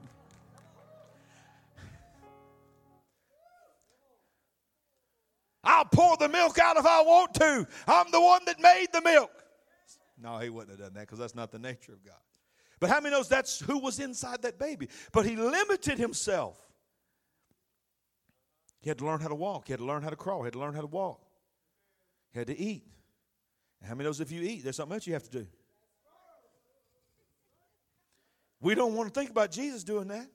I'll 5.64 5.86
pour 5.86 6.18
the 6.18 6.30
milk 6.30 6.58
out 6.60 6.78
if 6.78 6.86
I 6.86 7.02
want 7.02 7.34
to. 7.36 7.68
I'm 7.88 8.10
the 8.12 8.22
one 8.22 8.42
that 8.46 8.60
made 8.60 8.88
the 8.92 9.02
milk. 9.02 9.32
No, 10.22 10.38
he 10.40 10.50
wouldn't 10.50 10.72
have 10.72 10.80
done 10.80 10.94
that 10.96 11.02
because 11.02 11.20
that's 11.20 11.36
not 11.36 11.52
the 11.52 11.60
nature 11.60 11.94
of 11.94 12.04
God. 12.04 12.16
But 12.80 12.90
how 12.90 13.02
many 13.02 13.14
knows 13.14 13.28
that's 13.28 13.60
who 13.60 13.78
was 13.78 14.00
inside 14.00 14.42
that 14.44 14.58
baby? 14.58 14.88
But 15.12 15.26
he 15.26 15.36
limited 15.36 16.00
himself. 16.00 16.58
He 18.80 18.90
had 18.90 18.98
to 19.00 19.06
learn 19.06 19.20
how 19.20 19.28
to 19.28 19.36
walk. 19.36 19.68
He 19.68 19.74
had 19.74 19.80
to 19.80 19.86
learn 19.86 20.02
how 20.02 20.10
to 20.10 20.16
crawl. 20.16 20.42
He 20.42 20.46
had 20.46 20.54
to 20.54 20.60
learn 20.60 20.74
how 20.74 20.82
to 20.82 20.88
walk. 20.88 21.22
He 22.32 22.40
had 22.40 22.48
to 22.48 22.58
eat. 22.58 22.86
And 23.82 23.90
how 23.90 23.96
many 23.96 24.06
knows 24.06 24.22
if 24.22 24.32
you 24.32 24.42
eat, 24.42 24.64
there's 24.64 24.78
something 24.78 24.96
else 24.96 25.06
you 25.06 25.14
have 25.14 25.24
to 25.24 25.40
do? 25.40 25.48
We 28.62 28.76
don't 28.76 28.94
want 28.94 29.14
to 29.14 29.20
think 29.20 29.30
about 29.30 29.52
Jesus 29.52 29.84
doing 29.84 30.10
that. 30.10 30.28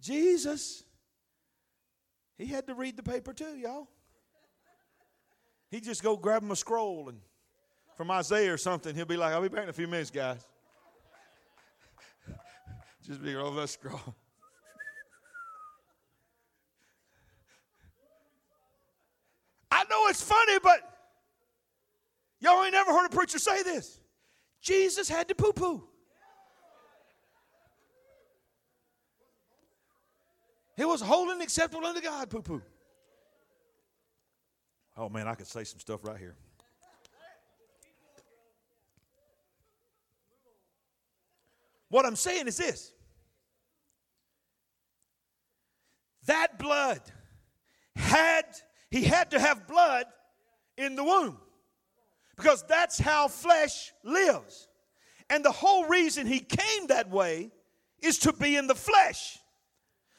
Jesus 0.00 0.84
he 2.38 2.46
had 2.46 2.66
to 2.66 2.74
read 2.74 2.96
the 2.96 3.02
paper 3.02 3.32
too, 3.32 3.56
y'all. 3.56 3.88
He'd 5.70 5.84
just 5.84 6.02
go 6.02 6.16
grab 6.16 6.42
him 6.42 6.50
a 6.50 6.56
scroll 6.56 7.08
and 7.08 7.20
from 7.96 8.10
Isaiah 8.10 8.52
or 8.52 8.58
something. 8.58 8.94
He'll 8.94 9.06
be 9.06 9.16
like, 9.16 9.32
I'll 9.32 9.42
be 9.42 9.48
back 9.48 9.64
in 9.64 9.68
a 9.70 9.72
few 9.72 9.88
minutes, 9.88 10.10
guys. 10.10 10.46
just 13.06 13.22
be 13.22 13.34
over 13.34 13.60
that 13.60 13.68
scroll. 13.68 14.00
I 19.70 19.84
know 19.90 20.08
it's 20.08 20.22
funny, 20.22 20.58
but 20.62 20.80
y'all 22.40 22.62
ain't 22.62 22.72
never 22.72 22.92
heard 22.92 23.06
a 23.06 23.14
preacher 23.14 23.38
say 23.38 23.62
this. 23.62 23.98
Jesus 24.66 25.08
had 25.08 25.28
to 25.28 25.34
poo 25.36 25.52
poo. 25.52 25.84
It 30.76 30.84
was 30.84 31.00
holy 31.00 31.34
and 31.34 31.42
acceptable 31.42 31.86
unto 31.86 32.00
God, 32.00 32.28
poo 32.28 32.42
poo. 32.42 32.62
Oh 34.96 35.08
man, 35.08 35.28
I 35.28 35.36
could 35.36 35.46
say 35.46 35.62
some 35.62 35.78
stuff 35.78 36.00
right 36.02 36.18
here. 36.18 36.34
What 41.88 42.04
I'm 42.04 42.16
saying 42.16 42.48
is 42.48 42.56
this 42.56 42.92
that 46.24 46.58
blood 46.58 47.00
had, 47.94 48.46
he 48.90 49.04
had 49.04 49.30
to 49.30 49.38
have 49.38 49.68
blood 49.68 50.06
in 50.76 50.96
the 50.96 51.04
womb 51.04 51.38
because 52.36 52.64
that's 52.68 52.98
how 52.98 53.28
flesh 53.28 53.92
lives. 54.04 54.68
And 55.30 55.44
the 55.44 55.52
whole 55.52 55.86
reason 55.86 56.26
he 56.26 56.40
came 56.40 56.86
that 56.88 57.10
way 57.10 57.50
is 58.00 58.18
to 58.20 58.32
be 58.32 58.56
in 58.56 58.66
the 58.66 58.74
flesh 58.74 59.38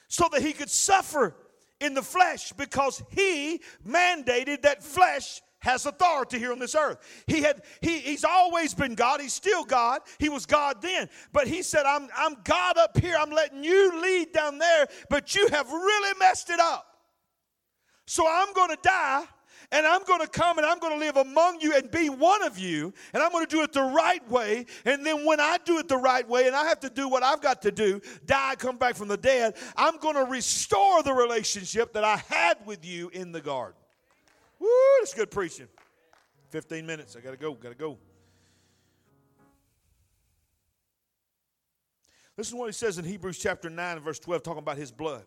so 0.07 0.27
that 0.31 0.41
he 0.41 0.53
could 0.53 0.69
suffer 0.69 1.35
in 1.79 1.93
the 1.93 2.01
flesh 2.01 2.51
because 2.53 3.03
he 3.11 3.61
mandated 3.87 4.63
that 4.63 4.83
flesh 4.83 5.41
has 5.59 5.85
authority 5.85 6.37
here 6.37 6.51
on 6.51 6.59
this 6.59 6.75
earth. 6.75 6.97
He 7.27 7.41
had 7.41 7.61
he, 7.81 7.99
he's 7.99 8.23
always 8.23 8.73
been 8.73 8.95
God. 8.95 9.21
He's 9.21 9.33
still 9.33 9.63
God. 9.63 10.01
He 10.19 10.29
was 10.29 10.45
God 10.45 10.81
then. 10.81 11.09
But 11.33 11.47
he 11.47 11.61
said, 11.61 11.83
I'm, 11.85 12.07
I'm 12.15 12.35
God 12.43 12.77
up 12.77 12.97
here. 12.97 13.15
I'm 13.19 13.31
letting 13.31 13.63
you 13.63 14.01
lead 14.01 14.33
down 14.33 14.59
there, 14.59 14.87
but 15.09 15.35
you 15.35 15.47
have 15.49 15.69
really 15.71 16.19
messed 16.19 16.49
it 16.49 16.59
up. 16.59 16.85
So 18.05 18.25
I'm 18.29 18.53
going 18.53 18.69
to 18.69 18.77
die 18.81 19.25
and 19.71 19.85
I'm 19.85 20.03
going 20.03 20.21
to 20.21 20.27
come 20.27 20.57
and 20.57 20.65
I'm 20.65 20.79
going 20.79 20.93
to 20.93 20.99
live 20.99 21.17
among 21.17 21.59
you 21.59 21.75
and 21.75 21.91
be 21.91 22.09
one 22.09 22.43
of 22.43 22.57
you, 22.57 22.93
and 23.13 23.21
I'm 23.21 23.31
going 23.31 23.45
to 23.45 23.55
do 23.55 23.63
it 23.63 23.73
the 23.73 23.83
right 23.83 24.27
way. 24.29 24.65
And 24.85 25.05
then 25.05 25.25
when 25.25 25.39
I 25.39 25.57
do 25.63 25.77
it 25.79 25.87
the 25.87 25.97
right 25.97 26.27
way, 26.27 26.47
and 26.47 26.55
I 26.55 26.65
have 26.65 26.79
to 26.81 26.89
do 26.89 27.09
what 27.09 27.23
I've 27.23 27.41
got 27.41 27.61
to 27.63 27.71
do, 27.71 28.01
die, 28.25 28.55
come 28.57 28.77
back 28.77 28.95
from 28.95 29.09
the 29.09 29.17
dead, 29.17 29.55
I'm 29.75 29.97
going 29.97 30.15
to 30.15 30.23
restore 30.23 31.03
the 31.03 31.13
relationship 31.13 31.93
that 31.93 32.03
I 32.03 32.17
had 32.29 32.57
with 32.65 32.85
you 32.85 33.09
in 33.09 33.31
the 33.31 33.41
garden. 33.41 33.75
Woo, 34.59 34.69
that's 34.99 35.13
good 35.13 35.31
preaching. 35.31 35.67
15 36.49 36.85
minutes. 36.85 37.15
I 37.15 37.19
got 37.19 37.31
to 37.31 37.37
go, 37.37 37.53
got 37.53 37.69
to 37.69 37.75
go. 37.75 37.97
Listen 42.37 42.53
to 42.53 42.59
what 42.59 42.67
he 42.67 42.73
says 42.73 42.97
in 42.99 43.05
Hebrews 43.05 43.39
chapter 43.39 43.69
9 43.69 43.95
and 43.97 44.05
verse 44.05 44.19
12, 44.19 44.43
talking 44.43 44.59
about 44.59 44.77
his 44.77 44.91
blood. 44.91 45.25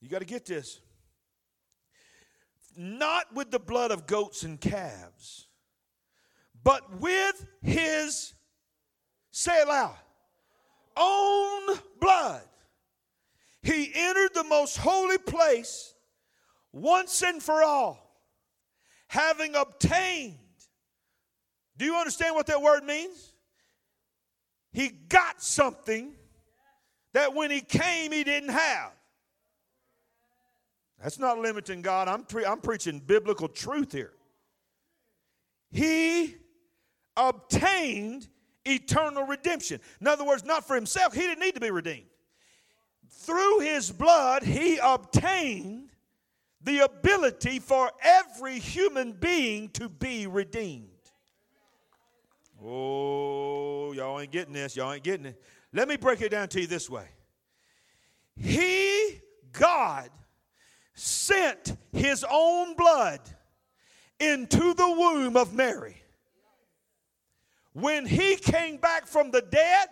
You 0.00 0.08
got 0.08 0.20
to 0.20 0.26
get 0.26 0.46
this 0.46 0.80
not 2.76 3.34
with 3.34 3.50
the 3.50 3.58
blood 3.58 3.90
of 3.90 4.06
goats 4.06 4.42
and 4.42 4.60
calves, 4.60 5.48
but 6.62 7.00
with 7.00 7.46
his, 7.62 8.34
say 9.30 9.62
it 9.62 9.68
loud, 9.68 9.96
own 10.96 11.78
blood. 12.00 12.42
He 13.62 13.90
entered 13.94 14.34
the 14.34 14.44
most 14.44 14.76
holy 14.76 15.18
place 15.18 15.94
once 16.72 17.22
and 17.22 17.42
for 17.42 17.62
all, 17.62 18.22
having 19.08 19.54
obtained. 19.54 20.38
Do 21.76 21.84
you 21.84 21.96
understand 21.96 22.34
what 22.34 22.46
that 22.46 22.62
word 22.62 22.84
means? 22.84 23.32
He 24.72 24.88
got 24.88 25.42
something 25.42 26.14
that 27.12 27.34
when 27.34 27.50
he 27.50 27.60
came, 27.60 28.12
he 28.12 28.22
didn't 28.22 28.50
have. 28.50 28.92
That's 31.02 31.18
not 31.18 31.38
limiting 31.38 31.82
God. 31.82 32.08
I'm, 32.08 32.24
pre- 32.24 32.44
I'm 32.44 32.60
preaching 32.60 33.00
biblical 33.00 33.48
truth 33.48 33.92
here. 33.92 34.12
He 35.70 36.36
obtained 37.16 38.28
eternal 38.64 39.24
redemption. 39.24 39.80
In 40.00 40.06
other 40.06 40.24
words, 40.24 40.44
not 40.44 40.66
for 40.66 40.74
himself, 40.74 41.14
he 41.14 41.22
didn't 41.22 41.40
need 41.40 41.54
to 41.54 41.60
be 41.60 41.70
redeemed. 41.70 42.06
Through 43.08 43.60
his 43.60 43.90
blood, 43.90 44.42
he 44.42 44.78
obtained 44.82 45.90
the 46.62 46.80
ability 46.80 47.58
for 47.58 47.90
every 48.02 48.58
human 48.58 49.12
being 49.12 49.70
to 49.70 49.88
be 49.88 50.26
redeemed. 50.26 50.88
Oh, 52.62 53.92
y'all 53.92 54.20
ain't 54.20 54.30
getting 54.30 54.52
this. 54.52 54.76
Y'all 54.76 54.92
ain't 54.92 55.02
getting 55.02 55.26
it. 55.26 55.42
Let 55.72 55.88
me 55.88 55.96
break 55.96 56.20
it 56.20 56.30
down 56.30 56.48
to 56.48 56.60
you 56.60 56.66
this 56.66 56.90
way 56.90 57.06
He, 58.36 59.20
God, 59.52 60.10
sent 61.00 61.76
his 61.92 62.24
own 62.30 62.74
blood 62.74 63.20
into 64.18 64.74
the 64.74 64.88
womb 64.88 65.36
of 65.36 65.54
Mary. 65.54 66.02
When 67.72 68.04
he 68.04 68.36
came 68.36 68.76
back 68.76 69.06
from 69.06 69.30
the 69.30 69.40
dead, 69.40 69.88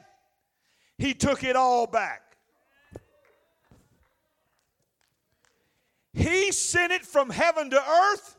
he 0.99 1.15
took 1.15 1.45
it 1.45 1.57
all 1.57 1.87
back. 1.87 2.37
He 6.13 6.53
sent 6.53 6.93
it 6.93 7.07
from 7.07 7.31
heaven 7.31 7.71
to 7.71 7.81
earth. 7.81 8.37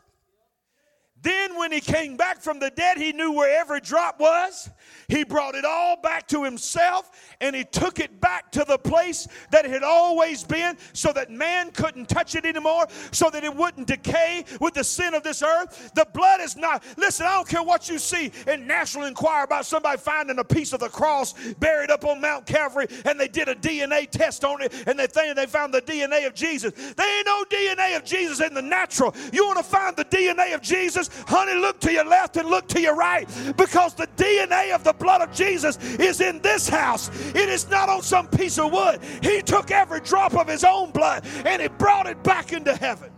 Then, 1.21 1.57
when 1.57 1.71
he 1.71 1.81
came 1.81 2.15
back 2.15 2.41
from 2.41 2.59
the 2.59 2.69
dead, 2.69 2.97
he 2.97 3.11
knew 3.11 3.33
where 3.33 3.59
every 3.59 3.81
drop 3.81 4.19
was. 4.19 4.69
He 5.09 5.23
brought 5.23 5.55
it 5.55 5.65
all 5.65 5.97
back 5.97 6.27
to 6.29 6.43
himself 6.43 7.11
and 7.41 7.55
he 7.55 7.63
took 7.63 7.99
it 7.99 8.21
back 8.21 8.51
to 8.51 8.63
the 8.65 8.77
place 8.77 9.27
that 9.51 9.65
it 9.65 9.71
had 9.71 9.83
always 9.83 10.43
been 10.43 10.77
so 10.93 11.11
that 11.13 11.31
man 11.31 11.71
couldn't 11.71 12.07
touch 12.07 12.35
it 12.35 12.45
anymore, 12.45 12.87
so 13.11 13.29
that 13.31 13.43
it 13.43 13.53
wouldn't 13.53 13.87
decay 13.87 14.45
with 14.61 14.75
the 14.75 14.83
sin 14.83 15.13
of 15.13 15.23
this 15.23 15.41
earth. 15.41 15.91
The 15.95 16.07
blood 16.13 16.41
is 16.41 16.55
not, 16.55 16.83
listen, 16.97 17.25
I 17.25 17.35
don't 17.35 17.47
care 17.47 17.63
what 17.63 17.89
you 17.89 17.97
see 17.97 18.31
in 18.47 18.67
National 18.67 19.05
Enquirer 19.05 19.43
about 19.43 19.65
somebody 19.65 19.97
finding 19.97 20.37
a 20.39 20.43
piece 20.43 20.73
of 20.73 20.79
the 20.79 20.89
cross 20.89 21.33
buried 21.55 21.89
up 21.89 22.05
on 22.05 22.21
Mount 22.21 22.45
Calvary 22.45 22.87
and 23.05 23.19
they 23.19 23.27
did 23.27 23.49
a 23.49 23.55
DNA 23.55 24.09
test 24.09 24.45
on 24.45 24.61
it 24.61 24.73
and 24.87 24.97
they 24.97 25.07
think 25.07 25.35
they 25.35 25.47
found 25.47 25.73
the 25.73 25.81
DNA 25.81 26.27
of 26.27 26.33
Jesus. 26.33 26.71
There 26.73 27.17
ain't 27.17 27.25
no 27.25 27.43
DNA 27.49 27.97
of 27.97 28.05
Jesus 28.05 28.41
in 28.41 28.53
the 28.53 28.61
natural. 28.61 29.13
You 29.33 29.45
want 29.45 29.57
to 29.57 29.63
find 29.63 29.95
the 29.95 30.05
DNA 30.05 30.53
of 30.53 30.61
Jesus? 30.61 31.08
Honey, 31.27 31.55
look 31.55 31.79
to 31.81 31.91
your 31.91 32.05
left 32.05 32.37
and 32.37 32.49
look 32.49 32.67
to 32.69 32.81
your 32.81 32.95
right 32.95 33.27
because 33.57 33.93
the 33.93 34.07
DNA 34.17 34.73
of 34.73 34.83
the 34.83 34.93
blood 34.93 35.21
of 35.21 35.33
Jesus 35.33 35.77
is 35.95 36.21
in 36.21 36.41
this 36.41 36.67
house. 36.69 37.09
It 37.35 37.49
is 37.49 37.69
not 37.69 37.89
on 37.89 38.01
some 38.01 38.27
piece 38.27 38.57
of 38.57 38.71
wood. 38.71 39.01
He 39.21 39.41
took 39.41 39.71
every 39.71 40.01
drop 40.01 40.35
of 40.35 40.47
his 40.47 40.63
own 40.63 40.91
blood 40.91 41.25
and 41.45 41.61
he 41.61 41.67
brought 41.67 42.07
it 42.07 42.21
back 42.23 42.53
into 42.53 42.75
heaven 42.75 43.11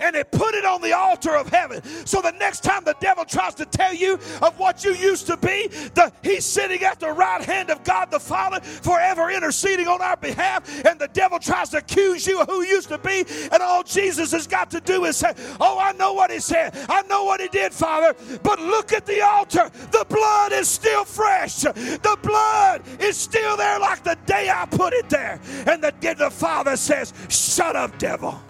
and 0.00 0.14
they 0.14 0.24
put 0.24 0.54
it 0.54 0.64
on 0.64 0.80
the 0.80 0.92
altar 0.92 1.36
of 1.36 1.48
heaven. 1.48 1.82
So 2.06 2.20
the 2.20 2.32
next 2.32 2.62
time 2.62 2.84
the 2.84 2.96
devil 3.00 3.24
tries 3.24 3.54
to 3.56 3.66
tell 3.66 3.94
you 3.94 4.14
of 4.42 4.58
what 4.58 4.84
you 4.84 4.94
used 4.94 5.26
to 5.26 5.36
be, 5.36 5.68
the, 5.94 6.12
he's 6.22 6.44
sitting 6.44 6.82
at 6.82 7.00
the 7.00 7.10
right 7.10 7.42
hand 7.42 7.70
of 7.70 7.82
God 7.84 8.10
the 8.10 8.20
Father, 8.20 8.60
forever 8.60 9.30
interceding 9.30 9.88
on 9.88 10.00
our 10.00 10.16
behalf. 10.16 10.84
And 10.84 10.98
the 10.98 11.08
devil 11.08 11.38
tries 11.38 11.70
to 11.70 11.78
accuse 11.78 12.26
you 12.26 12.40
of 12.40 12.48
who 12.48 12.62
you 12.62 12.76
used 12.76 12.88
to 12.88 12.98
be, 12.98 13.24
and 13.52 13.62
all 13.62 13.82
Jesus 13.82 14.32
has 14.32 14.46
got 14.46 14.70
to 14.70 14.80
do 14.80 15.04
is 15.04 15.16
say, 15.16 15.32
Oh, 15.60 15.78
I 15.78 15.92
know 15.92 16.12
what 16.12 16.30
he 16.30 16.40
said, 16.40 16.76
I 16.88 17.02
know 17.02 17.24
what 17.24 17.40
he 17.40 17.48
did, 17.48 17.72
Father. 17.72 18.14
But 18.42 18.60
look 18.60 18.92
at 18.92 19.06
the 19.06 19.22
altar. 19.22 19.70
The 19.90 20.06
blood 20.08 20.52
is 20.52 20.68
still 20.68 21.04
fresh, 21.04 21.62
the 21.62 22.18
blood 22.22 22.82
is 23.00 23.16
still 23.16 23.56
there 23.56 23.78
like 23.78 24.04
the 24.04 24.18
day 24.26 24.50
I 24.50 24.66
put 24.66 24.92
it 24.92 25.08
there. 25.08 25.40
And 25.66 25.82
the, 25.82 25.92
the 26.16 26.30
Father 26.30 26.76
says, 26.76 27.12
Shut 27.28 27.76
up, 27.76 27.98
devil. 27.98 28.40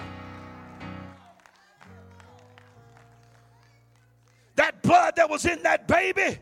That 4.56 4.82
blood 4.82 5.16
that 5.16 5.28
was 5.28 5.44
in 5.44 5.62
that 5.62 5.86
baby 5.86 6.38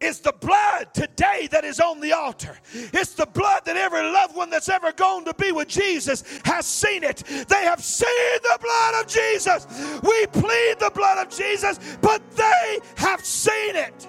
is 0.00 0.20
the 0.20 0.32
blood 0.32 0.92
today 0.94 1.48
that 1.50 1.64
is 1.64 1.80
on 1.80 2.00
the 2.00 2.12
altar. 2.12 2.56
It's 2.72 3.14
the 3.14 3.26
blood 3.26 3.64
that 3.64 3.76
every 3.76 4.02
loved 4.02 4.36
one 4.36 4.50
that's 4.50 4.68
ever 4.68 4.92
gone 4.92 5.24
to 5.24 5.34
be 5.34 5.50
with 5.50 5.68
Jesus 5.68 6.22
has 6.44 6.66
seen 6.66 7.02
it. 7.02 7.24
They 7.48 7.64
have 7.64 7.82
seen 7.82 8.38
the 8.42 8.58
blood 8.60 9.02
of 9.02 9.08
Jesus. 9.08 9.66
We 10.02 10.26
plead 10.26 10.76
the 10.78 10.92
blood 10.94 11.26
of 11.26 11.36
Jesus, 11.36 11.80
but 12.00 12.22
they 12.36 12.78
have 12.96 13.24
seen 13.24 13.74
it. 13.74 14.06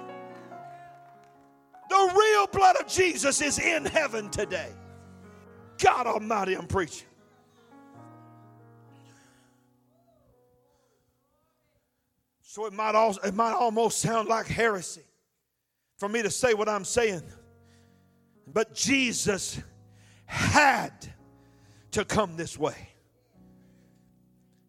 The 1.90 2.14
real 2.16 2.48
blood 2.48 2.76
of 2.76 2.88
Jesus 2.88 3.42
is 3.42 3.58
in 3.58 3.86
heaven 3.86 4.30
today. 4.30 4.70
God 5.82 6.06
Almighty, 6.06 6.56
I'm 6.56 6.68
preaching. 6.68 7.09
So 12.60 12.66
it 12.66 12.74
might, 12.74 12.94
also, 12.94 13.22
it 13.22 13.34
might 13.34 13.54
almost 13.54 14.00
sound 14.00 14.28
like 14.28 14.46
heresy 14.46 15.06
for 15.96 16.10
me 16.10 16.22
to 16.22 16.30
say 16.30 16.54
what 16.54 16.68
I'm 16.68 16.84
saying. 16.84 17.24
But 18.48 18.76
Jesus 18.76 19.62
had 20.26 20.92
to 21.92 22.04
come 22.04 22.36
this 22.36 22.60
way. 22.60 22.90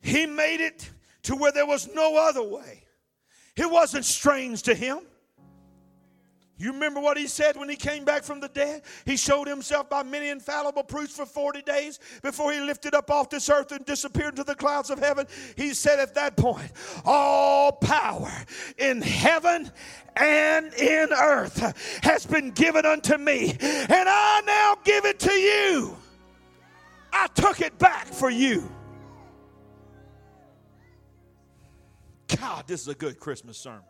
He 0.03 0.24
made 0.24 0.61
it 0.61 0.88
to 1.24 1.34
where 1.34 1.51
there 1.51 1.66
was 1.66 1.93
no 1.93 2.16
other 2.16 2.45
way. 2.45 2.84
It 3.57 3.68
wasn't 3.68 4.05
strange 4.05 4.62
to 4.62 4.74
him. 4.76 5.01
You 6.61 6.72
remember 6.72 7.00
what 7.00 7.16
he 7.16 7.26
said 7.26 7.56
when 7.56 7.70
he 7.70 7.74
came 7.74 8.04
back 8.04 8.22
from 8.22 8.38
the 8.38 8.48
dead? 8.48 8.82
He 9.06 9.16
showed 9.16 9.48
himself 9.48 9.88
by 9.88 10.02
many 10.02 10.28
infallible 10.28 10.82
proofs 10.82 11.16
for 11.16 11.24
40 11.24 11.62
days 11.62 11.98
before 12.20 12.52
he 12.52 12.61
lifted 12.61 12.94
up 12.94 13.11
off 13.11 13.30
this 13.30 13.48
earth 13.48 13.72
and 13.72 13.82
disappeared 13.86 14.34
into 14.34 14.44
the 14.44 14.54
clouds 14.54 14.90
of 14.90 14.98
heaven. 14.98 15.26
He 15.56 15.72
said 15.72 15.98
at 15.98 16.14
that 16.16 16.36
point, 16.36 16.70
All 17.06 17.72
power 17.72 18.30
in 18.76 19.00
heaven 19.00 19.72
and 20.16 20.74
in 20.74 21.08
earth 21.14 22.02
has 22.04 22.26
been 22.26 22.50
given 22.50 22.84
unto 22.84 23.16
me, 23.16 23.56
and 23.58 24.08
I 24.08 24.42
now 24.44 24.76
give 24.84 25.06
it 25.06 25.18
to 25.20 25.32
you. 25.32 25.96
I 27.11 27.28
took 27.28 27.62
it 27.62 27.78
back 27.78 28.04
for 28.04 28.28
you. 28.28 28.70
God, 32.36 32.66
this 32.66 32.82
is 32.82 32.88
a 32.88 32.94
good 32.94 33.18
Christmas 33.18 33.56
sermon. 33.56 33.80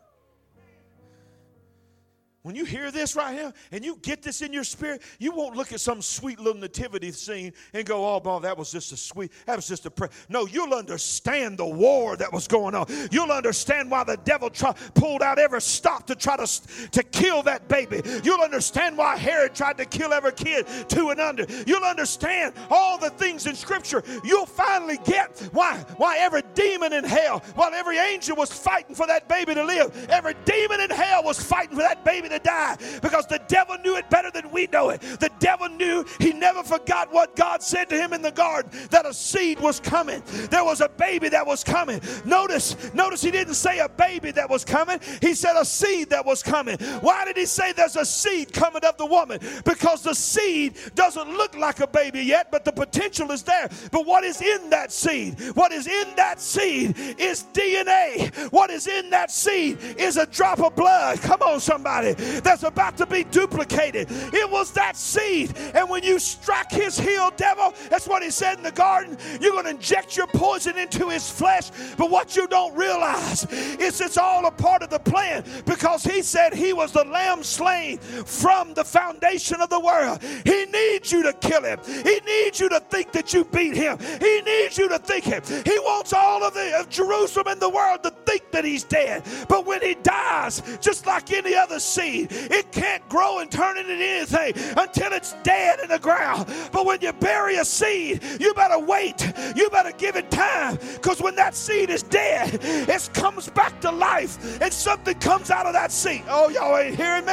When 2.42 2.54
you 2.54 2.64
hear 2.64 2.90
this 2.90 3.16
right 3.16 3.34
here 3.34 3.52
and 3.70 3.84
you 3.84 3.98
get 4.00 4.22
this 4.22 4.40
in 4.40 4.50
your 4.50 4.64
spirit, 4.64 5.02
you 5.18 5.30
won't 5.30 5.56
look 5.56 5.74
at 5.74 5.80
some 5.80 6.00
sweet 6.00 6.38
little 6.40 6.58
nativity 6.58 7.12
scene 7.12 7.52
and 7.74 7.84
go, 7.84 8.14
oh, 8.14 8.18
boy, 8.18 8.38
that 8.38 8.56
was 8.56 8.72
just 8.72 8.92
a 8.92 8.96
sweet, 8.96 9.30
that 9.44 9.56
was 9.56 9.68
just 9.68 9.84
a 9.84 9.90
prayer. 9.90 10.08
No, 10.30 10.46
you'll 10.46 10.72
understand 10.72 11.58
the 11.58 11.66
war 11.66 12.16
that 12.16 12.32
was 12.32 12.48
going 12.48 12.74
on. 12.74 12.86
You'll 13.10 13.30
understand 13.30 13.90
why 13.90 14.04
the 14.04 14.16
devil 14.24 14.48
try, 14.48 14.72
pulled 14.94 15.20
out 15.20 15.38
every 15.38 15.60
stop 15.60 16.06
to 16.06 16.14
try 16.14 16.38
to, 16.38 16.46
to 16.92 17.02
kill 17.02 17.42
that 17.42 17.68
baby. 17.68 18.00
You'll 18.24 18.40
understand 18.40 18.96
why 18.96 19.18
Herod 19.18 19.54
tried 19.54 19.76
to 19.76 19.84
kill 19.84 20.14
every 20.14 20.32
kid 20.32 20.66
two 20.88 21.10
and 21.10 21.20
under. 21.20 21.44
You'll 21.66 21.84
understand 21.84 22.54
all 22.70 22.96
the 22.96 23.10
things 23.10 23.46
in 23.46 23.54
Scripture. 23.54 24.02
You'll 24.24 24.46
finally 24.46 24.98
get 25.04 25.46
why, 25.52 25.84
why 25.98 26.16
every 26.18 26.42
demon 26.54 26.94
in 26.94 27.04
hell, 27.04 27.40
while 27.54 27.74
every 27.74 27.98
angel 27.98 28.34
was 28.34 28.50
fighting 28.50 28.94
for 28.94 29.06
that 29.08 29.28
baby 29.28 29.52
to 29.52 29.62
live, 29.62 30.08
every 30.08 30.34
demon 30.46 30.80
in 30.80 30.88
hell 30.88 31.22
was 31.22 31.38
fighting 31.38 31.76
for 31.76 31.82
that 31.82 32.02
baby 32.02 32.29
to 32.30 32.38
die 32.38 32.76
because 33.02 33.26
the 33.26 33.40
devil 33.48 33.76
knew 33.78 33.96
it 33.96 34.08
better 34.10 34.30
than 34.30 34.50
we 34.50 34.66
know 34.72 34.90
it. 34.90 35.00
The 35.00 35.30
devil 35.38 35.68
knew 35.68 36.04
he 36.18 36.32
never 36.32 36.62
forgot 36.62 37.12
what 37.12 37.36
God 37.36 37.62
said 37.62 37.88
to 37.90 37.96
him 37.96 38.12
in 38.12 38.22
the 38.22 38.30
garden 38.30 38.70
that 38.90 39.06
a 39.06 39.14
seed 39.14 39.60
was 39.60 39.80
coming. 39.80 40.22
There 40.50 40.64
was 40.64 40.80
a 40.80 40.88
baby 40.88 41.28
that 41.28 41.46
was 41.46 41.64
coming. 41.64 42.00
Notice, 42.24 42.92
notice 42.94 43.22
he 43.22 43.30
didn't 43.30 43.54
say 43.54 43.78
a 43.78 43.88
baby 43.88 44.30
that 44.32 44.48
was 44.48 44.64
coming. 44.64 45.00
He 45.20 45.34
said 45.34 45.56
a 45.60 45.64
seed 45.64 46.10
that 46.10 46.24
was 46.24 46.42
coming. 46.42 46.78
Why 47.00 47.24
did 47.24 47.36
he 47.36 47.46
say 47.46 47.72
there's 47.72 47.96
a 47.96 48.04
seed 48.04 48.52
coming 48.52 48.84
of 48.84 48.96
the 48.96 49.06
woman? 49.06 49.40
Because 49.64 50.02
the 50.02 50.14
seed 50.14 50.76
doesn't 50.94 51.28
look 51.28 51.56
like 51.56 51.80
a 51.80 51.86
baby 51.86 52.20
yet, 52.20 52.50
but 52.50 52.64
the 52.64 52.72
potential 52.72 53.30
is 53.30 53.42
there. 53.42 53.68
But 53.90 54.06
what 54.06 54.24
is 54.24 54.40
in 54.40 54.70
that 54.70 54.92
seed? 54.92 55.40
What 55.54 55.72
is 55.72 55.86
in 55.86 56.14
that 56.16 56.40
seed 56.40 56.96
is 57.18 57.44
DNA. 57.52 58.32
What 58.52 58.70
is 58.70 58.86
in 58.86 59.10
that 59.10 59.30
seed 59.30 59.78
is 59.98 60.16
a 60.16 60.26
drop 60.26 60.60
of 60.60 60.74
blood. 60.76 61.20
Come 61.20 61.42
on, 61.42 61.60
somebody 61.60 62.14
that's 62.42 62.62
about 62.62 62.96
to 62.98 63.06
be 63.06 63.24
duplicated. 63.24 64.08
It 64.10 64.50
was 64.50 64.72
that 64.72 64.96
seed. 64.96 65.56
And 65.74 65.88
when 65.88 66.02
you 66.02 66.18
strike 66.18 66.70
his 66.70 66.98
heel, 66.98 67.30
devil, 67.36 67.74
that's 67.88 68.06
what 68.06 68.22
he 68.22 68.30
said 68.30 68.58
in 68.58 68.62
the 68.62 68.72
garden, 68.72 69.16
you're 69.40 69.52
going 69.52 69.64
to 69.64 69.70
inject 69.70 70.16
your 70.16 70.26
poison 70.28 70.78
into 70.78 71.08
his 71.08 71.30
flesh. 71.30 71.70
But 71.96 72.10
what 72.10 72.36
you 72.36 72.46
don't 72.46 72.74
realize 72.76 73.44
is 73.52 74.00
it's 74.00 74.18
all 74.18 74.46
a 74.46 74.50
part 74.50 74.82
of 74.82 74.90
the 74.90 74.98
plan 74.98 75.44
because 75.64 76.04
he 76.04 76.22
said 76.22 76.54
he 76.54 76.72
was 76.72 76.92
the 76.92 77.04
lamb 77.04 77.42
slain 77.42 77.98
from 77.98 78.74
the 78.74 78.84
foundation 78.84 79.60
of 79.60 79.70
the 79.70 79.80
world. 79.80 80.22
He 80.44 80.66
needs 80.66 81.12
you 81.12 81.22
to 81.22 81.32
kill 81.34 81.62
him. 81.62 81.80
He 81.84 82.20
needs 82.26 82.60
you 82.60 82.68
to 82.68 82.80
think 82.80 83.12
that 83.12 83.32
you 83.32 83.44
beat 83.44 83.74
him. 83.74 83.98
He 84.20 84.42
needs 84.42 84.78
you 84.78 84.88
to 84.88 84.98
think 84.98 85.24
him. 85.24 85.42
He 85.64 85.78
wants 85.80 86.12
all 86.12 86.42
of, 86.44 86.54
the, 86.54 86.78
of 86.78 86.88
Jerusalem 86.88 87.46
and 87.48 87.60
the 87.60 87.68
world 87.68 88.02
to 88.02 88.10
think 88.26 88.50
that 88.52 88.64
he's 88.64 88.84
dead. 88.84 89.24
But 89.48 89.66
when 89.66 89.82
he 89.82 89.94
dies, 89.94 90.62
just 90.80 91.06
like 91.06 91.32
any 91.32 91.54
other 91.54 91.80
seed, 91.80 92.09
seed. 92.10 92.28
It 92.30 92.72
can't 92.72 93.06
grow 93.08 93.38
and 93.38 93.50
turn 93.50 93.78
into 93.78 93.92
anything 93.92 94.54
until 94.76 95.12
it's 95.12 95.34
dead 95.42 95.80
in 95.80 95.88
the 95.88 95.98
ground. 95.98 96.46
But 96.72 96.86
when 96.86 97.00
you 97.00 97.12
bury 97.12 97.56
a 97.56 97.64
seed, 97.64 98.22
you 98.40 98.54
better 98.54 98.78
wait. 98.78 99.32
You 99.56 99.70
better 99.70 99.92
give 99.92 100.16
it 100.16 100.30
time 100.30 100.78
because 100.94 101.20
when 101.20 101.36
that 101.36 101.54
seed 101.54 101.90
is 101.90 102.02
dead, 102.02 102.58
it 102.62 103.10
comes 103.14 103.48
back 103.50 103.80
to 103.82 103.90
life 103.90 104.60
and 104.60 104.72
something 104.72 105.18
comes 105.18 105.50
out 105.50 105.66
of 105.66 105.72
that 105.72 105.92
seed. 105.92 106.24
Oh, 106.28 106.48
y'all 106.48 106.76
ain't 106.76 106.96
hearing 106.96 107.26
me? 107.26 107.32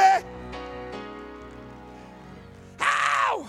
Ow! 2.80 3.46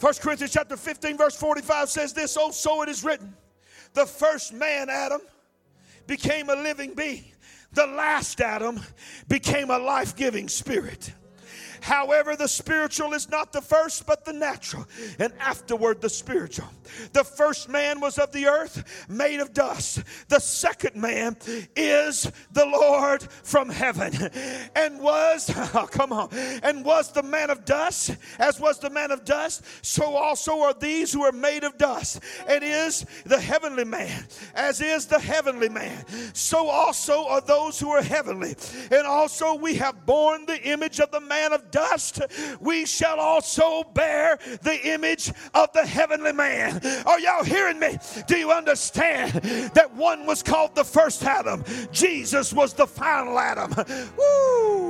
1 0.00 0.14
Corinthians 0.20 0.52
chapter 0.52 0.76
15, 0.76 1.16
verse 1.16 1.36
45 1.36 1.88
says 1.88 2.12
this, 2.12 2.36
Oh, 2.38 2.50
so 2.50 2.82
it 2.82 2.88
is 2.88 3.04
written. 3.04 3.34
The 3.94 4.06
first 4.06 4.52
man, 4.52 4.88
Adam, 4.90 5.20
became 6.06 6.50
a 6.50 6.54
living 6.54 6.94
being. 6.94 7.24
The 7.72 7.86
last 7.86 8.40
Adam 8.40 8.80
became 9.28 9.70
a 9.70 9.78
life 9.78 10.16
giving 10.16 10.48
spirit. 10.48 11.12
However, 11.80 12.36
the 12.36 12.48
spiritual 12.48 13.14
is 13.14 13.28
not 13.28 13.52
the 13.52 13.60
first, 13.60 14.06
but 14.06 14.24
the 14.24 14.32
natural, 14.32 14.86
and 15.18 15.32
afterward 15.40 16.00
the 16.00 16.08
spiritual. 16.08 16.68
The 17.12 17.24
first 17.24 17.68
man 17.68 18.00
was 18.00 18.18
of 18.18 18.32
the 18.32 18.46
earth, 18.46 19.06
made 19.08 19.40
of 19.40 19.52
dust. 19.52 20.02
The 20.28 20.40
second 20.40 20.96
man 20.96 21.36
is 21.76 22.30
the 22.52 22.64
Lord 22.64 23.22
from 23.22 23.68
heaven, 23.68 24.12
and 24.74 25.00
was, 25.00 25.50
oh, 25.74 25.88
come 25.90 26.12
on, 26.12 26.30
and 26.62 26.84
was 26.84 27.12
the 27.12 27.22
man 27.22 27.50
of 27.50 27.64
dust, 27.64 28.16
as 28.38 28.60
was 28.60 28.78
the 28.78 28.90
man 28.90 29.10
of 29.10 29.24
dust, 29.24 29.62
so 29.82 30.16
also 30.16 30.60
are 30.60 30.74
these 30.74 31.12
who 31.12 31.22
are 31.22 31.32
made 31.32 31.64
of 31.64 31.78
dust. 31.78 32.20
And 32.46 32.62
is 32.64 33.06
the 33.24 33.40
heavenly 33.40 33.84
man, 33.84 34.26
as 34.54 34.80
is 34.80 35.06
the 35.06 35.18
heavenly 35.18 35.68
man, 35.68 36.04
so 36.34 36.68
also 36.68 37.26
are 37.26 37.40
those 37.40 37.78
who 37.78 37.90
are 37.90 38.02
heavenly. 38.02 38.56
And 38.90 39.06
also 39.06 39.54
we 39.54 39.74
have 39.76 40.06
borne 40.06 40.46
the 40.46 40.60
image 40.68 41.00
of 41.00 41.10
the 41.10 41.20
man 41.20 41.52
of 41.52 41.67
dust, 41.70 42.20
we 42.60 42.86
shall 42.86 43.18
also 43.20 43.82
bear 43.94 44.38
the 44.62 44.80
image 44.88 45.32
of 45.54 45.72
the 45.72 45.86
heavenly 45.86 46.32
man. 46.32 46.80
Are 47.06 47.20
y'all 47.20 47.44
hearing 47.44 47.78
me? 47.78 47.98
Do 48.26 48.36
you 48.36 48.52
understand 48.52 49.32
that 49.74 49.94
one 49.94 50.26
was 50.26 50.42
called 50.42 50.74
the 50.74 50.84
first 50.84 51.22
Adam? 51.24 51.64
Jesus 51.92 52.52
was 52.52 52.72
the 52.72 52.86
final 52.86 53.38
Adam. 53.38 53.74
Woo! 54.16 54.87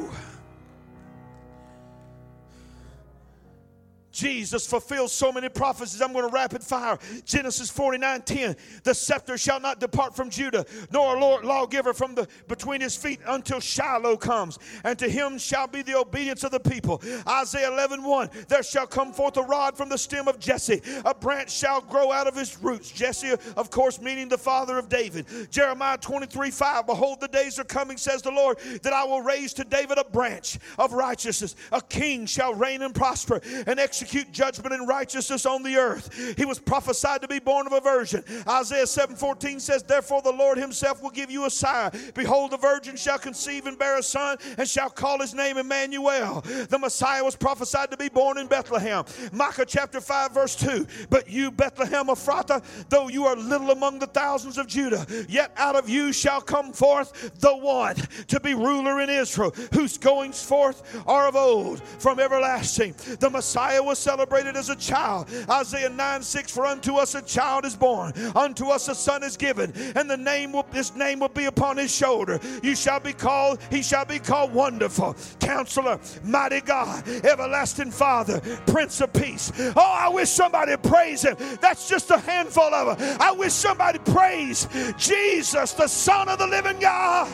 Jesus 4.18 4.66
fulfills 4.66 5.12
so 5.12 5.30
many 5.30 5.48
prophecies. 5.48 6.02
I'm 6.02 6.12
going 6.12 6.26
to 6.26 6.34
rapid 6.34 6.64
fire. 6.64 6.98
Genesis 7.24 7.70
49 7.70 8.22
10. 8.22 8.56
The 8.82 8.92
scepter 8.92 9.38
shall 9.38 9.60
not 9.60 9.78
depart 9.78 10.16
from 10.16 10.28
Judah, 10.28 10.66
nor 10.90 11.16
a 11.16 11.20
Lord, 11.20 11.44
lawgiver 11.44 11.94
from 11.94 12.16
the 12.16 12.26
between 12.48 12.80
his 12.80 12.96
feet 12.96 13.20
until 13.28 13.60
Shiloh 13.60 14.16
comes, 14.16 14.58
and 14.82 14.98
to 14.98 15.08
him 15.08 15.38
shall 15.38 15.68
be 15.68 15.82
the 15.82 15.96
obedience 15.96 16.42
of 16.42 16.50
the 16.50 16.58
people. 16.58 17.00
Isaiah 17.28 17.70
11 17.70 18.02
1. 18.02 18.30
There 18.48 18.64
shall 18.64 18.88
come 18.88 19.12
forth 19.12 19.36
a 19.36 19.42
rod 19.42 19.76
from 19.76 19.88
the 19.88 19.98
stem 19.98 20.26
of 20.26 20.40
Jesse, 20.40 20.82
a 21.04 21.14
branch 21.14 21.52
shall 21.52 21.80
grow 21.80 22.10
out 22.10 22.26
of 22.26 22.34
his 22.34 22.60
roots. 22.60 22.90
Jesse, 22.90 23.36
of 23.56 23.70
course, 23.70 24.00
meaning 24.00 24.28
the 24.28 24.38
father 24.38 24.78
of 24.78 24.88
David. 24.88 25.26
Jeremiah 25.50 25.96
23 25.96 26.50
5. 26.50 26.86
Behold, 26.86 27.20
the 27.20 27.28
days 27.28 27.60
are 27.60 27.64
coming, 27.64 27.96
says 27.96 28.22
the 28.22 28.32
Lord, 28.32 28.58
that 28.82 28.92
I 28.92 29.04
will 29.04 29.22
raise 29.22 29.54
to 29.54 29.64
David 29.64 29.98
a 29.98 30.04
branch 30.04 30.58
of 30.76 30.92
righteousness. 30.92 31.54
A 31.70 31.80
king 31.80 32.26
shall 32.26 32.52
reign 32.52 32.82
and 32.82 32.92
prosper 32.92 33.40
and 33.66 33.78
execute 33.78 34.07
execute 34.08 34.32
judgment 34.32 34.74
and 34.74 34.88
righteousness 34.88 35.44
on 35.44 35.62
the 35.62 35.76
earth. 35.76 36.34
He 36.38 36.46
was 36.46 36.58
prophesied 36.58 37.20
to 37.20 37.28
be 37.28 37.40
born 37.40 37.66
of 37.66 37.74
a 37.74 37.80
virgin. 37.80 38.24
Isaiah 38.48 38.84
7:14 38.84 39.60
says, 39.60 39.82
Therefore 39.82 40.22
the 40.22 40.32
Lord 40.32 40.56
himself 40.56 41.02
will 41.02 41.10
give 41.10 41.30
you 41.30 41.44
a 41.44 41.50
sign. 41.50 41.90
Behold, 42.14 42.52
the 42.52 42.56
virgin 42.56 42.96
shall 42.96 43.18
conceive 43.18 43.66
and 43.66 43.78
bear 43.78 43.98
a 43.98 44.02
son, 44.02 44.38
and 44.56 44.66
shall 44.66 44.88
call 44.88 45.20
his 45.20 45.34
name 45.34 45.58
Emmanuel. 45.58 46.40
The 46.40 46.78
Messiah 46.78 47.22
was 47.22 47.36
prophesied 47.36 47.90
to 47.90 47.98
be 47.98 48.08
born 48.08 48.38
in 48.38 48.46
Bethlehem. 48.46 49.04
Micah 49.32 49.66
chapter 49.66 50.00
5, 50.00 50.32
verse 50.32 50.56
2. 50.56 50.86
But 51.10 51.28
you, 51.28 51.50
Bethlehem 51.50 52.06
Ephrathah, 52.06 52.64
though 52.88 53.08
you 53.08 53.26
are 53.26 53.36
little 53.36 53.70
among 53.70 53.98
the 53.98 54.06
thousands 54.06 54.56
of 54.56 54.66
Judah, 54.66 55.06
yet 55.28 55.52
out 55.58 55.76
of 55.76 55.88
you 55.88 56.12
shall 56.14 56.40
come 56.40 56.72
forth 56.72 57.38
the 57.40 57.54
one 57.54 57.96
to 58.28 58.40
be 58.40 58.54
ruler 58.54 59.00
in 59.00 59.10
Israel, 59.10 59.50
whose 59.72 59.98
goings 59.98 60.42
forth 60.42 61.02
are 61.06 61.28
of 61.28 61.36
old 61.36 61.82
from 61.98 62.18
everlasting. 62.18 62.94
The 63.20 63.28
Messiah 63.28 63.82
was 63.82 63.97
celebrated 63.98 64.56
as 64.56 64.68
a 64.68 64.76
child. 64.76 65.28
Isaiah 65.50 65.88
9 65.88 66.22
6 66.22 66.52
For 66.52 66.66
unto 66.66 66.96
us 66.96 67.14
a 67.14 67.22
child 67.22 67.64
is 67.64 67.76
born, 67.76 68.12
unto 68.34 68.68
us 68.68 68.88
a 68.88 68.94
son 68.94 69.22
is 69.22 69.36
given, 69.36 69.72
and 69.96 70.08
the 70.08 70.16
name 70.16 70.52
will, 70.52 70.66
his 70.72 70.94
name 70.94 71.20
will 71.20 71.28
be 71.28 71.46
upon 71.46 71.76
his 71.76 71.94
shoulder. 71.94 72.40
You 72.62 72.74
shall 72.74 73.00
be 73.00 73.12
called, 73.12 73.60
he 73.70 73.82
shall 73.82 74.04
be 74.04 74.18
called 74.18 74.52
Wonderful, 74.52 75.16
Counselor, 75.40 75.98
Mighty 76.22 76.60
God, 76.60 77.06
Everlasting 77.24 77.90
Father, 77.90 78.40
Prince 78.66 79.00
of 79.00 79.12
Peace. 79.12 79.52
Oh, 79.76 79.96
I 79.98 80.08
wish 80.08 80.28
somebody 80.28 80.76
praise 80.76 81.22
him. 81.22 81.36
That's 81.60 81.88
just 81.88 82.10
a 82.10 82.18
handful 82.18 82.74
of 82.74 82.98
them. 82.98 83.18
I 83.20 83.32
wish 83.32 83.52
somebody 83.52 83.98
praise 83.98 84.68
Jesus, 84.96 85.72
the 85.72 85.88
Son 85.88 86.28
of 86.28 86.38
the 86.38 86.46
living 86.46 86.78
God. 86.78 87.28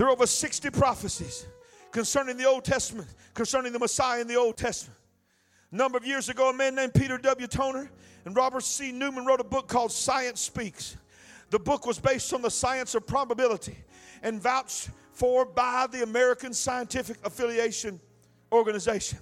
There 0.00 0.08
are 0.08 0.12
over 0.12 0.26
60 0.26 0.70
prophecies 0.70 1.46
concerning 1.90 2.38
the 2.38 2.46
Old 2.46 2.64
Testament, 2.64 3.06
concerning 3.34 3.70
the 3.70 3.78
Messiah 3.78 4.22
in 4.22 4.28
the 4.28 4.36
Old 4.36 4.56
Testament. 4.56 4.98
A 5.72 5.76
number 5.76 5.98
of 5.98 6.06
years 6.06 6.30
ago, 6.30 6.48
a 6.48 6.54
man 6.54 6.74
named 6.74 6.94
Peter 6.94 7.18
W. 7.18 7.46
Stoner 7.46 7.90
and 8.24 8.34
Robert 8.34 8.62
C. 8.62 8.92
Newman 8.92 9.26
wrote 9.26 9.40
a 9.40 9.44
book 9.44 9.68
called 9.68 9.92
Science 9.92 10.40
Speaks. 10.40 10.96
The 11.50 11.58
book 11.58 11.86
was 11.86 11.98
based 11.98 12.32
on 12.32 12.40
the 12.40 12.50
science 12.50 12.94
of 12.94 13.06
probability 13.06 13.76
and 14.22 14.40
vouched 14.40 14.88
for 15.12 15.44
by 15.44 15.86
the 15.92 16.02
American 16.02 16.54
Scientific 16.54 17.18
Affiliation 17.22 18.00
Organization. 18.52 19.18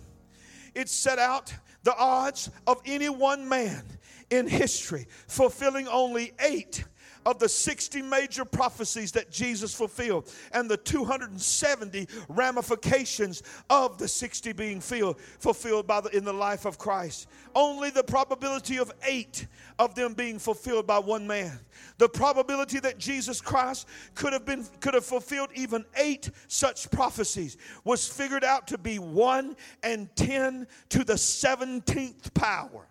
It 0.76 0.88
set 0.88 1.18
out 1.18 1.52
the 1.82 1.96
odds 1.96 2.50
of 2.68 2.80
any 2.86 3.08
one 3.08 3.48
man 3.48 3.82
in 4.30 4.46
history 4.46 5.08
fulfilling 5.26 5.88
only 5.88 6.34
eight 6.38 6.84
of 7.26 7.38
the 7.38 7.48
60 7.48 8.02
major 8.02 8.44
prophecies 8.44 9.12
that 9.12 9.30
Jesus 9.30 9.74
fulfilled 9.74 10.32
and 10.52 10.70
the 10.70 10.76
270 10.76 12.08
ramifications 12.28 13.42
of 13.70 13.98
the 13.98 14.08
60 14.08 14.52
being 14.52 14.80
filled, 14.80 15.20
fulfilled 15.38 15.86
by 15.86 16.00
the, 16.00 16.16
in 16.16 16.24
the 16.24 16.32
life 16.32 16.64
of 16.64 16.78
Christ. 16.78 17.28
Only 17.54 17.90
the 17.90 18.04
probability 18.04 18.78
of 18.78 18.92
eight 19.06 19.46
of 19.78 19.94
them 19.94 20.14
being 20.14 20.38
fulfilled 20.38 20.86
by 20.86 20.98
one 20.98 21.26
man. 21.26 21.58
The 21.98 22.08
probability 22.08 22.80
that 22.80 22.98
Jesus 22.98 23.40
Christ 23.40 23.86
could 24.14 24.32
have 24.32 24.44
been 24.44 24.64
could 24.80 24.94
have 24.94 25.04
fulfilled 25.04 25.50
even 25.54 25.84
eight 25.96 26.30
such 26.48 26.90
prophecies 26.90 27.56
was 27.84 28.06
figured 28.06 28.44
out 28.44 28.66
to 28.68 28.78
be 28.78 28.98
1 28.98 29.56
and 29.82 30.14
10 30.16 30.66
to 30.90 31.04
the 31.04 31.14
17th 31.14 32.34
power. 32.34 32.87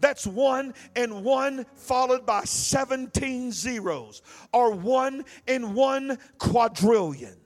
That's 0.00 0.26
one 0.26 0.74
and 0.94 1.24
one 1.24 1.66
followed 1.74 2.24
by 2.24 2.44
17 2.44 3.52
zeros, 3.52 4.22
or 4.52 4.72
one 4.72 5.24
in 5.46 5.74
one 5.74 6.18
quadrillion. 6.38 7.36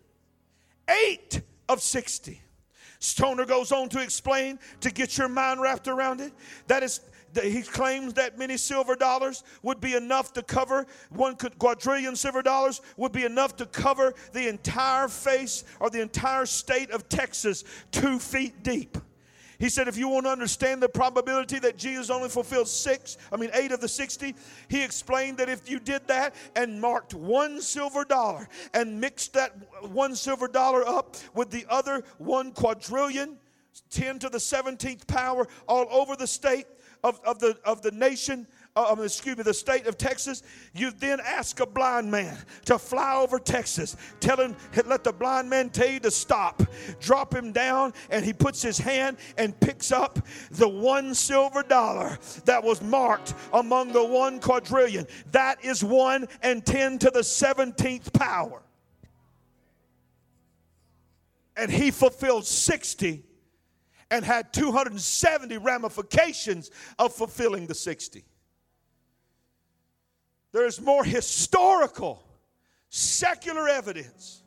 Eight 0.88 1.42
of 1.68 1.80
60. 1.80 2.40
Stoner 2.98 3.44
goes 3.44 3.72
on 3.72 3.88
to 3.90 4.00
explain 4.00 4.58
to 4.80 4.90
get 4.90 5.18
your 5.18 5.28
mind 5.28 5.60
wrapped 5.60 5.88
around 5.88 6.20
it. 6.20 6.32
That 6.68 6.84
is, 6.84 7.00
he 7.42 7.62
claims 7.62 8.14
that 8.14 8.38
many 8.38 8.56
silver 8.56 8.94
dollars 8.94 9.42
would 9.62 9.80
be 9.80 9.94
enough 9.94 10.32
to 10.34 10.42
cover 10.42 10.86
one 11.10 11.34
quadrillion 11.34 12.14
silver 12.14 12.42
dollars 12.42 12.80
would 12.96 13.12
be 13.12 13.24
enough 13.24 13.56
to 13.56 13.66
cover 13.66 14.14
the 14.32 14.48
entire 14.48 15.08
face 15.08 15.64
or 15.80 15.90
the 15.90 16.00
entire 16.00 16.46
state 16.46 16.90
of 16.90 17.08
Texas 17.08 17.64
two 17.90 18.18
feet 18.18 18.62
deep. 18.62 18.98
He 19.62 19.68
said, 19.68 19.86
if 19.86 19.96
you 19.96 20.08
want 20.08 20.26
to 20.26 20.30
understand 20.30 20.82
the 20.82 20.88
probability 20.88 21.60
that 21.60 21.76
Jesus 21.78 22.10
only 22.10 22.28
fulfilled 22.28 22.66
six, 22.66 23.16
I 23.30 23.36
mean, 23.36 23.50
eight 23.54 23.70
of 23.70 23.80
the 23.80 23.86
60, 23.86 24.34
he 24.66 24.82
explained 24.82 25.38
that 25.38 25.48
if 25.48 25.70
you 25.70 25.78
did 25.78 26.04
that 26.08 26.34
and 26.56 26.80
marked 26.80 27.14
one 27.14 27.60
silver 27.60 28.04
dollar 28.04 28.48
and 28.74 29.00
mixed 29.00 29.34
that 29.34 29.54
one 29.92 30.16
silver 30.16 30.48
dollar 30.48 30.84
up 30.84 31.14
with 31.32 31.52
the 31.52 31.64
other 31.70 32.02
one 32.18 32.50
quadrillion, 32.50 33.38
10 33.90 34.18
to 34.18 34.28
the 34.28 34.38
17th 34.38 35.06
power 35.06 35.46
all 35.68 35.86
over 35.92 36.16
the 36.16 36.26
state 36.26 36.66
of, 37.04 37.20
of, 37.24 37.38
the, 37.38 37.56
of 37.64 37.82
the 37.82 37.92
nation, 37.92 38.48
uh, 38.74 38.96
excuse 39.00 39.36
me, 39.36 39.42
the 39.42 39.52
state 39.52 39.86
of 39.86 39.98
Texas, 39.98 40.42
you 40.72 40.90
then 40.92 41.20
ask 41.20 41.60
a 41.60 41.66
blind 41.66 42.10
man 42.10 42.38
to 42.64 42.78
fly 42.78 43.16
over 43.16 43.38
Texas. 43.38 43.96
Tell 44.18 44.38
him, 44.38 44.56
let 44.86 45.04
the 45.04 45.12
blind 45.12 45.50
man 45.50 45.68
tell 45.68 45.88
you 45.88 46.00
to 46.00 46.10
stop. 46.10 46.62
Drop 46.98 47.34
him 47.34 47.52
down, 47.52 47.92
and 48.08 48.24
he 48.24 48.32
puts 48.32 48.62
his 48.62 48.78
hand 48.78 49.18
and 49.36 49.58
picks 49.60 49.92
up 49.92 50.18
the 50.52 50.68
one 50.68 51.14
silver 51.14 51.62
dollar 51.62 52.18
that 52.46 52.64
was 52.64 52.80
marked 52.80 53.34
among 53.52 53.92
the 53.92 54.04
one 54.04 54.40
quadrillion. 54.40 55.06
That 55.32 55.62
is 55.62 55.84
one 55.84 56.26
and 56.42 56.64
ten 56.64 56.98
to 57.00 57.10
the 57.10 57.20
17th 57.20 58.12
power. 58.14 58.62
And 61.58 61.70
he 61.70 61.90
fulfilled 61.90 62.46
60 62.46 63.22
and 64.10 64.24
had 64.24 64.54
270 64.54 65.58
ramifications 65.58 66.70
of 66.98 67.12
fulfilling 67.12 67.66
the 67.66 67.74
60 67.74 68.24
there's 70.52 70.80
more 70.80 71.02
historical, 71.02 72.22
secular 72.90 73.68
evidence 73.68 74.42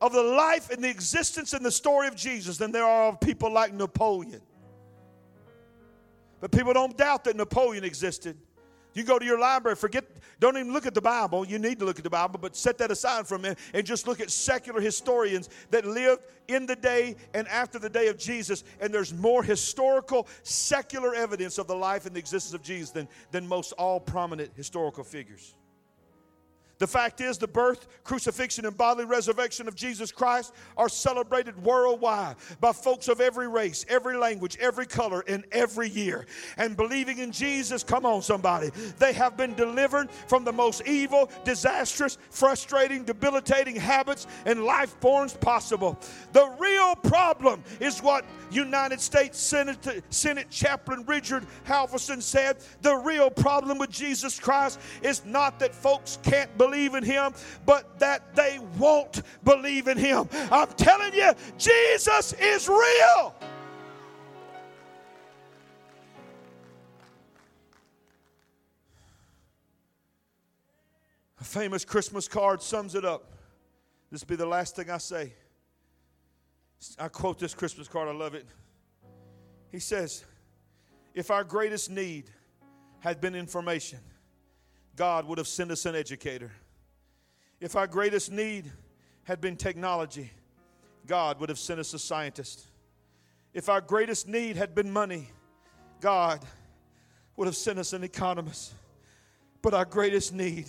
of 0.00 0.12
the 0.12 0.22
life 0.22 0.70
and 0.70 0.82
the 0.82 0.90
existence 0.90 1.52
and 1.52 1.64
the 1.64 1.70
story 1.70 2.08
of 2.08 2.16
Jesus 2.16 2.58
than 2.58 2.72
there 2.72 2.84
are 2.84 3.08
of 3.08 3.20
people 3.20 3.50
like 3.50 3.72
Napoleon. 3.72 4.42
But 6.40 6.50
people 6.50 6.72
don't 6.74 6.96
doubt 6.96 7.24
that 7.24 7.36
Napoleon 7.36 7.84
existed. 7.84 8.36
You 8.94 9.02
go 9.02 9.18
to 9.18 9.24
your 9.24 9.38
library, 9.38 9.76
forget, 9.76 10.04
don't 10.40 10.56
even 10.56 10.72
look 10.72 10.86
at 10.86 10.94
the 10.94 11.00
Bible. 11.00 11.44
You 11.44 11.58
need 11.58 11.78
to 11.80 11.84
look 11.84 11.98
at 11.98 12.04
the 12.04 12.10
Bible, 12.10 12.38
but 12.40 12.56
set 12.56 12.78
that 12.78 12.90
aside 12.90 13.26
for 13.26 13.34
a 13.34 13.38
minute 13.38 13.58
and 13.74 13.84
just 13.84 14.06
look 14.06 14.20
at 14.20 14.30
secular 14.30 14.80
historians 14.80 15.50
that 15.70 15.84
lived 15.84 16.22
in 16.48 16.66
the 16.66 16.76
day 16.76 17.16
and 17.34 17.48
after 17.48 17.78
the 17.78 17.90
day 17.90 18.06
of 18.08 18.18
Jesus. 18.18 18.62
And 18.80 18.94
there's 18.94 19.12
more 19.12 19.42
historical, 19.42 20.28
secular 20.44 21.14
evidence 21.14 21.58
of 21.58 21.66
the 21.66 21.76
life 21.76 22.06
and 22.06 22.14
the 22.14 22.20
existence 22.20 22.54
of 22.54 22.62
Jesus 22.62 22.90
than, 22.90 23.08
than 23.32 23.46
most 23.46 23.72
all 23.72 23.98
prominent 23.98 24.52
historical 24.54 25.02
figures. 25.02 25.54
The 26.84 26.88
fact 26.88 27.22
is, 27.22 27.38
the 27.38 27.48
birth, 27.48 27.86
crucifixion, 28.04 28.66
and 28.66 28.76
bodily 28.76 29.06
resurrection 29.06 29.68
of 29.68 29.74
Jesus 29.74 30.12
Christ 30.12 30.52
are 30.76 30.90
celebrated 30.90 31.56
worldwide 31.64 32.36
by 32.60 32.72
folks 32.72 33.08
of 33.08 33.22
every 33.22 33.48
race, 33.48 33.86
every 33.88 34.18
language, 34.18 34.58
every 34.60 34.84
color, 34.84 35.24
and 35.26 35.46
every 35.50 35.88
year. 35.88 36.26
And 36.58 36.76
believing 36.76 37.20
in 37.20 37.32
Jesus, 37.32 37.82
come 37.82 38.04
on, 38.04 38.20
somebody, 38.20 38.68
they 38.98 39.14
have 39.14 39.34
been 39.34 39.54
delivered 39.54 40.10
from 40.10 40.44
the 40.44 40.52
most 40.52 40.86
evil, 40.86 41.30
disastrous, 41.42 42.18
frustrating, 42.28 43.04
debilitating 43.04 43.76
habits 43.76 44.26
and 44.44 44.64
life 44.64 44.94
forms 45.00 45.32
possible. 45.32 45.98
The 46.34 46.54
real 46.58 46.96
problem 46.96 47.64
is 47.80 48.02
what 48.02 48.26
United 48.50 49.00
States 49.00 49.40
Senate, 49.40 50.04
Senate 50.10 50.50
Chaplain 50.50 51.04
Richard 51.06 51.46
Halverson 51.66 52.20
said. 52.20 52.58
The 52.82 52.94
real 52.94 53.30
problem 53.30 53.78
with 53.78 53.88
Jesus 53.88 54.38
Christ 54.38 54.78
is 55.00 55.24
not 55.24 55.58
that 55.60 55.74
folks 55.74 56.18
can't 56.22 56.54
believe 56.58 56.73
believe 56.74 56.94
in 56.94 57.04
him, 57.04 57.32
but 57.64 57.98
that 58.00 58.34
they 58.34 58.58
won't 58.78 59.22
believe 59.44 59.86
in 59.86 59.96
him. 59.96 60.28
I'm 60.50 60.68
telling 60.72 61.14
you, 61.14 61.32
Jesus 61.56 62.32
is 62.34 62.68
real. 62.68 63.34
A 71.40 71.44
famous 71.44 71.84
Christmas 71.84 72.26
card 72.26 72.60
sums 72.60 72.94
it 72.94 73.04
up. 73.04 73.32
This 74.10 74.22
will 74.22 74.28
be 74.28 74.36
the 74.36 74.46
last 74.46 74.76
thing 74.76 74.90
I 74.90 74.98
say. 74.98 75.32
I 76.98 77.08
quote 77.08 77.38
this 77.38 77.54
Christmas 77.54 77.88
card, 77.88 78.08
I 78.08 78.12
love 78.12 78.34
it. 78.34 78.46
He 79.70 79.78
says, 79.78 80.24
If 81.14 81.30
our 81.30 81.44
greatest 81.44 81.90
need 81.90 82.30
had 83.00 83.20
been 83.20 83.34
information, 83.34 84.00
God 84.96 85.26
would 85.26 85.38
have 85.38 85.48
sent 85.48 85.70
us 85.70 85.86
an 85.86 85.94
educator. 85.94 86.50
If 87.64 87.76
our 87.76 87.86
greatest 87.86 88.30
need 88.30 88.70
had 89.22 89.40
been 89.40 89.56
technology, 89.56 90.30
God 91.06 91.40
would 91.40 91.48
have 91.48 91.58
sent 91.58 91.80
us 91.80 91.94
a 91.94 91.98
scientist. 91.98 92.66
If 93.54 93.70
our 93.70 93.80
greatest 93.80 94.28
need 94.28 94.56
had 94.56 94.74
been 94.74 94.92
money, 94.92 95.30
God 95.98 96.44
would 97.38 97.46
have 97.46 97.56
sent 97.56 97.78
us 97.78 97.94
an 97.94 98.04
economist. 98.04 98.74
But 99.62 99.72
our 99.72 99.86
greatest 99.86 100.34
need 100.34 100.66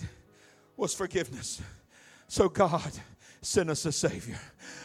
was 0.78 0.94
forgiveness. 0.94 1.60
So 2.28 2.48
God 2.48 2.90
sent 3.42 3.68
us 3.68 3.84
a 3.84 3.92
Savior. 3.92 4.40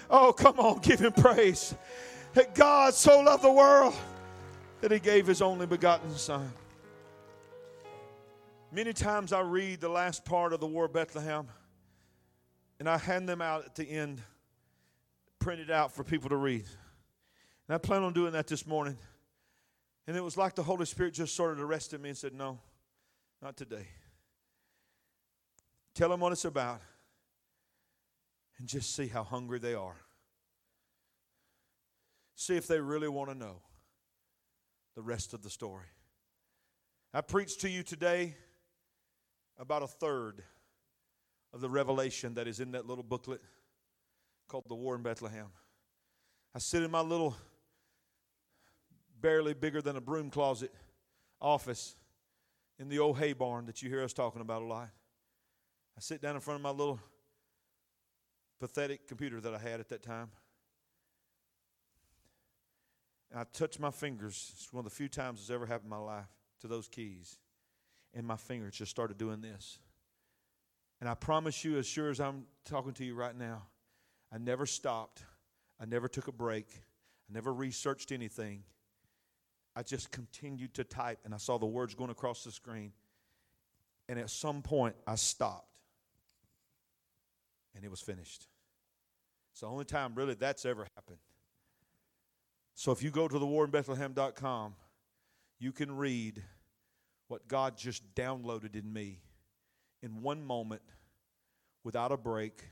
Oh, 0.10 0.34
come 0.34 0.60
on, 0.60 0.80
give 0.80 1.00
Him 1.00 1.14
praise. 1.14 1.74
That 2.34 2.54
God 2.56 2.94
so 2.94 3.22
loved 3.22 3.42
the 3.42 3.54
world 3.54 3.96
that 4.82 4.92
He 4.92 5.00
gave 5.00 5.28
His 5.28 5.42
only 5.42 5.66
begotten 5.66 6.14
Son. 6.18 6.52
Many 8.70 8.92
times 8.92 9.32
I 9.32 9.40
read 9.40 9.80
the 9.80 9.88
last 9.88 10.26
part 10.26 10.52
of 10.52 10.60
the 10.60 10.68
War 10.68 10.84
of 10.88 10.94
Bethlehem 10.94 11.48
and 12.82 12.90
I 12.90 12.98
hand 12.98 13.30
them 13.30 13.44
out 13.44 13.64
at 13.64 13.76
the 13.76 13.88
end, 13.88 14.24
printed 15.38 15.70
out 15.70 15.92
for 15.92 16.04
people 16.04 16.30
to 16.30 16.36
read. 16.36 16.66
And 17.68 17.76
I 17.76 17.78
plan 17.78 18.02
on 18.02 18.12
doing 18.12 18.32
that 18.32 18.48
this 18.48 18.66
morning. 18.66 18.98
And 20.08 20.18
it 20.18 20.24
was 20.24 20.36
like 20.36 20.56
the 20.56 20.64
Holy 20.64 20.88
Spirit 20.88 21.14
just 21.14 21.36
sort 21.36 21.52
of 21.52 21.62
arrested 21.62 22.02
me 22.02 22.10
and 22.10 22.18
said, 22.18 22.34
No, 22.34 22.58
not 23.40 23.56
today. 23.56 23.86
Tell 25.94 26.10
them 26.10 26.22
what 26.22 26.32
it's 26.32 26.44
about 26.44 26.82
and 28.58 28.68
just 28.68 28.96
see 28.96 29.06
how 29.06 29.24
hungry 29.24 29.60
they 29.60 29.76
are. 29.76 29.98
See 32.34 32.58
if 32.58 32.66
they 32.66 32.80
really 32.80 33.10
want 33.10 33.30
to 33.30 33.38
know 33.38 33.58
the 34.96 35.04
rest 35.04 35.36
of 35.36 35.44
the 35.44 35.52
story. 35.52 35.86
I 37.14 37.22
preached 37.22 37.62
to 37.62 37.70
you 37.70 37.84
today 37.84 38.34
about 39.60 39.84
a 39.84 39.88
third 39.88 40.42
of 41.54 41.62
the 41.62 41.70
revelation 41.70 42.34
that 42.36 42.48
is 42.48 42.60
in 42.60 42.72
that 42.72 42.88
little 42.88 43.04
booklet 43.04 43.42
called 44.48 44.66
The 44.68 44.76
War 44.76 44.96
in 44.96 45.02
Bethlehem. 45.02 45.48
I 46.56 46.60
sit 46.60 46.84
in 46.84 46.92
my 46.92 47.02
little, 47.02 47.36
barely 49.20 49.54
bigger 49.54 49.82
than 49.82 49.96
a 49.96 50.02
broom 50.02 50.30
closet 50.30 50.72
office 51.40 51.96
in 52.80 52.90
the 52.90 53.00
old 53.00 53.18
hay 53.18 53.34
barn 53.34 53.66
that 53.68 53.82
you 53.82 53.90
hear 53.90 54.04
us 54.04 54.14
talking 54.14 54.42
about 54.42 54.62
a 54.62 54.66
lot. 54.66 54.90
I 55.98 56.02
sit 56.02 56.22
down 56.22 56.36
in 56.36 56.42
front 56.42 56.58
of 56.58 56.64
my 56.64 56.72
little 56.72 57.00
pathetic 58.60 59.08
computer 59.08 59.40
that 59.42 59.54
I 59.54 59.58
had 59.58 59.80
at 59.80 59.90
that 59.90 60.04
time. 60.04 60.30
And 63.30 63.40
I 63.40 63.46
touch 63.54 63.80
my 63.80 63.92
fingers. 63.92 64.52
It's 64.56 64.74
one 64.74 64.86
of 64.86 64.92
the 64.92 64.96
few 64.96 65.08
times 65.08 65.40
it's 65.40 65.50
ever 65.50 65.66
happened 65.66 65.92
in 65.92 65.98
my 65.98 66.04
life 66.04 66.28
to 66.62 66.68
those 66.68 66.88
keys 66.88 67.38
and 68.14 68.26
my 68.26 68.36
fingers 68.36 68.76
just 68.76 68.92
started 68.92 69.18
doing 69.18 69.42
this. 69.42 69.80
And 71.02 71.10
I 71.10 71.16
promise 71.16 71.66
you, 71.66 71.80
as 71.80 71.88
sure 71.88 72.12
as 72.12 72.20
I'm 72.20 72.46
talking 72.64 72.94
to 72.94 73.04
you 73.04 73.16
right 73.16 73.36
now, 73.36 73.64
I 74.32 74.38
never 74.38 74.68
stopped. 74.68 75.24
I 75.80 75.86
never 75.86 76.08
took 76.08 76.28
a 76.28 76.32
break. 76.32 76.68
I 77.30 77.34
never 77.34 77.52
researched 77.52 78.12
anything. 78.12 78.64
I 79.76 79.82
just 79.82 80.12
continued 80.12 80.76
to 80.76 80.84
type, 80.84 81.18
and 81.26 81.34
I 81.34 81.38
saw 81.38 81.58
the 81.58 81.66
words 81.66 81.96
going 81.96 82.12
across 82.12 82.44
the 82.44 82.52
screen. 82.52 82.92
And 84.10 84.20
at 84.20 84.30
some 84.30 84.62
point, 84.62 84.96
I 85.08 85.16
stopped, 85.16 85.80
and 87.74 87.84
it 87.84 87.90
was 87.90 88.02
finished. 88.02 88.46
It's 89.52 89.62
the 89.62 89.68
only 89.68 89.86
time, 89.86 90.14
really, 90.14 90.36
that's 90.36 90.66
ever 90.66 90.86
happened. 90.96 91.18
So 92.76 92.92
if 92.92 93.02
you 93.02 93.10
go 93.10 93.28
to 93.28 93.40
the 93.40 93.46
warinbethlehem.com, 93.46 94.76
you 95.60 95.72
can 95.72 95.96
read 95.98 96.44
what 97.28 97.48
God 97.48 97.78
just 97.78 98.14
downloaded 98.14 98.76
in 98.76 98.92
me 98.92 99.22
in 100.02 100.22
one 100.22 100.44
moment 100.44 100.82
without 101.84 102.12
a 102.12 102.18
break, 102.18 102.64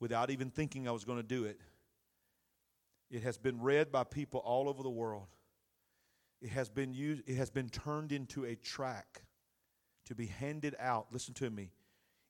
without 0.00 0.30
even 0.30 0.50
thinking 0.50 0.88
I 0.88 0.92
was 0.92 1.04
going 1.04 1.18
to 1.18 1.26
do 1.26 1.44
it. 1.44 1.60
It 3.10 3.22
has 3.22 3.38
been 3.38 3.60
read 3.60 3.92
by 3.92 4.04
people 4.04 4.40
all 4.40 4.68
over 4.68 4.82
the 4.82 4.90
world. 4.90 5.28
It 6.42 6.50
has 6.50 6.68
been 6.68 6.92
used, 6.92 7.22
it 7.26 7.36
has 7.36 7.50
been 7.50 7.68
turned 7.68 8.12
into 8.12 8.44
a 8.44 8.56
track 8.56 9.22
to 10.06 10.14
be 10.14 10.26
handed 10.26 10.74
out, 10.78 11.06
listen 11.12 11.34
to 11.34 11.50
me, 11.50 11.70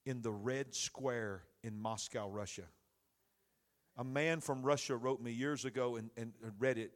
in 0.05 0.23
the 0.23 0.31
Red 0.31 0.75
Square 0.75 1.43
in 1.63 1.79
Moscow, 1.79 2.29
Russia. 2.29 2.65
A 3.97 4.05
man 4.05 4.41
from 4.41 4.63
Russia 4.63 4.97
wrote 4.97 5.21
me 5.21 5.33
years 5.33 5.65
ago 5.65 5.97
and, 5.97 6.11
and 6.17 6.33
read 6.59 6.79
it 6.79 6.93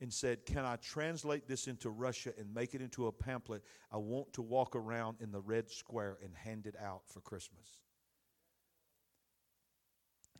and 0.00 0.12
said, 0.12 0.44
Can 0.46 0.64
I 0.64 0.76
translate 0.76 1.48
this 1.48 1.66
into 1.66 1.90
Russia 1.90 2.32
and 2.38 2.52
make 2.52 2.74
it 2.74 2.80
into 2.80 3.06
a 3.06 3.12
pamphlet? 3.12 3.62
I 3.92 3.96
want 3.98 4.32
to 4.34 4.42
walk 4.42 4.76
around 4.76 5.18
in 5.20 5.30
the 5.30 5.40
Red 5.40 5.70
Square 5.70 6.18
and 6.22 6.34
hand 6.34 6.66
it 6.66 6.74
out 6.80 7.02
for 7.06 7.20
Christmas. 7.20 7.66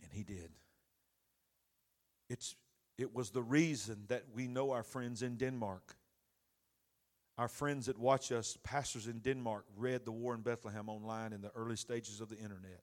And 0.03 0.13
he 0.13 0.23
did. 0.23 0.51
It's, 2.29 2.57
it 2.99 3.15
was 3.15 3.31
the 3.31 3.43
reason 3.43 4.05
that 4.09 4.25
we 4.35 4.49
know 4.49 4.71
our 4.73 4.83
friends 4.83 5.23
in 5.23 5.37
Denmark. 5.37 5.97
Our 7.37 7.49
friends 7.49 7.87
that 7.87 7.99
watch 7.99 8.31
us, 8.31 8.57
pastors 8.63 9.09
in 9.09 9.19
Denmark, 9.19 9.65
read 9.77 10.05
the 10.05 10.13
War 10.13 10.35
in 10.35 10.43
Bethlehem 10.43 10.89
online 10.89 11.33
in 11.33 11.41
the 11.41 11.51
early 11.57 11.77
stages 11.77 12.21
of 12.21 12.29
the 12.29 12.37
internet, 12.37 12.83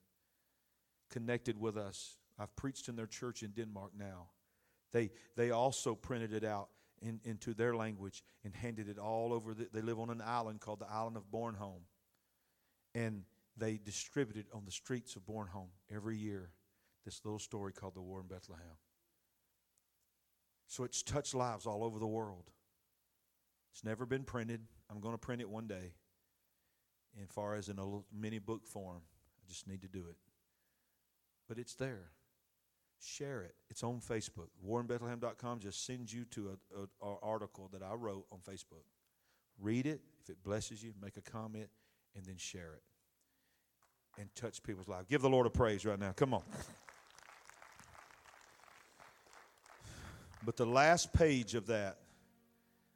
connected 1.10 1.58
with 1.58 1.78
us. 1.78 2.18
I've 2.38 2.54
preached 2.54 2.88
in 2.88 2.96
their 2.96 3.06
church 3.06 3.42
in 3.42 3.52
Denmark 3.52 3.92
now. 3.98 4.28
They, 4.92 5.10
they 5.36 5.50
also 5.50 5.94
printed 5.94 6.32
it 6.32 6.44
out 6.44 6.68
in, 7.00 7.20
into 7.24 7.54
their 7.54 7.74
language 7.74 8.22
and 8.44 8.54
handed 8.54 8.88
it 8.88 8.98
all 8.98 9.32
over. 9.32 9.54
The, 9.54 9.68
they 9.72 9.80
live 9.80 9.98
on 9.98 10.10
an 10.10 10.22
island 10.24 10.60
called 10.60 10.80
the 10.80 10.90
island 10.90 11.16
of 11.16 11.24
Bornholm. 11.30 11.82
And 12.94 13.24
they 13.56 13.78
distributed 13.82 14.46
on 14.52 14.64
the 14.64 14.70
streets 14.70 15.16
of 15.16 15.22
Bornholm 15.26 15.68
every 15.94 16.16
year 16.16 16.50
this 17.04 17.20
little 17.24 17.38
story 17.38 17.72
called 17.72 17.94
The 17.94 18.00
War 18.00 18.20
in 18.20 18.26
Bethlehem. 18.26 18.76
So 20.68 20.84
it's 20.84 21.02
touched 21.02 21.34
lives 21.34 21.66
all 21.66 21.84
over 21.84 21.98
the 21.98 22.06
world. 22.06 22.50
It's 23.72 23.84
never 23.84 24.06
been 24.06 24.24
printed. 24.24 24.60
I'm 24.90 25.00
going 25.00 25.14
to 25.14 25.18
print 25.18 25.42
it 25.42 25.48
one 25.48 25.66
day. 25.66 25.94
And 27.18 27.28
far 27.28 27.56
as 27.56 27.68
in 27.68 27.78
a 27.78 27.86
mini 28.14 28.38
book 28.38 28.66
form, 28.66 29.02
I 29.44 29.48
just 29.48 29.66
need 29.66 29.82
to 29.82 29.88
do 29.88 30.06
it. 30.08 30.16
But 31.48 31.58
it's 31.58 31.74
there. 31.74 32.10
Share 33.04 33.42
it. 33.42 33.54
It's 33.68 33.82
on 33.82 34.00
Facebook. 34.00 34.48
WarInBethlehem.com 34.64 35.58
just 35.58 35.84
sends 35.84 36.14
you 36.14 36.24
to 36.26 36.56
an 36.72 37.16
article 37.22 37.68
that 37.72 37.82
I 37.82 37.94
wrote 37.94 38.26
on 38.30 38.38
Facebook. 38.38 38.84
Read 39.60 39.86
it. 39.86 40.00
If 40.22 40.30
it 40.30 40.42
blesses 40.44 40.82
you, 40.82 40.92
make 41.02 41.16
a 41.16 41.20
comment, 41.20 41.68
and 42.14 42.24
then 42.24 42.36
share 42.36 42.74
it. 42.74 42.82
And 44.20 44.32
touch 44.36 44.62
people's 44.62 44.86
lives. 44.86 45.08
Give 45.08 45.20
the 45.20 45.30
Lord 45.30 45.46
a 45.46 45.50
praise 45.50 45.84
right 45.84 45.98
now. 45.98 46.12
Come 46.12 46.32
on. 46.32 46.42
But 50.44 50.56
the 50.56 50.66
last 50.66 51.12
page 51.12 51.54
of 51.54 51.66
that 51.66 51.98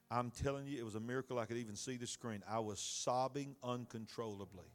I'm 0.09 0.31
telling 0.31 0.69
you, 0.69 0.79
it 0.79 0.85
was 0.85 0.95
a 0.95 1.01
miracle 1.01 1.39
I 1.39 1.47
could 1.47 1.57
even 1.57 1.75
see 1.75 1.97
the 1.97 2.07
screen. 2.07 2.45
I 2.49 2.61
was 2.61 2.79
sobbing 2.79 3.57
uncontrollably. 3.63 4.71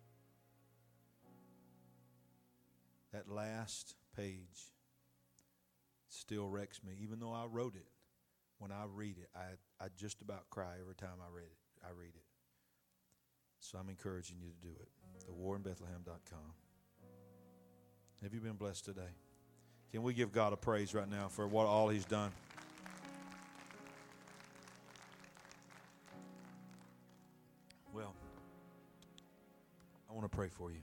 That 3.14 3.30
last 3.30 3.96
page 4.16 4.74
still 6.12 6.48
wrecks 6.48 6.84
me, 6.84 6.94
even 7.02 7.20
though 7.20 7.34
I 7.34 7.46
wrote 7.46 7.76
it. 7.76 7.88
When 8.60 8.72
I 8.72 8.84
read 8.94 9.18
it, 9.18 9.30
I, 9.36 9.84
I 9.84 9.88
just 9.98 10.22
about 10.22 10.50
cry 10.50 10.74
every 10.80 10.94
time 10.96 11.18
I 11.20 11.36
read 11.36 11.46
it. 11.46 11.58
I 11.84 11.90
read 11.98 12.14
it. 12.16 12.24
So 13.60 13.78
I'm 13.80 13.90
encouraging 13.90 14.38
you 14.40 14.50
to 14.50 14.68
do 14.68 14.74
it. 14.80 14.90
TheWarInBethlehem.com. 15.26 16.54
Have 18.22 18.34
you 18.34 18.40
been 18.40 18.54
blessed 18.54 18.86
today? 18.86 19.10
Can 19.92 20.04
we 20.04 20.14
give 20.14 20.32
God 20.32 20.54
a 20.54 20.58
praise 20.58 20.94
right 20.94 21.10
now 21.10 21.28
for 21.28 21.48
what 21.48 21.66
all 21.66 21.90
He's 21.90 22.06
done? 22.06 22.32
Well, 27.94 28.14
I 30.10 30.14
want 30.14 30.24
to 30.26 30.36
pray 30.36 30.50
for 30.50 30.72
you. 30.72 30.82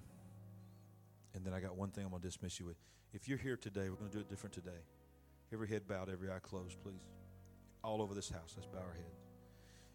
And 1.34 1.44
then 1.44 1.54
I 1.54 1.60
got 1.60 1.76
one 1.76 1.90
thing 1.90 2.04
I'm 2.04 2.10
going 2.10 2.22
to 2.22 2.28
dismiss 2.28 2.58
you 2.58 2.66
with. 2.66 2.76
If 3.12 3.28
you're 3.28 3.38
here 3.38 3.56
today, 3.56 3.88
we're 3.88 3.96
going 3.96 4.10
to 4.10 4.16
do 4.16 4.20
it 4.20 4.28
different 4.28 4.52
today. 4.52 4.80
Every 5.52 5.68
head 5.68 5.88
bowed, 5.88 6.10
every 6.10 6.30
eye 6.30 6.40
closed, 6.40 6.80
please. 6.82 7.08
All 7.82 8.02
over 8.02 8.14
this 8.14 8.28
house, 8.28 8.54
let's 8.56 8.66
bow 8.66 8.78
our 8.78 8.92
heads. 8.92 9.24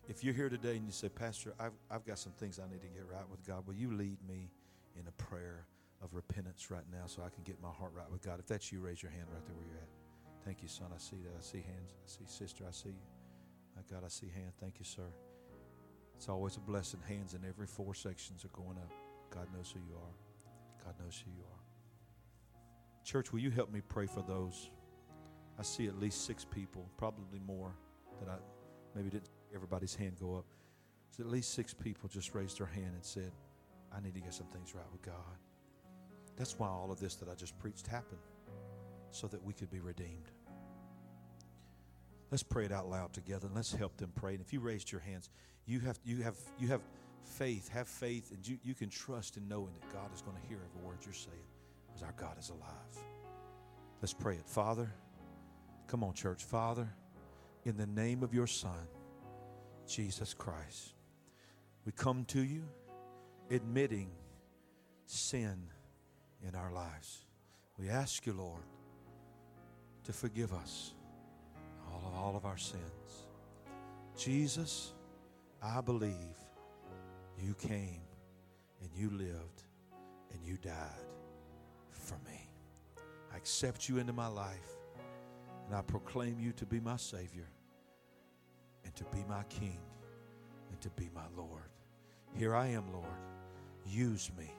If 0.08 0.24
you're 0.24 0.34
here 0.34 0.50
today 0.50 0.76
and 0.76 0.86
you 0.86 0.92
say, 0.92 1.10
Pastor, 1.10 1.54
I've, 1.60 1.74
I've 1.90 2.06
got 2.06 2.20
some 2.20 2.34
things 2.34 2.60
I 2.60 2.70
need 2.70 2.82
to 2.82 2.88
get 2.88 3.06
right 3.10 3.28
with 3.30 3.46
God, 3.46 3.66
will 3.68 3.76
you 3.76 3.94
lead 3.94 4.18
me 4.28 4.52
in 5.00 5.08
a 5.08 5.12
prayer 5.12 5.66
of 6.02 6.14
repentance 6.14 6.70
right 6.70 6.84
now 6.92 7.06
so 7.06 7.22
I 7.22 7.30
can 7.30 7.44
get 7.44 7.62
my 7.62 7.70
heart 7.70 7.94
right 7.96 8.10
with 8.12 8.22
God? 8.22 8.40
If 8.40 8.48
that's 8.48 8.72
you, 8.72 8.80
raise 8.82 9.02
your 9.02 9.12
hand 9.12 9.26
right 9.32 9.46
there 9.46 9.56
where 9.56 9.66
you're 9.66 9.78
at. 9.78 9.90
Thank 10.44 10.62
you, 10.62 10.68
son. 10.68 10.88
I 10.94 10.98
see 10.98 11.18
that. 11.24 11.34
I 11.38 11.42
see 11.42 11.60
hands. 11.60 11.94
I 11.94 12.08
see 12.08 12.26
sister. 12.28 12.66
I 12.68 12.72
see 12.72 12.90
you. 12.90 13.08
My 13.76 13.82
God, 13.90 14.04
I 14.06 14.10
see 14.10 14.28
hands. 14.28 14.56
Thank 14.60 14.80
you, 14.80 14.86
sir. 14.86 15.08
It's 16.16 16.28
always 16.28 16.58
a 16.58 16.60
blessing. 16.60 17.00
Hands 17.08 17.34
in 17.34 17.48
every 17.48 17.68
four 17.68 17.94
sections 17.94 18.44
are 18.44 18.50
going 18.50 18.78
up. 18.78 18.92
God 19.30 19.48
knows 19.56 19.74
who 19.74 19.80
you 19.80 19.96
are. 19.96 20.86
God 20.86 20.96
knows 21.02 21.24
who 21.24 21.32
you 21.32 21.44
are. 21.44 21.60
Church, 23.06 23.32
will 23.32 23.40
you 23.40 23.52
help 23.52 23.72
me 23.72 23.82
pray 23.88 24.06
for 24.06 24.22
those? 24.22 24.70
I 25.60 25.64
see 25.64 25.88
at 25.88 26.00
least 26.00 26.26
six 26.26 26.46
people, 26.46 26.90
probably 26.98 27.40
more, 27.46 27.76
that 28.20 28.30
I 28.30 28.38
maybe 28.96 29.10
didn't 29.10 29.28
see 29.28 29.56
everybody's 29.56 29.96
hand 29.96 30.18
go 30.20 30.36
up. 30.36 30.46
So 31.12 31.24
at 31.24 31.30
least 31.30 31.54
six 31.54 31.74
people 31.74 32.10
just 32.10 32.34
raised 32.34 32.60
their 32.60 32.68
hand 32.68 32.92
and 32.94 33.04
said, 33.04 33.32
I 33.96 34.00
need 34.00 34.16
to 34.16 34.20
get 34.20 34.34
some 34.34 34.48
things 34.48 34.74
right 34.74 34.92
with 34.92 35.04
God. 35.04 35.38
That's 36.36 36.58
why 36.58 36.68
all 36.68 36.92
of 36.92 37.00
this 37.00 37.16
that 37.16 37.30
I 37.30 37.36
just 37.36 37.58
preached 37.60 37.86
happened, 37.86 38.22
so 39.12 39.28
that 39.28 39.44
we 39.44 39.54
could 39.54 39.70
be 39.70 39.80
redeemed. 39.80 40.32
Let's 42.32 42.42
pray 42.42 42.66
it 42.66 42.72
out 42.72 42.90
loud 42.90 43.14
together 43.14 43.46
and 43.46 43.56
let's 43.56 43.72
help 43.72 43.96
them 43.98 44.12
pray. 44.16 44.32
And 44.32 44.42
if 44.42 44.52
you 44.52 44.60
raised 44.60 44.92
your 44.92 45.02
hands, 45.02 45.30
you 45.68 45.80
have 45.82 46.00
you 46.04 46.24
have 46.24 46.36
you 46.58 46.68
have 46.70 46.82
faith, 47.24 47.70
have 47.70 47.88
faith, 47.88 48.32
and 48.32 48.48
you, 48.48 48.58
you 48.64 48.74
can 48.74 48.90
trust 48.90 49.38
in 49.38 49.48
knowing 49.48 49.72
that 49.80 49.94
God 49.94 50.12
is 50.16 50.24
going 50.24 50.36
to 50.42 50.48
hear 50.48 50.58
every 50.58 50.88
word 50.88 50.98
you're 51.06 51.14
saying. 51.14 51.38
Because 51.86 52.02
our 52.02 52.14
God 52.18 52.40
is 52.40 52.50
alive. 52.50 52.98
Let's 54.02 54.14
pray 54.14 54.34
it. 54.34 54.48
Father, 54.48 54.92
come 55.88 56.04
on, 56.04 56.14
church. 56.14 56.44
Father, 56.44 56.88
in 57.66 57.78
the 57.78 57.88
name 57.88 58.24
of 58.24 58.34
your 58.34 58.48
Son, 58.48 58.88
Jesus 59.88 60.34
Christ, 60.34 60.94
we 61.86 61.92
come 61.92 62.26
to 62.26 62.42
you 62.42 62.64
admitting 63.50 64.10
sin 65.06 65.68
in 66.48 66.56
our 66.56 66.72
lives. 66.72 67.26
We 67.78 67.90
ask 67.90 68.26
you, 68.26 68.34
Lord, 68.34 68.64
to 70.06 70.14
forgive 70.14 70.54
us 70.54 70.94
all 71.92 72.04
of, 72.08 72.16
all 72.16 72.36
of 72.36 72.46
our 72.46 72.58
sins. 72.58 73.28
Jesus, 74.18 74.94
I 75.62 75.82
believe 75.82 76.38
you 77.42 77.54
came 77.56 78.02
and 78.82 78.90
you 78.96 79.10
lived 79.10 79.64
and 80.32 80.44
you 80.44 80.58
died 80.58 81.08
for 81.92 82.16
me. 82.26 82.50
I 83.34 83.38
accept 83.38 83.90
you 83.90 83.98
into 83.98 84.14
my 84.14 84.28
life 84.28 84.78
and 85.74 85.80
I 85.80 85.82
proclaim 85.82 86.40
you 86.40 86.52
to 86.52 86.68
be 86.68 86.80
my 86.80 86.98
Savior 86.98 87.48
and 88.86 88.96
to 88.96 89.04
be 89.06 89.24
my 89.28 89.42
King 89.50 89.80
and 90.70 90.80
to 90.82 90.90
be 90.92 91.10
my 91.16 91.26
Lord. 91.36 91.64
Here 92.36 92.56
I 92.56 92.68
am, 92.68 92.94
Lord. 92.94 93.08
Use 93.84 94.30
me 94.38 94.52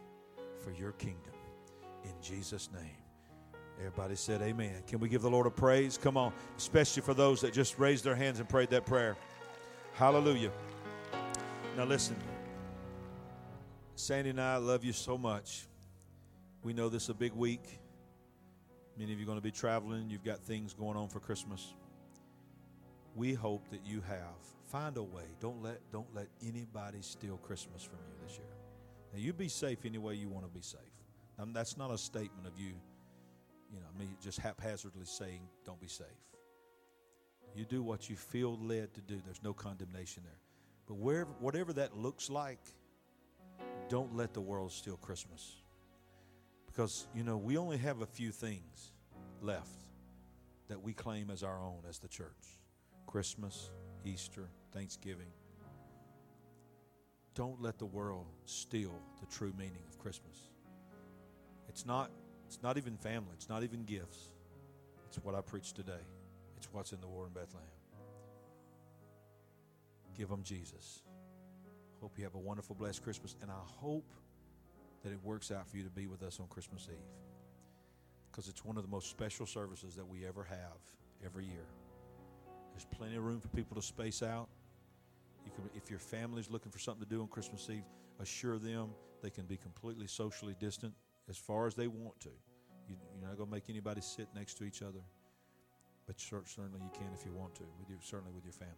for 0.59 0.73
your 0.73 0.91
kingdom. 0.91 1.33
In 2.03 2.15
Jesus' 2.21 2.69
name. 2.73 2.97
Everybody 3.79 4.17
said 4.17 4.43
amen. 4.43 4.83
Can 4.89 4.99
we 4.99 5.09
give 5.09 5.23
the 5.23 5.31
Lord 5.31 5.47
a 5.47 5.53
praise? 5.53 5.97
Come 5.97 6.17
on, 6.17 6.33
especially 6.57 7.03
for 7.03 7.15
those 7.15 7.41
that 7.43 7.53
just 7.53 7.79
raised 7.79 8.03
their 8.03 8.17
hands 8.17 8.41
and 8.41 8.49
prayed 8.49 8.71
that 8.71 8.85
prayer. 8.85 9.17
Hallelujah. 9.93 10.51
Now, 11.77 11.85
listen, 11.85 12.17
Sandy 13.95 14.31
and 14.31 14.41
I 14.41 14.57
love 14.57 14.83
you 14.83 14.93
so 14.93 15.17
much. 15.17 15.69
We 16.65 16.73
know 16.73 16.89
this 16.89 17.05
is 17.05 17.11
a 17.11 17.15
big 17.15 17.35
week. 17.35 17.79
Many 18.97 19.13
of 19.13 19.19
you 19.19 19.25
are 19.25 19.27
going 19.27 19.39
to 19.39 19.43
be 19.43 19.51
traveling. 19.51 20.09
You've 20.09 20.25
got 20.25 20.41
things 20.41 20.73
going 20.73 20.97
on 20.97 21.09
for 21.09 21.21
Christmas. 21.21 21.75
We 23.17 23.35
hope 23.35 23.69
that 23.71 23.85
you 23.85 24.01
have. 24.03 24.39
Find 24.67 24.97
a 24.97 25.03
way. 25.03 25.25
Don't 25.41 25.63
let, 25.63 25.81
don't 25.93 26.13
let 26.15 26.29
anybody 26.47 26.99
steal 27.01 27.37
Christmas 27.39 27.83
from 27.83 27.99
you 28.09 28.27
this 28.27 28.39
year. 28.39 28.47
Now, 29.13 29.21
you 29.21 29.33
be 29.33 29.49
safe 29.49 29.85
any 29.85 29.99
way 29.99 30.15
you 30.15 30.29
want 30.29 30.45
to 30.45 30.51
be 30.51 30.63
safe. 30.63 30.81
That's 31.53 31.77
not 31.77 31.91
a 31.91 31.99
statement 31.99 32.47
of 32.47 32.59
you, 32.59 32.73
you 33.73 33.81
know, 33.81 33.87
me 33.99 34.09
just 34.23 34.39
haphazardly 34.39 35.05
saying, 35.05 35.41
don't 35.65 35.81
be 35.81 35.89
safe. 35.89 36.07
You 37.55 37.65
do 37.65 37.83
what 37.83 38.09
you 38.09 38.17
feel 38.17 38.59
led 38.59 38.95
to 38.95 39.01
do. 39.01 39.21
There's 39.25 39.43
no 39.43 39.53
condemnation 39.53 40.23
there. 40.25 40.39
But 40.87 40.95
wherever, 40.95 41.31
whatever 41.41 41.73
that 41.75 41.97
looks 41.97 42.31
like, 42.31 42.61
don't 43.89 44.17
let 44.17 44.35
the 44.35 44.41
world 44.41 44.73
steal 44.73 44.97
Christmas. 44.97 45.63
Because, 46.75 47.07
you 47.15 47.23
know, 47.23 47.37
we 47.37 47.57
only 47.57 47.77
have 47.79 48.01
a 48.01 48.07
few 48.07 48.33
things 48.33 48.93
left 49.41 49.85
that 50.69 50.83
we 50.83 50.93
claim 50.93 51.31
as 51.31 51.45
our 51.45 51.63
own 51.63 51.83
as 51.89 51.99
the 52.01 52.09
church 52.09 52.59
Christmas, 53.07 53.71
Easter, 54.05 54.49
Thanksgiving. 54.73 55.29
Don't 57.37 57.61
let 57.63 57.79
the 57.79 57.87
world 57.87 58.27
steal 58.45 59.01
the 59.21 59.27
true 59.27 59.53
meaning 59.57 59.83
of 59.89 59.99
Christmas. 59.99 60.51
It's 61.69 61.87
not, 61.87 62.11
it's 62.47 62.59
not 62.63 62.77
even 62.77 62.97
family, 62.97 63.31
it's 63.35 63.49
not 63.49 63.63
even 63.63 63.85
gifts. 63.85 64.31
It's 65.07 65.19
what 65.25 65.37
I 65.37 65.43
preach 65.43 65.75
today. 65.75 65.93
It's 66.57 66.69
what's 66.73 66.93
in 66.93 67.01
the 67.01 67.07
war 67.07 67.27
in 67.27 67.33
Bethlehem. 67.33 67.69
Give 70.17 70.29
them 70.29 70.43
Jesus. 70.43 71.03
Hope 72.01 72.19
you 72.19 72.25
have 72.25 72.35
a 72.35 72.39
wonderful, 72.39 72.75
blessed 72.75 73.03
Christmas, 73.03 73.37
and 73.43 73.51
I 73.51 73.63
hope 73.81 74.11
that 75.05 75.13
it 75.13 75.23
works 75.23 75.51
out 75.53 75.69
for 75.69 75.77
you 75.77 75.85
to 75.85 75.91
be 75.91 76.07
with 76.07 76.23
us 76.23 76.41
on 76.41 76.47
Christmas 76.49 76.89
Eve 76.91 76.99
because 78.31 78.49
it's 78.49 78.65
one 78.65 78.77
of 78.77 78.83
the 78.83 78.89
most 78.89 79.09
special 79.11 79.47
services 79.47 79.95
that 79.95 80.07
we 80.07 80.27
ever 80.27 80.43
have 80.43 80.81
every 81.25 81.45
year. 81.45 81.67
There's 82.73 82.87
plenty 82.87 83.15
of 83.15 83.23
room 83.23 83.39
for 83.39 83.47
people 83.49 83.77
to 83.77 83.83
space 83.83 84.23
out. 84.23 84.49
You 85.45 85.53
can, 85.53 85.71
if 85.77 85.89
your 85.89 86.01
family's 86.01 86.51
looking 86.51 86.73
for 86.73 86.81
something 86.81 87.05
to 87.05 87.09
do 87.09 87.21
on 87.21 87.29
Christmas 87.29 87.69
Eve, 87.71 87.85
assure 88.19 88.59
them 88.59 88.89
they 89.23 89.31
can 89.31 89.45
be 89.45 89.57
completely 89.57 90.09
socially 90.09 90.57
distant 90.59 90.95
as 91.29 91.37
far 91.37 91.69
as 91.69 91.75
they 91.75 91.87
want 91.87 92.19
to. 92.21 92.31
You, 92.89 92.97
are 92.97 93.29
not 93.29 93.37
going 93.37 93.49
to 93.49 93.55
make 93.55 93.71
anybody 93.71 94.01
sit 94.01 94.27
next 94.35 94.55
to 94.55 94.65
each 94.65 94.83
other, 94.83 95.01
but 96.07 96.19
certainly 96.19 96.81
you 96.83 96.91
can 96.93 97.09
if 97.15 97.25
you 97.25 97.33
want 97.33 97.55
to, 97.57 97.63
with 97.79 97.89
your, 97.89 97.99
certainly 98.03 98.33
with 98.33 98.45
your 98.45 98.53
family. 98.53 98.75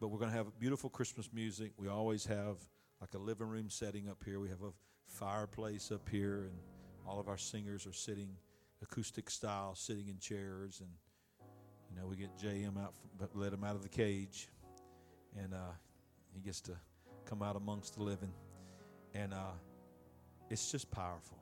But 0.00 0.08
we're 0.08 0.18
going 0.18 0.30
to 0.30 0.36
have 0.36 0.46
beautiful 0.58 0.90
Christmas 0.90 1.30
music. 1.32 1.72
We 1.76 1.88
always 1.88 2.26
have 2.26 2.56
like 3.00 3.14
a 3.14 3.18
living 3.18 3.48
room 3.48 3.70
setting 3.70 4.08
up 4.08 4.18
here. 4.24 4.40
We 4.40 4.48
have 4.48 4.62
a 4.62 4.72
fireplace 5.06 5.90
up 5.92 6.08
here, 6.08 6.44
and 6.44 6.58
all 7.06 7.20
of 7.20 7.28
our 7.28 7.38
singers 7.38 7.86
are 7.86 7.92
sitting 7.92 8.30
acoustic 8.82 9.30
style, 9.30 9.74
sitting 9.74 10.08
in 10.08 10.18
chairs, 10.18 10.80
and 10.80 10.90
you 11.90 11.96
know 11.96 12.06
we 12.06 12.16
get 12.16 12.36
JM 12.38 12.80
out, 12.82 12.94
from, 12.94 13.28
let 13.34 13.52
him 13.52 13.64
out 13.64 13.76
of 13.76 13.82
the 13.82 13.88
cage, 13.88 14.48
and 15.36 15.54
uh, 15.54 15.72
he 16.34 16.40
gets 16.40 16.60
to 16.62 16.72
come 17.24 17.42
out 17.42 17.56
amongst 17.56 17.96
the 17.96 18.02
living, 18.02 18.32
and 19.14 19.32
uh, 19.32 19.56
it's 20.50 20.70
just 20.70 20.90
powerful. 20.90 21.38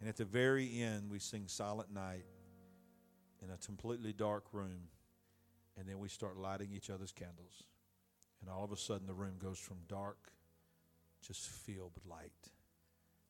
And 0.00 0.08
at 0.08 0.16
the 0.16 0.24
very 0.24 0.82
end, 0.82 1.10
we 1.10 1.20
sing 1.20 1.44
Silent 1.46 1.92
Night 1.92 2.24
in 3.42 3.50
a 3.50 3.56
completely 3.58 4.12
dark 4.12 4.44
room, 4.52 4.88
and 5.78 5.88
then 5.88 5.98
we 5.98 6.08
start 6.08 6.36
lighting 6.36 6.70
each 6.74 6.90
other's 6.90 7.12
candles. 7.12 7.64
And 8.40 8.50
all 8.50 8.64
of 8.64 8.72
a 8.72 8.76
sudden, 8.76 9.06
the 9.06 9.14
room 9.14 9.34
goes 9.40 9.58
from 9.58 9.76
dark, 9.88 10.32
just 11.24 11.48
filled 11.48 11.92
with 11.94 12.04
light. 12.06 12.32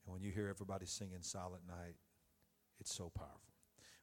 And 0.05 0.13
when 0.13 0.23
you 0.23 0.31
hear 0.31 0.49
everybody 0.49 0.87
singing 0.87 1.23
Silent 1.23 1.63
Night, 1.67 1.97
it's 2.81 2.95
so 2.95 3.11
powerful. 3.15 3.39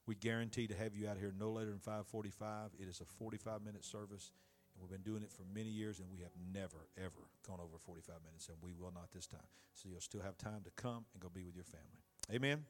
We 0.06 0.16
guarantee 0.16 0.68
to 0.68 0.76
have 0.76 0.96
you 0.96 1.08
out 1.08 1.18
here 1.18 1.34
no 1.38 1.52
later 1.52 1.70
than 1.70 1.80
545. 1.80 2.72
It 2.80 2.88
is 2.88 3.02
a 3.02 3.06
45 3.06 3.62
minute 3.64 3.86
service, 3.86 4.32
and 4.74 4.82
we've 4.82 4.90
been 4.90 5.04
doing 5.04 5.22
it 5.22 5.32
for 5.32 5.44
many 5.54 5.70
years, 5.70 6.00
and 6.00 6.10
we 6.10 6.20
have 6.20 6.32
never, 6.54 6.88
ever 6.98 7.30
gone 7.48 7.60
over 7.60 7.78
45 7.78 8.16
minutes, 8.26 8.48
and 8.48 8.58
we 8.62 8.74
will 8.74 8.92
not 8.92 9.12
this 9.14 9.28
time. 9.28 9.40
So 9.76 9.90
you'll 9.90 10.02
still 10.02 10.22
have 10.22 10.38
time 10.38 10.62
to 10.64 10.72
come 10.82 11.06
and 11.14 11.22
go 11.22 11.30
be 11.30 11.44
with 11.44 11.56
your 11.56 11.66
family. 11.66 12.02
Amen. 12.34 12.66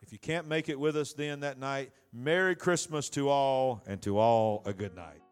If 0.00 0.12
you 0.12 0.18
can't 0.18 0.46
make 0.46 0.68
it 0.68 0.78
with 0.78 0.96
us 0.96 1.12
then 1.12 1.40
that 1.40 1.58
night, 1.58 1.90
Merry 2.12 2.54
Christmas 2.54 3.08
to 3.10 3.28
all, 3.28 3.82
and 3.86 4.00
to 4.02 4.18
all 4.18 4.62
a 4.66 4.72
good 4.72 4.94
night. 4.94 5.23